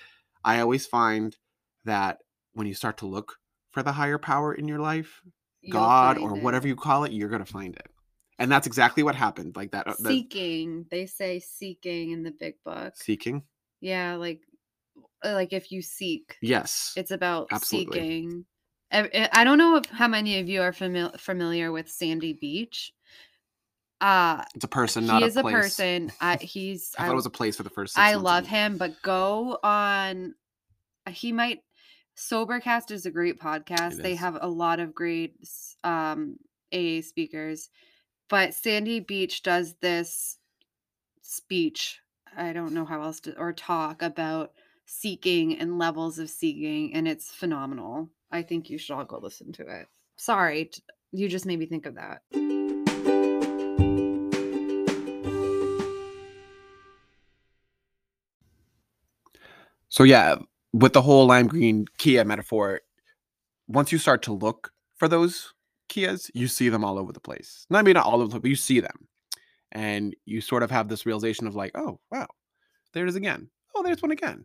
i 0.44 0.60
always 0.60 0.86
find 0.86 1.36
that 1.84 2.18
when 2.54 2.66
you 2.66 2.74
start 2.74 2.98
to 2.98 3.06
look 3.06 3.36
for 3.70 3.82
the 3.82 3.92
higher 3.92 4.18
power 4.18 4.52
in 4.54 4.66
your 4.66 4.78
life 4.80 5.22
god 5.70 6.18
or 6.18 6.34
it. 6.34 6.42
whatever 6.42 6.66
you 6.68 6.76
call 6.76 7.04
it 7.04 7.12
you're 7.12 7.28
gonna 7.28 7.44
find 7.44 7.74
it 7.76 7.88
and 8.38 8.50
that's 8.52 8.66
exactly 8.66 9.02
what 9.02 9.14
happened 9.14 9.56
like 9.56 9.70
that, 9.72 9.86
uh, 9.86 9.94
that 10.00 10.08
seeking. 10.08 10.84
They 10.90 11.06
say 11.06 11.38
seeking 11.38 12.10
in 12.12 12.22
the 12.22 12.32
big 12.32 12.54
book. 12.64 12.94
seeking 12.96 13.42
Yeah, 13.80 14.16
like 14.16 14.40
uh, 15.24 15.32
like 15.32 15.52
if 15.52 15.72
you 15.72 15.82
seek, 15.82 16.36
yes 16.42 16.92
it's 16.96 17.10
about 17.10 17.48
Absolutely. 17.52 18.00
seeking. 18.00 18.44
I, 18.92 19.00
I- 19.02 19.28
I 19.40 19.44
don't 19.44 19.58
know 19.58 19.76
if, 19.76 19.86
how 19.86 20.08
many 20.08 20.38
of 20.38 20.48
you 20.48 20.62
are 20.62 20.72
famil- 20.72 21.18
familiar 21.18 21.72
with 21.72 21.88
Sandy 21.90 22.34
Beach. 22.34 22.92
Uh 24.00 24.44
it's 24.54 24.64
a 24.64 24.68
person 24.68 25.04
he 25.04 25.08
not 25.08 25.22
is 25.22 25.36
a 25.36 25.40
a 25.40 25.42
person. 25.42 26.12
I, 26.20 26.36
he's 26.36 26.94
i 26.98 27.06
thought 27.06 27.12
it 27.12 27.16
was 27.16 27.26
a 27.26 27.30
place 27.30 27.56
for 27.56 27.62
the 27.62 27.70
first 27.70 27.94
six 27.94 28.02
I 28.04 28.14
love 28.16 28.46
him, 28.46 28.76
but 28.76 29.00
go 29.02 29.58
on. 29.62 30.34
He 31.08 31.32
might. 31.32 31.60
Sobercast 32.16 32.90
is 32.90 33.04
a 33.04 33.10
great 33.10 33.38
podcast. 33.38 33.98
It 33.98 34.02
They 34.02 34.12
is. 34.12 34.18
have 34.18 34.38
a 34.40 34.48
lot 34.48 34.80
of 34.80 34.94
great 34.94 35.36
um, 35.84 36.38
AA 36.72 37.02
speakers, 37.02 37.68
but 38.28 38.54
Sandy 38.54 39.00
Beach 39.00 39.42
does 39.42 39.74
this 39.80 40.38
speech. 41.20 42.00
I 42.36 42.52
don't 42.52 42.72
know 42.72 42.84
how 42.84 43.02
else 43.02 43.20
to 43.20 43.36
or 43.38 43.52
talk 43.52 44.02
about 44.02 44.52
seeking 44.86 45.58
and 45.58 45.78
levels 45.78 46.18
of 46.18 46.30
seeking, 46.30 46.94
and 46.94 47.06
it's 47.06 47.30
phenomenal. 47.30 48.08
I 48.30 48.42
think 48.42 48.70
you 48.70 48.78
should 48.78 48.94
all 48.94 49.04
go 49.04 49.18
listen 49.18 49.52
to 49.52 49.62
it. 49.62 49.86
Sorry, 50.16 50.70
you 51.12 51.28
just 51.28 51.46
made 51.46 51.58
me 51.58 51.66
think 51.66 51.86
of 51.86 51.96
that. 51.96 52.22
So 59.88 60.02
yeah, 60.02 60.36
with 60.72 60.92
the 60.92 61.02
whole 61.02 61.26
lime 61.26 61.48
green 61.48 61.86
Kia 61.98 62.24
metaphor, 62.24 62.80
once 63.68 63.92
you 63.92 63.98
start 63.98 64.22
to 64.22 64.32
look 64.32 64.72
for 64.96 65.08
those 65.08 65.52
Kias, 65.88 66.30
you 66.34 66.48
see 66.48 66.68
them 66.68 66.84
all 66.84 66.98
over 66.98 67.12
the 67.12 67.20
place. 67.20 67.66
Not 67.70 67.80
I 67.80 67.82
mean 67.82 67.94
not 67.94 68.06
all 68.06 68.16
over 68.16 68.24
the 68.24 68.30
place, 68.30 68.42
but 68.42 68.50
you 68.50 68.56
see 68.56 68.80
them. 68.80 69.08
And 69.72 70.14
you 70.24 70.40
sort 70.40 70.62
of 70.62 70.70
have 70.70 70.88
this 70.88 71.06
realization 71.06 71.46
of 71.46 71.54
like, 71.54 71.72
oh 71.74 72.00
wow, 72.10 72.26
there 72.92 73.04
it 73.04 73.08
is 73.08 73.16
again. 73.16 73.48
Oh, 73.74 73.82
there's 73.82 74.02
one 74.02 74.10
again. 74.10 74.44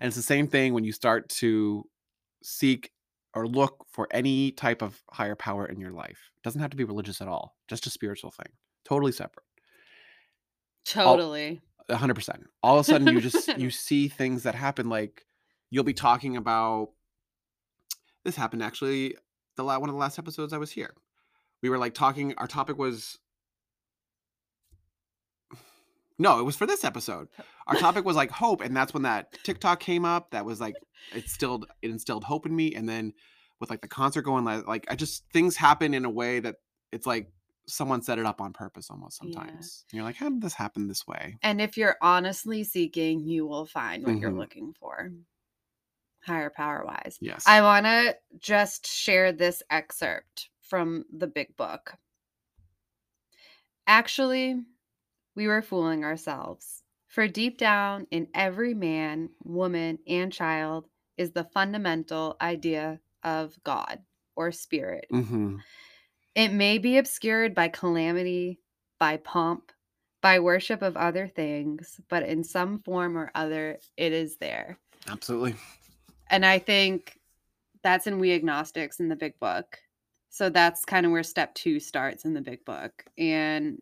And 0.00 0.08
it's 0.08 0.16
the 0.16 0.22
same 0.22 0.48
thing 0.48 0.74
when 0.74 0.84
you 0.84 0.92
start 0.92 1.28
to 1.28 1.84
seek 2.42 2.90
or 3.34 3.46
look 3.46 3.86
for 3.90 4.08
any 4.10 4.50
type 4.50 4.82
of 4.82 5.00
higher 5.10 5.36
power 5.36 5.66
in 5.66 5.80
your 5.80 5.92
life. 5.92 6.30
It 6.36 6.42
doesn't 6.42 6.60
have 6.60 6.70
to 6.70 6.76
be 6.76 6.84
religious 6.84 7.20
at 7.20 7.28
all, 7.28 7.56
just 7.68 7.86
a 7.86 7.90
spiritual 7.90 8.30
thing. 8.30 8.52
Totally 8.84 9.12
separate. 9.12 9.46
Totally. 10.84 11.60
A 11.88 11.96
hundred 11.96 12.14
percent. 12.14 12.44
All 12.62 12.78
of 12.78 12.80
a 12.80 12.84
sudden, 12.84 13.08
you 13.08 13.20
just 13.20 13.48
you 13.58 13.70
see 13.70 14.08
things 14.08 14.42
that 14.42 14.54
happen. 14.54 14.88
Like 14.88 15.24
you'll 15.72 15.82
be 15.84 15.94
talking 15.94 16.36
about. 16.36 16.90
This 18.24 18.36
happened 18.36 18.62
actually. 18.62 19.16
The 19.56 19.64
la- 19.64 19.78
one 19.78 19.88
of 19.88 19.94
the 19.94 19.98
last 20.00 20.18
episodes 20.18 20.52
I 20.52 20.58
was 20.58 20.70
here, 20.70 20.92
we 21.62 21.70
were 21.70 21.78
like 21.78 21.94
talking. 21.94 22.34
Our 22.36 22.46
topic 22.46 22.78
was. 22.78 23.18
No, 26.18 26.38
it 26.38 26.44
was 26.44 26.54
for 26.56 26.66
this 26.66 26.84
episode. 26.84 27.28
Our 27.66 27.74
topic 27.76 28.04
was 28.04 28.14
like 28.16 28.30
hope, 28.44 28.60
and 28.60 28.76
that's 28.76 28.94
when 28.94 29.02
that 29.04 29.32
TikTok 29.42 29.80
came 29.80 30.04
up. 30.04 30.30
That 30.30 30.44
was 30.44 30.60
like 30.60 30.76
it 31.12 31.22
instilled 31.24 31.66
it 31.80 31.90
instilled 31.90 32.22
hope 32.24 32.46
in 32.46 32.54
me, 32.54 32.74
and 32.74 32.88
then 32.88 33.12
with 33.58 33.70
like 33.70 33.80
the 33.80 33.88
concert 33.88 34.22
going, 34.22 34.44
like, 34.44 34.84
I 34.90 34.94
just 34.96 35.24
things 35.32 35.56
happen 35.56 35.94
in 35.94 36.04
a 36.04 36.10
way 36.10 36.40
that 36.40 36.56
it's 36.92 37.06
like 37.06 37.30
someone 37.66 38.02
set 38.02 38.18
it 38.18 38.26
up 38.26 38.40
on 38.40 38.52
purpose 38.52 38.90
almost 38.90 39.16
sometimes. 39.18 39.84
And 39.90 39.96
you're 39.96 40.04
like, 40.04 40.16
how 40.16 40.28
did 40.28 40.42
this 40.42 40.52
happen 40.54 40.88
this 40.88 41.06
way? 41.06 41.36
And 41.42 41.60
if 41.60 41.76
you're 41.76 41.96
honestly 42.02 42.64
seeking, 42.64 43.20
you 43.20 43.46
will 43.46 43.66
find 43.66 44.04
what 44.04 44.18
you're 44.18 44.32
Mhm. 44.32 44.38
looking 44.38 44.74
for, 44.78 45.12
higher 46.24 46.50
power 46.50 46.84
wise. 46.86 47.18
Yes. 47.20 47.44
I 47.46 47.62
want 47.62 47.86
to 47.86 48.16
just 48.38 48.86
share 48.86 49.32
this 49.32 49.62
excerpt 49.70 50.48
from 50.62 51.04
the 51.12 51.26
big 51.26 51.56
book. 51.56 51.94
Actually, 53.86 54.60
we 55.34 55.46
were 55.46 55.62
fooling 55.62 56.04
ourselves. 56.04 56.82
For 57.08 57.28
deep 57.28 57.58
down 57.58 58.06
in 58.10 58.28
every 58.34 58.72
man, 58.72 59.30
woman, 59.44 59.98
and 60.06 60.32
child 60.32 60.88
is 61.18 61.32
the 61.32 61.44
fundamental 61.44 62.36
idea 62.40 63.00
of 63.22 63.58
God 63.64 64.00
or 64.34 64.50
spirit. 64.50 65.06
hmm 65.10 65.56
It 66.34 66.52
may 66.52 66.78
be 66.78 66.96
obscured 66.96 67.54
by 67.54 67.68
calamity, 67.68 68.60
by 68.98 69.18
pomp, 69.18 69.72
by 70.22 70.38
worship 70.38 70.80
of 70.80 70.96
other 70.96 71.26
things, 71.28 72.00
but 72.08 72.22
in 72.22 72.44
some 72.44 72.78
form 72.78 73.18
or 73.18 73.30
other, 73.34 73.78
it 73.96 74.12
is 74.12 74.36
there. 74.36 74.78
Absolutely. 75.08 75.54
And 76.32 76.44
I 76.46 76.58
think 76.58 77.18
that's 77.82 78.06
in 78.06 78.18
We 78.18 78.32
Agnostics 78.32 79.00
in 79.00 79.08
the 79.08 79.16
big 79.16 79.38
book. 79.38 79.78
So 80.30 80.48
that's 80.48 80.84
kind 80.86 81.04
of 81.04 81.12
where 81.12 81.22
step 81.22 81.54
two 81.54 81.78
starts 81.78 82.24
in 82.24 82.32
the 82.32 82.40
big 82.40 82.64
book. 82.64 83.04
And 83.18 83.80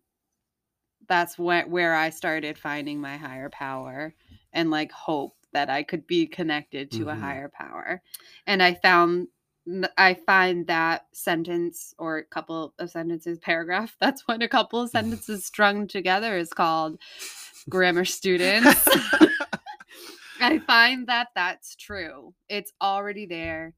that's 1.09 1.39
where, 1.39 1.67
where 1.67 1.95
I 1.95 2.11
started 2.11 2.59
finding 2.59 3.01
my 3.01 3.17
higher 3.17 3.51
power 3.51 4.15
and 4.53 4.71
like 4.71 4.91
hope 4.91 5.37
that 5.53 5.71
I 5.71 5.85
could 5.85 6.07
be 6.07 6.27
connected 6.27 6.91
to 6.93 7.09
a 7.09 7.15
Mhm. 7.15 7.21
higher 7.21 7.49
power. 7.49 8.03
And 8.47 8.63
I 8.63 8.75
found 8.75 9.29
I 9.99 10.15
find 10.15 10.67
that 10.67 11.07
sentence 11.13 11.95
or 11.99 12.19
a 12.19 12.25
couple 12.25 12.75
of 12.79 12.91
sentences, 12.91 13.39
paragraph, 13.39 13.95
that's 14.01 14.27
when 14.27 14.43
a 14.43 14.49
couple 14.49 14.81
of 14.81 14.91
sentences 14.91 15.45
strung 15.45 15.87
together 15.87 16.37
is 16.37 16.53
called 16.53 16.99
grammar 17.69 18.05
students. 18.19 18.89
I 20.41 20.59
find 20.59 21.07
that 21.09 21.29
that's 21.35 21.77
true. 21.77 22.35
It's 22.49 22.73
already 22.81 23.27
there. 23.27 23.75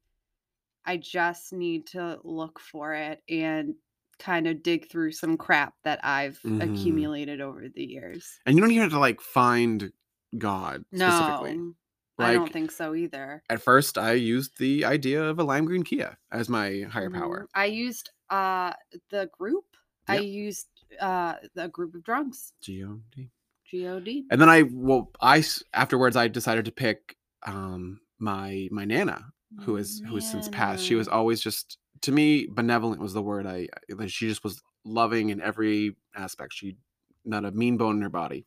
I 0.85 0.97
just 0.97 1.53
need 1.53 1.87
to 1.87 2.19
look 2.23 2.59
for 2.59 2.93
it 2.93 3.21
and 3.29 3.75
kind 4.19 4.47
of 4.47 4.63
dig 4.63 4.89
through 4.89 5.11
some 5.13 5.37
crap 5.37 5.73
that 5.83 5.99
I've 6.03 6.39
Mhm. 6.43 6.61
accumulated 6.61 7.41
over 7.41 7.67
the 7.69 7.83
years. 7.85 8.39
and 8.45 8.55
you 8.55 8.61
don't 8.61 8.71
even 8.71 8.83
have 8.83 8.91
to 8.91 8.99
like 8.99 9.21
find 9.21 9.91
God 10.37 10.85
specifically. 10.93 11.55
No, 11.57 11.75
I 12.19 12.33
don't 12.33 12.51
think 12.51 12.71
so 12.71 12.93
either. 12.95 13.43
At 13.49 13.61
first, 13.61 13.97
I 13.97 14.13
used 14.13 14.57
the 14.57 14.85
idea 14.85 15.23
of 15.23 15.39
a 15.39 15.43
lime 15.43 15.65
green 15.65 15.83
Kia 15.83 16.17
as 16.31 16.47
my 16.49 16.81
higher 16.81 17.09
power. 17.09 17.43
Mhm. 17.43 17.47
I 17.55 17.65
used 17.65 18.11
uh 18.29 18.73
the 19.09 19.29
group. 19.37 19.65
I 20.07 20.19
used 20.19 20.67
uh 20.99 21.35
the 21.55 21.67
group 21.69 21.95
of 21.95 22.03
drunks. 22.03 22.53
G-O-D. 22.61 23.31
God. 23.81 24.09
And 24.29 24.39
then 24.41 24.49
I 24.49 24.63
well, 24.71 25.11
I 25.21 25.43
afterwards 25.73 26.15
I 26.15 26.27
decided 26.27 26.65
to 26.65 26.71
pick 26.71 27.17
um 27.45 27.99
my 28.19 28.67
my 28.71 28.85
nana 28.85 29.25
who 29.61 29.77
is 29.77 30.01
who 30.07 30.15
has 30.15 30.27
since 30.27 30.47
passed. 30.47 30.83
She 30.85 30.95
was 30.95 31.07
always 31.07 31.41
just 31.41 31.77
to 32.01 32.11
me 32.11 32.47
benevolent 32.49 33.01
was 33.01 33.13
the 33.13 33.21
word 33.21 33.45
I 33.45 33.67
I- 33.91 33.93
like, 33.93 34.09
she 34.09 34.27
just 34.27 34.43
was 34.43 34.61
loving 34.85 35.29
in 35.29 35.41
every 35.41 35.95
aspect. 36.15 36.53
She 36.53 36.77
not 37.25 37.45
a 37.45 37.51
mean 37.51 37.77
bone 37.77 37.97
in 37.97 38.01
her 38.01 38.09
body. 38.09 38.45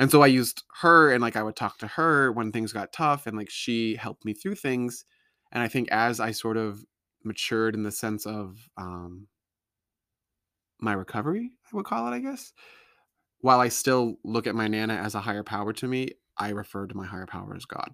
And 0.00 0.10
so 0.10 0.22
I 0.22 0.26
used 0.28 0.64
her 0.80 1.12
and 1.12 1.22
like 1.22 1.36
I 1.36 1.42
would 1.42 1.56
talk 1.56 1.78
to 1.78 1.86
her 1.88 2.32
when 2.32 2.52
things 2.52 2.72
got 2.72 2.92
tough 2.92 3.26
and 3.26 3.36
like 3.36 3.50
she 3.50 3.96
helped 3.96 4.24
me 4.24 4.34
through 4.34 4.56
things. 4.56 5.04
And 5.52 5.62
I 5.62 5.68
think 5.68 5.90
as 5.90 6.20
I 6.20 6.32
sort 6.32 6.56
of 6.56 6.84
matured 7.24 7.74
in 7.74 7.82
the 7.84 7.92
sense 7.92 8.26
of 8.26 8.56
um 8.76 9.28
my 10.80 10.92
recovery, 10.92 11.52
I 11.72 11.76
would 11.76 11.84
call 11.84 12.06
it, 12.08 12.10
I 12.16 12.18
guess. 12.18 12.52
While 13.42 13.60
I 13.60 13.68
still 13.68 14.18
look 14.24 14.46
at 14.46 14.54
my 14.54 14.68
nana 14.68 14.94
as 14.94 15.14
a 15.14 15.20
higher 15.20 15.42
power 15.42 15.72
to 15.74 15.86
me, 15.86 16.12
I 16.38 16.48
refer 16.50 16.86
to 16.86 16.96
my 16.96 17.04
higher 17.06 17.26
power 17.26 17.54
as 17.54 17.64
God. 17.66 17.90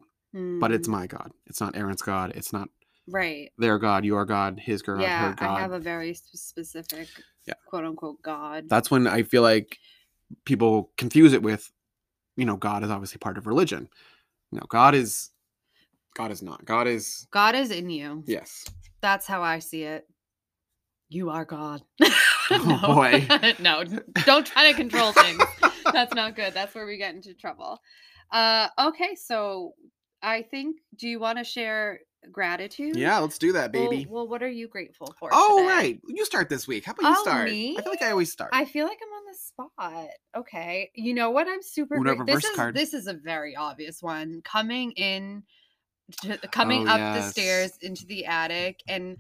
But 0.60 0.70
it's 0.72 0.86
Mm, 0.88 0.92
my 0.92 1.06
God. 1.06 1.32
It's 1.46 1.60
not 1.60 1.74
Erin's 1.76 2.02
God. 2.02 2.32
It's 2.36 2.52
not 2.52 2.68
right. 3.08 3.50
their 3.58 3.78
God, 3.78 4.04
your 4.04 4.24
God, 4.24 4.60
his 4.60 4.82
God, 4.82 5.00
Yeah, 5.00 5.28
her 5.30 5.34
God. 5.34 5.58
I 5.58 5.60
have 5.60 5.72
a 5.72 5.80
very 5.80 6.14
specific 6.14 7.08
Yeah. 7.46 7.54
quote 7.66 7.84
unquote 7.84 8.22
God. 8.22 8.68
That's 8.68 8.90
when 8.90 9.06
I 9.06 9.22
feel 9.22 9.42
like 9.42 9.78
people 10.44 10.92
confuse 10.96 11.32
it 11.32 11.42
with, 11.42 11.72
you 12.36 12.44
know, 12.44 12.56
God 12.56 12.84
is 12.84 12.90
obviously 12.90 13.18
part 13.18 13.38
of 13.38 13.46
religion. 13.46 13.88
No, 14.52 14.60
God 14.68 14.94
is 14.94 15.30
God 16.14 16.30
is 16.30 16.42
not. 16.42 16.64
God 16.64 16.86
is 16.86 17.26
God 17.30 17.54
is 17.54 17.70
in 17.70 17.88
you. 17.90 18.22
yes. 18.26 18.64
That's 19.00 19.26
how 19.26 19.42
I 19.42 19.60
see 19.60 19.84
it. 19.84 20.06
You 21.08 21.30
are 21.30 21.44
God. 21.46 21.82
Oh, 22.50 22.94
boy. 22.94 23.26
no, 23.58 23.84
don't 24.24 24.46
try 24.46 24.70
to 24.70 24.76
control 24.76 25.12
things. 25.12 25.42
That's 25.92 26.14
not 26.14 26.34
good. 26.36 26.54
That's 26.54 26.74
where 26.74 26.86
we 26.86 26.96
get 26.96 27.14
into 27.14 27.34
trouble. 27.34 27.80
Uh, 28.32 28.68
okay, 28.78 29.14
so 29.14 29.74
I 30.22 30.42
think. 30.42 30.76
Do 30.96 31.08
you 31.08 31.20
want 31.20 31.38
to 31.38 31.44
share 31.44 32.00
gratitude? 32.32 32.96
Yeah, 32.96 33.18
let's 33.18 33.38
do 33.38 33.52
that, 33.52 33.70
baby. 33.72 34.06
Well, 34.08 34.26
what 34.26 34.42
are 34.42 34.48
you 34.48 34.66
grateful 34.68 35.14
for? 35.18 35.30
oh, 35.32 35.58
today? 35.58 35.68
right. 35.68 36.00
You 36.08 36.24
start 36.24 36.48
this 36.48 36.66
week. 36.66 36.84
How 36.84 36.92
about 36.92 37.02
you 37.02 37.14
Oh, 37.18 37.22
start? 37.22 37.48
me? 37.50 37.76
I 37.78 37.82
feel 37.82 37.92
like 37.92 38.02
I 38.02 38.10
always 38.10 38.32
start. 38.32 38.50
I 38.52 38.64
feel 38.64 38.86
like 38.86 38.98
I'm 39.02 39.12
on 39.12 39.32
the 39.32 39.38
spot. 39.38 40.08
Okay. 40.36 40.90
You 40.94 41.14
know 41.14 41.30
what? 41.30 41.48
I'm 41.48 41.62
super 41.62 41.98
great. 41.98 42.26
This 42.26 42.44
is 42.44 42.56
card. 42.56 42.74
this 42.74 42.94
is 42.94 43.06
a 43.06 43.14
very 43.14 43.54
obvious 43.56 44.02
one. 44.02 44.40
Coming 44.44 44.92
in 44.92 45.42
to, 46.22 46.38
coming 46.48 46.88
Oh, 46.88 46.92
up 46.92 47.16
the 47.16 47.22
stairs 47.28 47.72
into 47.82 48.06
the 48.06 48.24
attic 48.26 48.80
and 48.88 49.16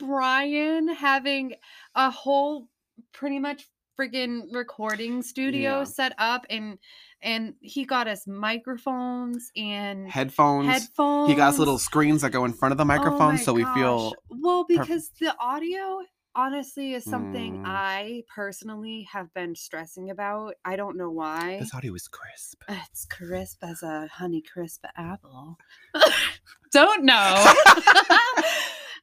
Brian 0.00 0.88
having 0.88 1.54
a 1.94 2.10
whole 2.10 2.68
pretty 3.12 3.38
much 3.38 3.66
friggin' 3.98 4.44
recording 4.52 5.22
studio 5.22 5.78
Yeah. 5.78 5.84
set 5.84 6.14
up 6.18 6.46
and 6.50 6.78
and 7.22 7.52
he 7.60 7.84
got 7.84 8.08
us 8.08 8.26
microphones 8.26 9.50
and 9.54 10.08
Headphones. 10.10 10.68
headphones. 10.68 11.28
He 11.28 11.34
got 11.36 11.48
us 11.50 11.58
little 11.58 11.78
screens 11.78 12.22
that 12.22 12.30
go 12.30 12.46
in 12.46 12.54
front 12.54 12.72
of 12.72 12.78
the 12.78 12.84
Oh 12.84 12.86
microphone, 12.86 13.34
my 13.34 13.36
so 13.36 13.52
we 13.52 13.64
feel 13.74 14.14
well 14.30 14.64
because 14.66 15.10
the 15.20 15.36
audio 15.38 16.00
honestly 16.34 16.94
is 16.94 17.04
something 17.04 17.58
Mm. 17.58 17.64
I 17.66 18.22
personally 18.34 19.06
have 19.12 19.34
been 19.34 19.54
stressing 19.54 20.08
about. 20.10 20.54
I 20.64 20.76
don't 20.76 20.96
know 20.96 21.10
why. 21.10 21.58
this 21.58 21.74
audio 21.74 21.92
is 21.94 22.08
crisp. 22.08 22.62
It's 22.68 23.04
crisp 23.04 23.58
as 23.62 23.82
a 23.82 24.06
honey 24.06 24.40
crisp 24.40 24.84
apple. 24.96 25.58
don't 26.72 27.04
know. 27.04 27.34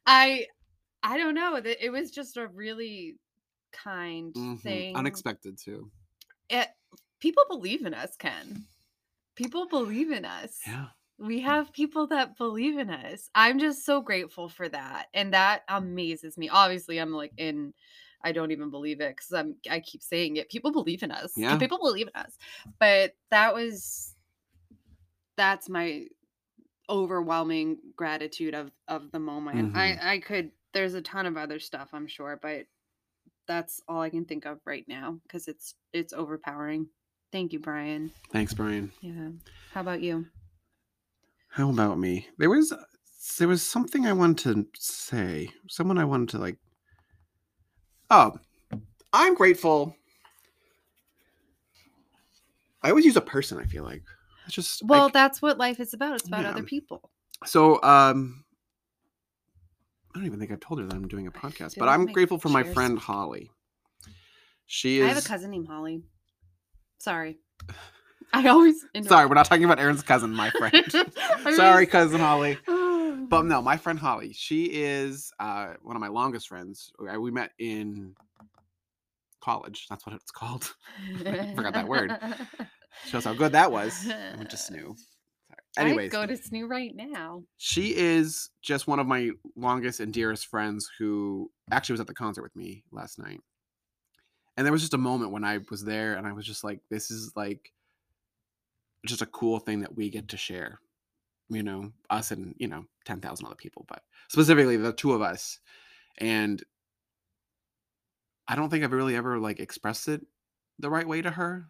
I 0.08 0.46
I 1.08 1.18
don't 1.18 1.36
know. 1.36 1.56
It 1.64 1.90
was 1.90 2.12
just 2.12 2.36
a 2.36 2.48
really 2.48 3.16
kind 3.72 4.34
Mhm. 4.34 4.62
thing. 4.62 4.96
Unexpected 4.96 5.58
too. 5.58 5.90
It, 6.50 6.68
people 7.22 7.44
believe 7.48 7.86
in 7.86 7.94
us, 7.94 8.18
Ken. 8.18 8.66
People 9.36 9.68
believe 9.68 10.12
in 10.12 10.26
us 10.26 10.60
Yeah. 10.68 10.88
we 11.18 11.40
have 11.40 11.72
people 11.72 12.08
that 12.08 12.38
believe 12.38 12.78
in 12.78 12.90
us. 12.90 13.30
I'm 13.34 13.58
just 13.58 13.86
so 13.86 14.02
grateful 14.02 14.50
for 14.50 14.68
that. 14.70 15.08
And 15.14 15.34
that 15.34 15.64
amazes 15.70 16.38
me. 16.38 16.50
Obviously, 16.50 17.00
I'm 17.00 17.14
like 17.14 17.34
in 17.38 17.74
I 18.22 18.34
don't 18.34 18.52
even 18.52 18.70
believe 18.70 19.00
it 19.00 19.16
cuz 19.16 19.32
I'm 19.32 19.56
I 19.70 19.80
keep 19.80 20.02
saying 20.04 20.36
it. 20.36 20.50
People 20.50 20.72
believe 20.74 21.04
in 21.04 21.12
us. 21.12 21.32
Yeah. 21.38 21.58
People 21.58 21.78
believe 21.80 22.08
in 22.08 22.16
us. 22.22 22.38
But 22.80 23.16
that 23.30 23.54
was 23.54 24.14
that's 25.38 25.70
my 25.70 26.08
overwhelming 26.90 27.78
gratitude 27.96 28.54
of 28.56 28.72
of 28.88 29.12
the 29.12 29.20
moment. 29.20 29.74
Mhm. 29.74 29.78
I 29.78 30.14
I 30.14 30.20
could 30.20 30.52
there's 30.78 30.94
a 30.94 31.02
ton 31.02 31.26
of 31.26 31.38
other 31.38 31.58
stuff, 31.58 31.90
I'm 31.92 32.06
sure, 32.06 32.38
but 32.40 32.68
that's 33.48 33.82
all 33.88 34.00
I 34.00 34.12
can 34.12 34.26
think 34.26 34.46
of 34.46 34.60
right 34.64 34.86
now 34.88 35.20
cuz 35.28 35.48
it's 35.48 35.74
it's 35.92 36.14
overpowering. 36.14 36.88
Thank 37.32 37.52
you, 37.52 37.60
Brian. 37.60 38.12
Thanks, 38.32 38.54
Brian. 38.54 38.92
Yeah. 39.02 39.30
How 39.72 39.82
about 39.82 40.02
you? 40.02 40.28
How 41.50 41.72
about 41.72 41.98
me? 41.98 42.28
There 42.38 42.52
was 42.52 42.72
there 43.40 43.48
was 43.48 43.64
something 43.64 44.06
I 44.06 44.14
wanted 44.14 44.54
to 44.72 44.80
say. 44.80 45.50
Someone 45.68 45.98
I 45.98 46.06
wanted 46.06 46.30
to 46.30 46.38
like. 46.38 46.60
Oh, 48.12 48.38
I'm 49.12 49.34
grateful. 49.34 49.96
I 52.84 52.90
always 52.90 53.06
use 53.06 53.18
a 53.18 53.22
person. 53.22 53.58
I 53.58 53.66
feel 53.66 53.84
like 53.84 54.04
it's 54.46 54.54
just 54.54 54.84
Well, 54.84 55.10
that's 55.10 55.42
what 55.42 55.58
life 55.58 55.80
is 55.80 55.96
about. 55.96 56.18
It's 56.18 56.28
about 56.28 56.44
Yeah. 56.44 56.52
other 56.52 56.64
people. 56.64 57.10
so 57.46 57.82
um. 57.82 58.44
I 60.18 60.20
don't 60.20 60.26
even 60.26 60.40
think 60.40 60.52
I've 60.52 60.60
told 60.60 60.80
her 60.80 60.86
that 60.88 60.96
I'm 60.96 61.08
doing 61.08 61.28
a 61.28 61.32
podcast, 61.32 61.78
but 61.78 61.88
I'm 61.88 62.08
grateful 62.08 62.40
for 62.40 62.50
my 62.50 62.64
friend 62.64 62.98
Holly. 62.98 63.52
She 64.66 64.98
is. 64.98 65.06
I 65.06 65.10
have 65.10 65.24
a 65.24 65.28
cousin 65.28 65.52
named 65.52 65.68
Holly. 65.68 66.02
Sorry. 66.98 67.38
I 68.34 68.48
always 68.48 68.84
Sorry, 69.04 69.28
we're 69.28 69.36
not 69.36 69.46
talking 69.46 69.64
about 69.64 69.80
Erin's 69.80 70.02
cousin, 70.02 70.34
my 70.34 70.50
friend. 70.58 70.92
Sorry, 71.56 71.86
cousin 71.86 72.20
Holly. 72.20 72.58
but 72.66 73.46
no, 73.46 73.62
my 73.62 73.78
friend 73.78 74.00
Holly, 74.00 74.34
she 74.34 74.64
is 74.66 75.32
uh, 75.40 75.74
one 75.84 75.96
of 75.96 76.00
my 76.00 76.08
longest 76.08 76.48
friends. 76.48 76.92
We 77.20 77.30
met 77.30 77.52
in 77.60 78.16
college. 79.40 79.86
That's 79.88 80.04
what 80.04 80.16
it's 80.16 80.32
called. 80.32 80.74
I 81.28 81.54
forgot 81.54 81.76
that 81.76 81.88
word. 81.88 82.18
Shows 83.06 83.26
how 83.26 83.36
good 83.36 83.52
that 83.52 83.72
was. 83.72 84.10
I 84.10 84.36
went 84.36 84.50
to 84.50 84.58
SNU. 84.58 84.96
Sorry. 84.96 84.96
Anyways, 85.78 86.14
I 86.14 86.18
go 86.18 86.26
to 86.26 86.34
SNU 86.34 86.70
right 86.70 86.96
now. 86.96 87.44
she 87.58 87.96
is 87.96 88.50
just 88.62 88.88
one 88.88 89.00
of 89.00 89.08
my 89.08 89.32
longest 89.56 90.00
and 90.00 90.14
dearest 90.14 90.48
friends 90.48 90.90
who 90.98 91.52
actually 91.72 91.94
was 91.94 92.02
at 92.02 92.08
the 92.08 92.14
concert 92.14 92.42
with 92.42 92.56
me 92.56 92.84
last 92.92 93.20
night. 93.20 93.40
And 94.56 94.66
there 94.66 94.72
was 94.72 94.82
just 94.82 94.96
a 94.96 94.98
moment 94.98 95.32
when 95.32 95.44
I 95.44 95.60
was 95.70 95.84
there 95.84 96.16
and 96.16 96.26
I 96.26 96.34
was 96.34 96.46
just 96.46 96.64
like, 96.64 96.80
this 96.90 97.12
is 97.12 97.32
like 97.36 97.72
just 99.06 99.22
a 99.22 99.28
cool 99.28 99.60
thing 99.60 99.82
that 99.82 99.96
we 99.96 100.10
get 100.10 100.30
to 100.30 100.38
share. 100.38 100.80
You 101.50 101.64
know, 101.64 101.94
us 102.10 102.32
and, 102.32 102.56
you 102.58 102.68
know, 102.68 102.86
10,000 103.06 103.46
other 103.46 103.56
people, 103.56 103.86
but 103.88 104.04
specifically 104.28 104.76
the 104.76 104.92
two 104.92 105.14
of 105.14 105.22
us. 105.22 105.60
And 106.18 106.62
I 108.48 108.56
don't 108.56 108.70
think 108.70 108.84
I've 108.84 108.92
really 108.92 109.16
ever 109.16 109.40
like 109.40 109.60
expressed 109.60 110.08
it 110.08 110.26
the 110.80 110.90
right 110.90 111.08
way 111.08 111.22
to 111.22 111.32
her. 111.32 111.70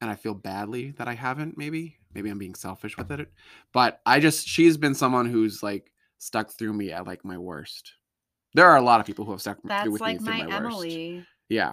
And 0.00 0.08
I 0.10 0.14
feel 0.14 0.32
badly 0.32 0.92
that 0.92 1.08
I 1.08 1.14
haven't, 1.14 1.58
maybe. 1.58 1.98
Maybe 2.14 2.30
I'm 2.30 2.38
being 2.38 2.54
selfish 2.54 2.96
with 2.96 3.10
it. 3.12 3.30
But 3.72 4.00
I 4.04 4.20
just, 4.20 4.46
she's 4.46 4.76
been 4.76 4.94
someone 4.94 5.26
who's 5.26 5.62
like 5.62 5.92
stuck 6.18 6.50
through 6.50 6.72
me 6.72 6.92
at 6.92 7.06
like 7.06 7.24
my 7.24 7.38
worst. 7.38 7.94
There 8.54 8.68
are 8.68 8.76
a 8.76 8.82
lot 8.82 9.00
of 9.00 9.06
people 9.06 9.24
who 9.24 9.30
have 9.30 9.40
stuck 9.40 9.58
That's 9.64 9.84
through 9.84 9.92
with 9.92 10.00
like 10.00 10.20
me 10.20 10.26
through 10.26 10.38
my, 10.38 10.44
my, 10.44 10.46
worst. 10.46 10.66
Emily. 10.66 11.26
Yeah. 11.48 11.72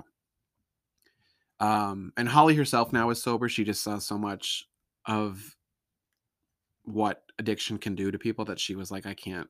Um, 1.59 2.13
and 2.17 2.29
Holly 2.29 2.55
herself 2.55 2.93
now 2.93 3.09
is 3.09 3.21
sober. 3.21 3.49
She 3.49 3.63
just 3.63 3.83
saw 3.83 3.97
so 3.97 4.17
much 4.17 4.67
of 5.05 5.55
what 6.83 7.23
addiction 7.39 7.77
can 7.77 7.95
do 7.95 8.11
to 8.11 8.19
people 8.19 8.45
that 8.45 8.59
she 8.59 8.75
was 8.75 8.91
like, 8.91 9.05
I 9.05 9.13
can't, 9.13 9.49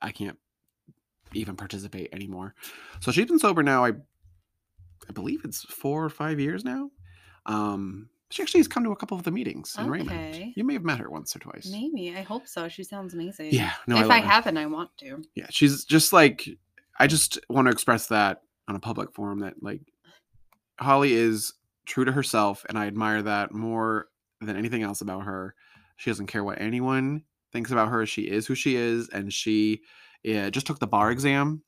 I 0.00 0.12
can't 0.12 0.38
even 1.32 1.56
participate 1.56 2.10
anymore. 2.12 2.54
So 3.00 3.10
she's 3.10 3.26
been 3.26 3.38
sober 3.38 3.62
now. 3.62 3.84
I, 3.84 3.92
I 5.08 5.12
believe 5.12 5.44
it's 5.44 5.62
four 5.64 6.04
or 6.04 6.08
five 6.08 6.38
years 6.38 6.64
now. 6.64 6.90
Um, 7.46 8.08
she 8.34 8.42
actually 8.42 8.58
has 8.58 8.66
come 8.66 8.82
to 8.82 8.90
a 8.90 8.96
couple 8.96 9.16
of 9.16 9.22
the 9.22 9.30
meetings 9.30 9.76
in 9.78 9.88
Raymond. 9.88 10.10
Okay. 10.10 10.52
You 10.56 10.64
may 10.64 10.72
have 10.72 10.82
met 10.82 10.98
her 10.98 11.08
once 11.08 11.36
or 11.36 11.38
twice. 11.38 11.68
Maybe. 11.70 12.16
I 12.16 12.22
hope 12.22 12.48
so. 12.48 12.66
She 12.66 12.82
sounds 12.82 13.14
amazing. 13.14 13.50
Yeah, 13.52 13.70
no, 13.86 13.96
if 13.96 14.10
I, 14.10 14.16
I, 14.16 14.18
haven't, 14.18 14.56
I 14.56 14.66
want 14.66 14.90
to. 14.98 15.22
yeah 15.36 15.46
she's 15.50 15.84
just 15.84 16.12
like 16.12 16.48
i 16.98 17.06
just 17.06 17.38
want 17.48 17.66
to 17.66 17.72
express 17.72 18.08
that 18.08 18.42
on 18.66 18.74
a 18.74 18.80
public 18.80 19.12
forum 19.14 19.38
that 19.40 19.54
like 19.62 19.82
holly 20.80 21.12
is 21.12 21.52
true 21.86 22.04
to 22.04 22.10
herself 22.10 22.66
and 22.68 22.76
i 22.76 22.86
admire 22.86 23.22
that 23.22 23.52
more 23.52 24.08
than 24.40 24.56
anything 24.56 24.82
else 24.82 25.00
about 25.00 25.22
her 25.24 25.54
she 25.96 26.10
doesn't 26.10 26.26
care 26.26 26.42
what 26.42 26.60
anyone 26.60 27.22
thinks 27.52 27.70
about 27.70 27.88
her 27.88 28.04
she 28.04 28.22
is 28.22 28.46
who 28.48 28.56
she 28.56 28.74
is 28.74 29.08
and 29.10 29.32
she 29.32 29.80
uh, 30.28 30.50
just 30.50 30.66
took 30.66 30.80
the 30.80 30.86
bar 30.86 31.12
exam 31.12 31.62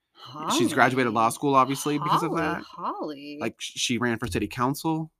she's 0.56 0.72
graduated 0.72 1.12
law 1.12 1.30
school 1.30 1.56
obviously 1.56 1.98
because 1.98 2.22
of 2.22 2.36
that 2.36 2.62
Holly. 2.62 3.38
like 3.40 3.56
she 3.58 3.98
ran 3.98 4.18
for 4.18 4.28
city 4.28 4.46
council 4.46 5.10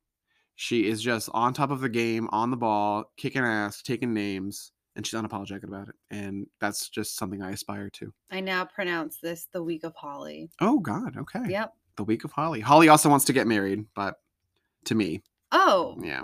she 0.62 0.86
is 0.86 1.02
just 1.02 1.28
on 1.34 1.52
top 1.52 1.72
of 1.72 1.80
the 1.80 1.88
game 1.88 2.28
on 2.30 2.52
the 2.52 2.56
ball 2.56 3.04
kicking 3.16 3.42
ass 3.42 3.82
taking 3.82 4.14
names 4.14 4.70
and 4.94 5.04
she's 5.04 5.18
unapologetic 5.18 5.64
about 5.64 5.88
it 5.88 5.94
and 6.12 6.46
that's 6.60 6.88
just 6.88 7.16
something 7.16 7.42
i 7.42 7.50
aspire 7.50 7.90
to 7.90 8.12
I 8.30 8.38
now 8.40 8.64
pronounce 8.64 9.18
this 9.20 9.48
the 9.52 9.60
week 9.62 9.82
of 9.82 9.94
Holly. 9.96 10.50
Oh 10.60 10.78
God, 10.78 11.16
okay. 11.18 11.42
Yep. 11.48 11.72
The 11.96 12.04
week 12.04 12.22
of 12.24 12.30
Holly. 12.30 12.60
Holly 12.60 12.88
also 12.88 13.08
wants 13.10 13.24
to 13.26 13.32
get 13.32 13.46
married, 13.48 13.84
but 13.96 14.14
to 14.84 14.94
me, 14.94 15.22
Oh, 15.50 15.96
yeah. 16.00 16.22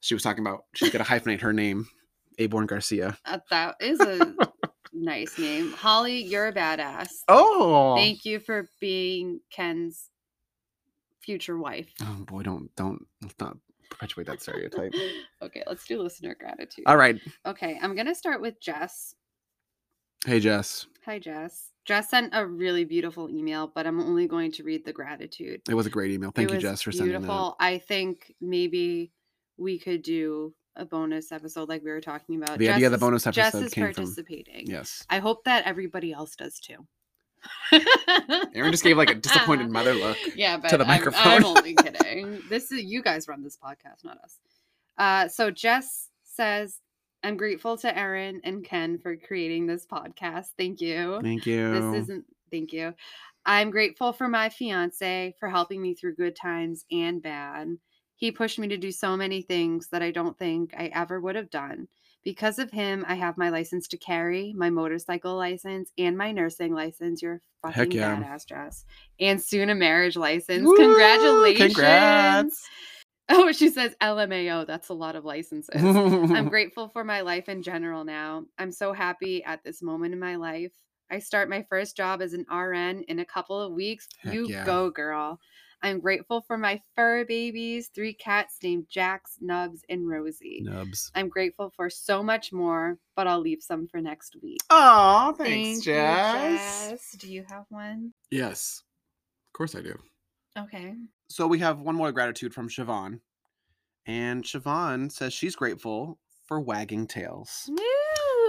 She 0.00 0.14
was 0.14 0.22
talking 0.22 0.46
about 0.46 0.64
she's 0.76 0.90
gonna 0.90 1.04
hyphenate 1.04 1.40
her 1.42 1.52
name, 1.52 1.86
Aborn 2.38 2.66
Garcia. 2.66 3.18
uh, 3.26 3.38
that 3.50 3.74
is 3.80 3.98
a 4.00 4.34
nice 4.92 5.36
name. 5.38 5.72
Holly, 5.72 6.22
you're 6.22 6.46
a 6.48 6.52
badass. 6.52 7.08
Oh. 7.28 7.96
Thank 7.96 8.24
you 8.24 8.38
for 8.40 8.68
being 8.80 9.40
Ken's 9.50 10.08
future 11.30 11.58
wife. 11.58 11.86
Oh 12.02 12.24
boy, 12.26 12.42
don't 12.42 12.74
don't 12.74 13.06
let's 13.22 13.34
not 13.38 13.56
perpetuate 13.88 14.26
that 14.26 14.42
stereotype. 14.42 14.92
okay, 15.42 15.62
let's 15.68 15.86
do 15.86 16.02
listener 16.02 16.34
gratitude. 16.38 16.84
All 16.86 16.96
right. 16.96 17.20
Okay, 17.46 17.78
I'm 17.80 17.94
gonna 17.94 18.16
start 18.16 18.40
with 18.40 18.60
Jess. 18.60 19.14
Hey 20.26 20.40
Jess. 20.40 20.86
Hi, 21.06 21.18
Jess. 21.18 21.70
Jess 21.86 22.10
sent 22.10 22.34
a 22.34 22.44
really 22.44 22.84
beautiful 22.84 23.30
email, 23.30 23.70
but 23.74 23.86
I'm 23.86 24.00
only 24.00 24.26
going 24.26 24.52
to 24.52 24.62
read 24.64 24.84
the 24.84 24.92
gratitude. 24.92 25.62
It 25.68 25.74
was 25.74 25.86
a 25.86 25.90
great 25.90 26.10
email. 26.10 26.30
Thank 26.30 26.50
It 26.50 26.54
you, 26.54 26.60
Jess, 26.60 26.82
for 26.82 26.92
sending 26.92 27.14
that. 27.14 27.20
beautiful. 27.20 27.56
I 27.58 27.78
think 27.78 28.34
maybe 28.40 29.12
we 29.56 29.78
could 29.78 30.02
do 30.02 30.52
a 30.76 30.84
bonus 30.84 31.32
episode 31.32 31.68
like 31.70 31.82
we 31.82 31.90
were 31.90 32.00
talking 32.02 32.36
about. 32.42 32.58
The 32.58 32.68
idea 32.68 32.86
of 32.86 32.92
the 32.92 32.98
bonus 32.98 33.26
episode. 33.26 33.40
Jess 33.40 33.54
is 33.54 33.72
came 33.72 33.86
from- 33.86 33.94
participating. 33.94 34.66
Yes. 34.66 35.06
I 35.08 35.20
hope 35.20 35.44
that 35.44 35.64
everybody 35.64 36.12
else 36.12 36.36
does 36.36 36.58
too. 36.60 36.86
Erin 38.54 38.70
just 38.72 38.82
gave 38.84 38.96
like 38.96 39.10
a 39.10 39.14
disappointed 39.14 39.70
mother 39.70 39.94
look. 39.94 40.16
Yeah, 40.36 40.56
but 40.56 40.68
to 40.70 40.76
the 40.76 40.84
I'm- 40.84 40.90
I'm, 40.90 40.96
microphone. 40.98 41.44
only 41.44 41.74
kidding. 41.82 42.40
This 42.48 42.72
is 42.72 42.82
you 42.84 43.02
guys 43.02 43.28
run 43.28 43.42
this 43.42 43.56
podcast, 43.56 44.04
not 44.04 44.18
us. 44.22 44.38
Uh, 44.98 45.28
so 45.28 45.50
Jess 45.50 46.08
says, 46.24 46.78
"I'm 47.22 47.36
grateful 47.36 47.76
to 47.78 47.96
Erin 47.96 48.40
and 48.44 48.64
Ken 48.64 48.98
for 48.98 49.16
creating 49.16 49.66
this 49.66 49.86
podcast. 49.86 50.46
Thank 50.58 50.80
you. 50.80 51.20
Thank 51.22 51.46
you. 51.46 51.72
This 51.92 52.02
isn't. 52.04 52.24
Thank 52.50 52.72
you. 52.72 52.94
I'm 53.46 53.70
grateful 53.70 54.12
for 54.12 54.28
my 54.28 54.48
fiance 54.50 55.34
for 55.40 55.48
helping 55.48 55.80
me 55.80 55.94
through 55.94 56.16
good 56.16 56.36
times 56.36 56.84
and 56.90 57.22
bad. 57.22 57.68
He 58.16 58.30
pushed 58.30 58.58
me 58.58 58.68
to 58.68 58.76
do 58.76 58.92
so 58.92 59.16
many 59.16 59.40
things 59.40 59.88
that 59.92 60.02
I 60.02 60.10
don't 60.10 60.38
think 60.38 60.74
I 60.76 60.90
ever 60.94 61.18
would 61.20 61.36
have 61.36 61.48
done. 61.48 61.88
Because 62.22 62.58
of 62.58 62.70
him, 62.70 63.04
I 63.08 63.14
have 63.14 63.38
my 63.38 63.48
license 63.48 63.88
to 63.88 63.96
carry, 63.96 64.52
my 64.54 64.68
motorcycle 64.68 65.36
license, 65.36 65.90
and 65.96 66.18
my 66.18 66.32
nursing 66.32 66.74
license. 66.74 67.22
You're 67.22 67.40
a 67.64 67.68
Heck 67.68 67.86
fucking 67.86 67.98
yeah. 67.98 68.16
badass, 68.16 68.46
Jess. 68.46 68.84
And 69.18 69.40
soon 69.40 69.70
a 69.70 69.74
marriage 69.74 70.16
license. 70.16 70.66
Woo! 70.66 70.76
Congratulations. 70.76 71.74
Congrats. 71.74 72.68
Oh, 73.32 73.52
she 73.52 73.68
says 73.68 73.94
LMAO. 74.02 74.66
That's 74.66 74.88
a 74.88 74.92
lot 74.92 75.14
of 75.14 75.24
licenses. 75.24 75.80
I'm 75.80 76.48
grateful 76.48 76.88
for 76.88 77.04
my 77.04 77.20
life 77.20 77.48
in 77.48 77.62
general 77.62 78.02
now. 78.02 78.44
I'm 78.58 78.72
so 78.72 78.92
happy 78.92 79.44
at 79.44 79.62
this 79.62 79.82
moment 79.82 80.12
in 80.12 80.18
my 80.18 80.34
life. 80.34 80.72
I 81.12 81.20
start 81.20 81.48
my 81.48 81.64
first 81.68 81.96
job 81.96 82.22
as 82.22 82.32
an 82.32 82.44
RN 82.52 83.04
in 83.06 83.20
a 83.20 83.24
couple 83.24 83.60
of 83.60 83.72
weeks. 83.72 84.08
Heck 84.18 84.34
you 84.34 84.48
yeah. 84.48 84.64
go, 84.64 84.90
girl. 84.90 85.38
I'm 85.82 86.00
grateful 86.00 86.42
for 86.42 86.58
my 86.58 86.80
fur 86.94 87.24
babies, 87.24 87.90
three 87.94 88.12
cats 88.12 88.58
named 88.62 88.86
Jax, 88.90 89.38
Nubs, 89.40 89.82
and 89.88 90.06
Rosie. 90.06 90.60
Nubs. 90.62 91.10
I'm 91.14 91.28
grateful 91.28 91.72
for 91.74 91.88
so 91.88 92.22
much 92.22 92.52
more, 92.52 92.98
but 93.16 93.26
I'll 93.26 93.40
leave 93.40 93.62
some 93.62 93.86
for 93.86 94.00
next 94.00 94.36
week. 94.42 94.58
Oh, 94.68 95.34
thanks, 95.38 95.50
Thank 95.50 95.76
you, 95.76 95.82
Jess. 95.82 96.90
Jess. 96.90 97.16
Do 97.18 97.32
you 97.32 97.44
have 97.48 97.64
one? 97.70 98.12
Yes, 98.30 98.82
of 99.48 99.56
course 99.56 99.74
I 99.74 99.80
do. 99.80 99.98
Okay. 100.58 100.94
So 101.28 101.46
we 101.46 101.58
have 101.60 101.80
one 101.80 101.94
more 101.94 102.12
gratitude 102.12 102.52
from 102.52 102.68
Siobhan. 102.68 103.20
And 104.06 104.44
Siobhan 104.44 105.10
says 105.10 105.32
she's 105.32 105.56
grateful 105.56 106.18
for 106.46 106.60
wagging 106.60 107.06
tails. 107.06 107.66
Woo! 107.68 107.76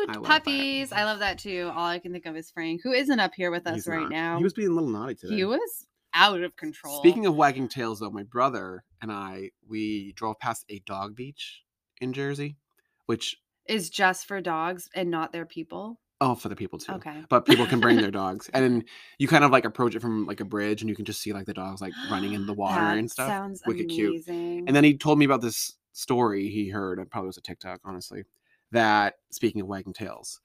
I. 0.09 0.17
Puppies. 0.23 0.91
I 0.91 1.03
love 1.03 1.19
that 1.19 1.37
too. 1.37 1.71
All 1.75 1.85
I 1.85 1.99
can 1.99 2.11
think 2.11 2.25
of 2.25 2.35
is 2.35 2.49
Frank, 2.49 2.81
who 2.83 2.91
isn't 2.91 3.19
up 3.19 3.33
here 3.35 3.51
with 3.51 3.67
us 3.67 3.75
He's 3.75 3.87
right 3.87 4.01
not. 4.01 4.09
now. 4.09 4.37
He 4.37 4.43
was 4.43 4.53
being 4.53 4.69
a 4.69 4.73
little 4.73 4.89
naughty 4.89 5.13
today. 5.13 5.35
He 5.35 5.45
was 5.45 5.85
out 6.13 6.41
of 6.41 6.55
control. 6.55 6.97
Speaking 6.99 7.25
of 7.25 7.35
wagging 7.35 7.67
tails, 7.67 7.99
though, 7.99 8.09
my 8.09 8.23
brother 8.23 8.83
and 9.01 9.11
I 9.11 9.51
we 9.67 10.13
drove 10.13 10.39
past 10.39 10.65
a 10.69 10.79
dog 10.85 11.15
beach 11.15 11.63
in 11.99 12.13
Jersey, 12.13 12.57
which 13.05 13.37
is 13.67 13.89
just 13.89 14.25
for 14.27 14.41
dogs 14.41 14.89
and 14.95 15.09
not 15.11 15.31
their 15.31 15.45
people. 15.45 15.99
oh 16.19 16.35
for 16.35 16.49
the 16.49 16.55
people 16.55 16.77
too. 16.79 16.91
Okay. 16.93 17.23
But 17.29 17.45
people 17.45 17.65
can 17.65 17.79
bring 17.79 17.97
their 17.97 18.11
dogs, 18.23 18.49
and 18.53 18.63
then 18.63 18.83
you 19.19 19.27
kind 19.27 19.43
of 19.43 19.51
like 19.51 19.65
approach 19.65 19.95
it 19.95 20.01
from 20.01 20.25
like 20.25 20.39
a 20.39 20.45
bridge, 20.45 20.81
and 20.81 20.89
you 20.89 20.95
can 20.95 21.05
just 21.05 21.21
see 21.21 21.33
like 21.33 21.45
the 21.45 21.53
dogs 21.53 21.81
like 21.81 21.93
running 22.09 22.33
in 22.33 22.45
the 22.45 22.53
water 22.53 22.81
That 22.81 22.97
and 22.97 23.09
stuff. 23.09 23.27
Sounds 23.29 23.61
Wicked 23.65 23.89
cute. 23.89 24.09
amazing. 24.27 24.65
And 24.67 24.75
then 24.75 24.83
he 24.83 24.97
told 24.97 25.19
me 25.19 25.25
about 25.25 25.41
this 25.41 25.75
story 25.93 26.49
he 26.49 26.69
heard, 26.69 26.99
it 26.99 27.09
probably 27.09 27.27
was 27.27 27.37
a 27.37 27.41
TikTok, 27.41 27.81
honestly, 27.85 28.23
that 28.71 29.15
speaking 29.31 29.61
of 29.61 29.67
wagging 29.67 29.93
tails, 29.93 30.39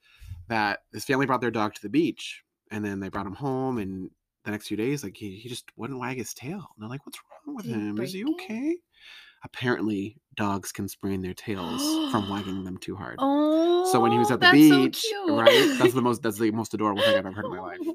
that 0.47 0.79
his 0.93 1.05
family 1.05 1.25
brought 1.25 1.41
their 1.41 1.51
dog 1.51 1.73
to 1.75 1.81
the 1.81 1.89
beach 1.89 2.43
and 2.71 2.83
then 2.83 2.99
they 2.99 3.09
brought 3.09 3.25
him 3.25 3.33
home 3.35 3.77
and 3.77 4.09
the 4.47 4.51
next 4.51 4.67
few 4.69 4.77
days, 4.77 5.03
like 5.03 5.17
he, 5.17 5.35
he 5.35 5.49
just 5.49 5.65
wouldn't 5.75 5.99
wag 5.99 6.17
his 6.17 6.33
tail. 6.33 6.53
And 6.55 6.79
they're 6.79 6.89
like, 6.89 7.05
What's 7.05 7.19
wrong 7.45 7.55
with 7.55 7.65
Did 7.65 7.75
him? 7.75 7.99
Is 7.99 8.13
he 8.13 8.23
break 8.23 8.39
it? 8.39 8.43
okay? 8.43 8.75
Apparently, 9.43 10.17
dogs 10.35 10.71
can 10.71 10.87
sprain 10.87 11.21
their 11.21 11.33
tails 11.33 11.81
from 12.11 12.29
wagging 12.29 12.63
them 12.63 12.77
too 12.81 12.95
hard. 12.95 13.17
oh, 13.19 13.89
so 13.91 13.99
when 13.99 14.11
he 14.11 14.17
was 14.17 14.31
at 14.31 14.39
the 14.39 14.47
so 14.47 14.51
beach, 14.51 15.05
right? 15.27 15.75
That's 15.77 15.93
the 15.93 16.01
most 16.01 16.23
that's 16.23 16.39
the 16.39 16.51
most 16.51 16.73
adorable 16.73 17.01
thing 17.03 17.11
I've 17.11 17.25
ever 17.25 17.31
heard 17.33 17.45
in 17.45 17.51
my 17.51 17.59
life. 17.59 17.79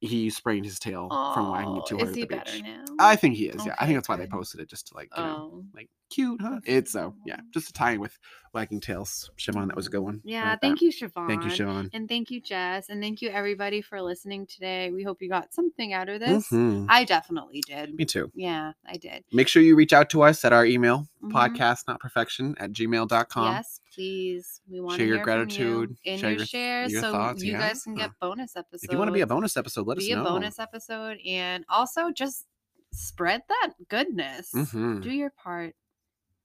He 0.00 0.30
sprained 0.30 0.64
his 0.64 0.78
tail 0.78 1.08
from 1.34 1.50
wagging 1.50 1.76
it 1.76 1.80
Oh, 1.80 1.84
too 1.86 1.96
hard 1.96 2.08
Is 2.08 2.12
at 2.12 2.16
he 2.16 2.22
the 2.22 2.26
beach. 2.28 2.44
better 2.44 2.62
now? 2.62 2.84
I 3.00 3.16
think 3.16 3.36
he 3.36 3.46
is. 3.46 3.66
Yeah, 3.66 3.74
I 3.80 3.84
think 3.86 3.96
that's 3.96 4.08
why 4.08 4.16
they 4.16 4.26
posted 4.26 4.60
it 4.60 4.68
just 4.68 4.88
to 4.88 4.94
like 4.94 5.08
you 5.16 5.22
know 5.22 5.50
Oh. 5.54 5.64
like 5.74 5.88
cute, 6.10 6.40
huh? 6.40 6.60
It's 6.64 6.92
so 6.92 7.14
yeah, 7.26 7.40
just 7.52 7.66
to 7.66 7.72
tie 7.72 7.92
in 7.92 8.00
with 8.00 8.16
wagging 8.54 8.80
tails. 8.80 9.30
Siobhan, 9.36 9.66
that 9.66 9.76
was 9.76 9.88
a 9.88 9.90
good 9.90 10.00
one. 10.00 10.20
Yeah, 10.24 10.50
like 10.50 10.60
thank 10.60 10.78
that. 10.78 10.84
you, 10.84 10.92
Siobhan. 10.92 11.26
Thank 11.28 11.44
you, 11.44 11.50
Siobhan. 11.50 11.90
And 11.92 12.08
thank 12.08 12.30
you, 12.30 12.40
Jess. 12.40 12.88
And 12.88 13.02
thank 13.02 13.20
you, 13.22 13.28
everybody, 13.30 13.82
for 13.82 14.00
listening 14.00 14.46
today. 14.46 14.90
We 14.92 15.02
hope 15.02 15.20
you 15.20 15.28
got 15.28 15.52
something 15.52 15.92
out 15.92 16.08
of 16.08 16.20
this. 16.20 16.48
Mhm. 16.50 16.86
I 16.88 17.04
definitely 17.04 17.62
did. 17.66 17.94
Me 17.94 18.04
too. 18.04 18.30
Yeah, 18.34 18.72
I 18.86 18.96
did. 18.98 19.24
Make 19.32 19.48
sure 19.48 19.62
you 19.62 19.74
reach 19.76 19.92
out 19.92 20.10
to 20.10 20.22
us 20.22 20.44
at 20.44 20.52
our 20.52 20.64
email, 20.64 21.08
Mhm. 21.22 21.32
podcast 21.32 21.88
not 21.88 21.98
perfection 22.00 22.54
at 22.58 22.72
gmail.com. 22.72 23.52
Yes, 23.54 23.80
please. 23.98 24.60
We 24.70 24.80
want 24.80 24.96
Share 24.96 25.06
to 25.06 25.14
your 25.14 25.22
gratitude, 25.24 25.96
you 26.04 26.12
in 26.12 26.18
share 26.18 26.30
your, 26.30 26.38
your- 26.38 26.46
shares, 26.46 26.92
your 26.92 27.02
so 27.02 27.12
thoughts, 27.12 27.42
you 27.42 27.52
yeah. 27.52 27.58
guys 27.68 27.82
can 27.82 27.94
get 27.94 28.10
bonus 28.20 28.56
episodes. 28.56 28.84
If 28.84 28.92
you 28.92 28.98
want 28.98 29.08
to 29.08 29.12
be 29.12 29.20
a 29.22 29.26
bonus 29.26 29.56
episode, 29.56 29.86
let 29.86 29.98
be 29.98 30.04
us 30.12 30.16
know. 30.16 30.22
Be 30.22 30.28
a 30.28 30.32
bonus 30.32 30.58
episode, 30.58 31.18
and 31.26 31.64
also 31.68 32.10
just 32.12 32.46
spread 32.92 33.42
that 33.48 33.72
goodness. 33.88 34.50
Mhm. 34.54 35.02
Do 35.02 35.10
your 35.10 35.30
part. 35.30 35.74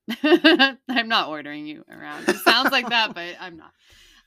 I'm 0.90 1.08
not 1.08 1.30
ordering 1.30 1.66
you 1.66 1.86
around. 1.90 2.28
It 2.28 2.38
sounds 2.38 2.72
like 2.72 2.90
that, 2.90 3.14
but 3.16 3.36
I'm 3.40 3.58
not. 3.58 3.72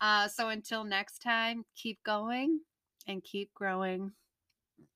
Uh, 0.01 0.29
so 0.29 0.49
until 0.49 0.85
next 0.85 1.18
time, 1.18 1.64
keep 1.74 2.03
going 2.05 2.61
and 3.07 3.22
keep 3.22 3.53
growing. 3.55 4.12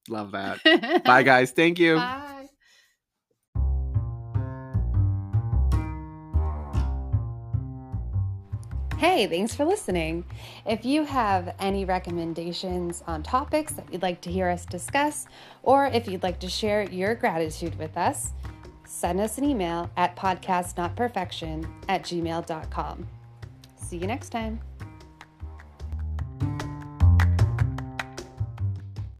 Love 0.08 0.32
that. 0.32 0.62
Bye, 1.04 1.22
guys. 1.22 1.50
Thank 1.50 1.78
you. 1.78 1.96
Bye. 1.96 2.46
Hey, 9.00 9.26
thanks 9.26 9.54
for 9.54 9.64
listening. 9.64 10.26
If 10.66 10.84
you 10.84 11.04
have 11.04 11.54
any 11.58 11.86
recommendations 11.86 13.02
on 13.06 13.22
topics 13.22 13.72
that 13.72 13.90
you'd 13.90 14.02
like 14.02 14.20
to 14.20 14.30
hear 14.30 14.46
us 14.50 14.66
discuss, 14.66 15.26
or 15.62 15.86
if 15.86 16.06
you'd 16.06 16.22
like 16.22 16.38
to 16.40 16.50
share 16.50 16.82
your 16.82 17.14
gratitude 17.14 17.78
with 17.78 17.96
us, 17.96 18.32
send 18.84 19.18
us 19.18 19.38
an 19.38 19.44
email 19.44 19.90
at 19.96 20.16
podcastnotperfection 20.16 21.66
at 21.88 22.02
gmail.com. 22.02 23.08
See 23.74 23.96
you 23.96 24.06
next 24.06 24.28
time. 24.28 24.60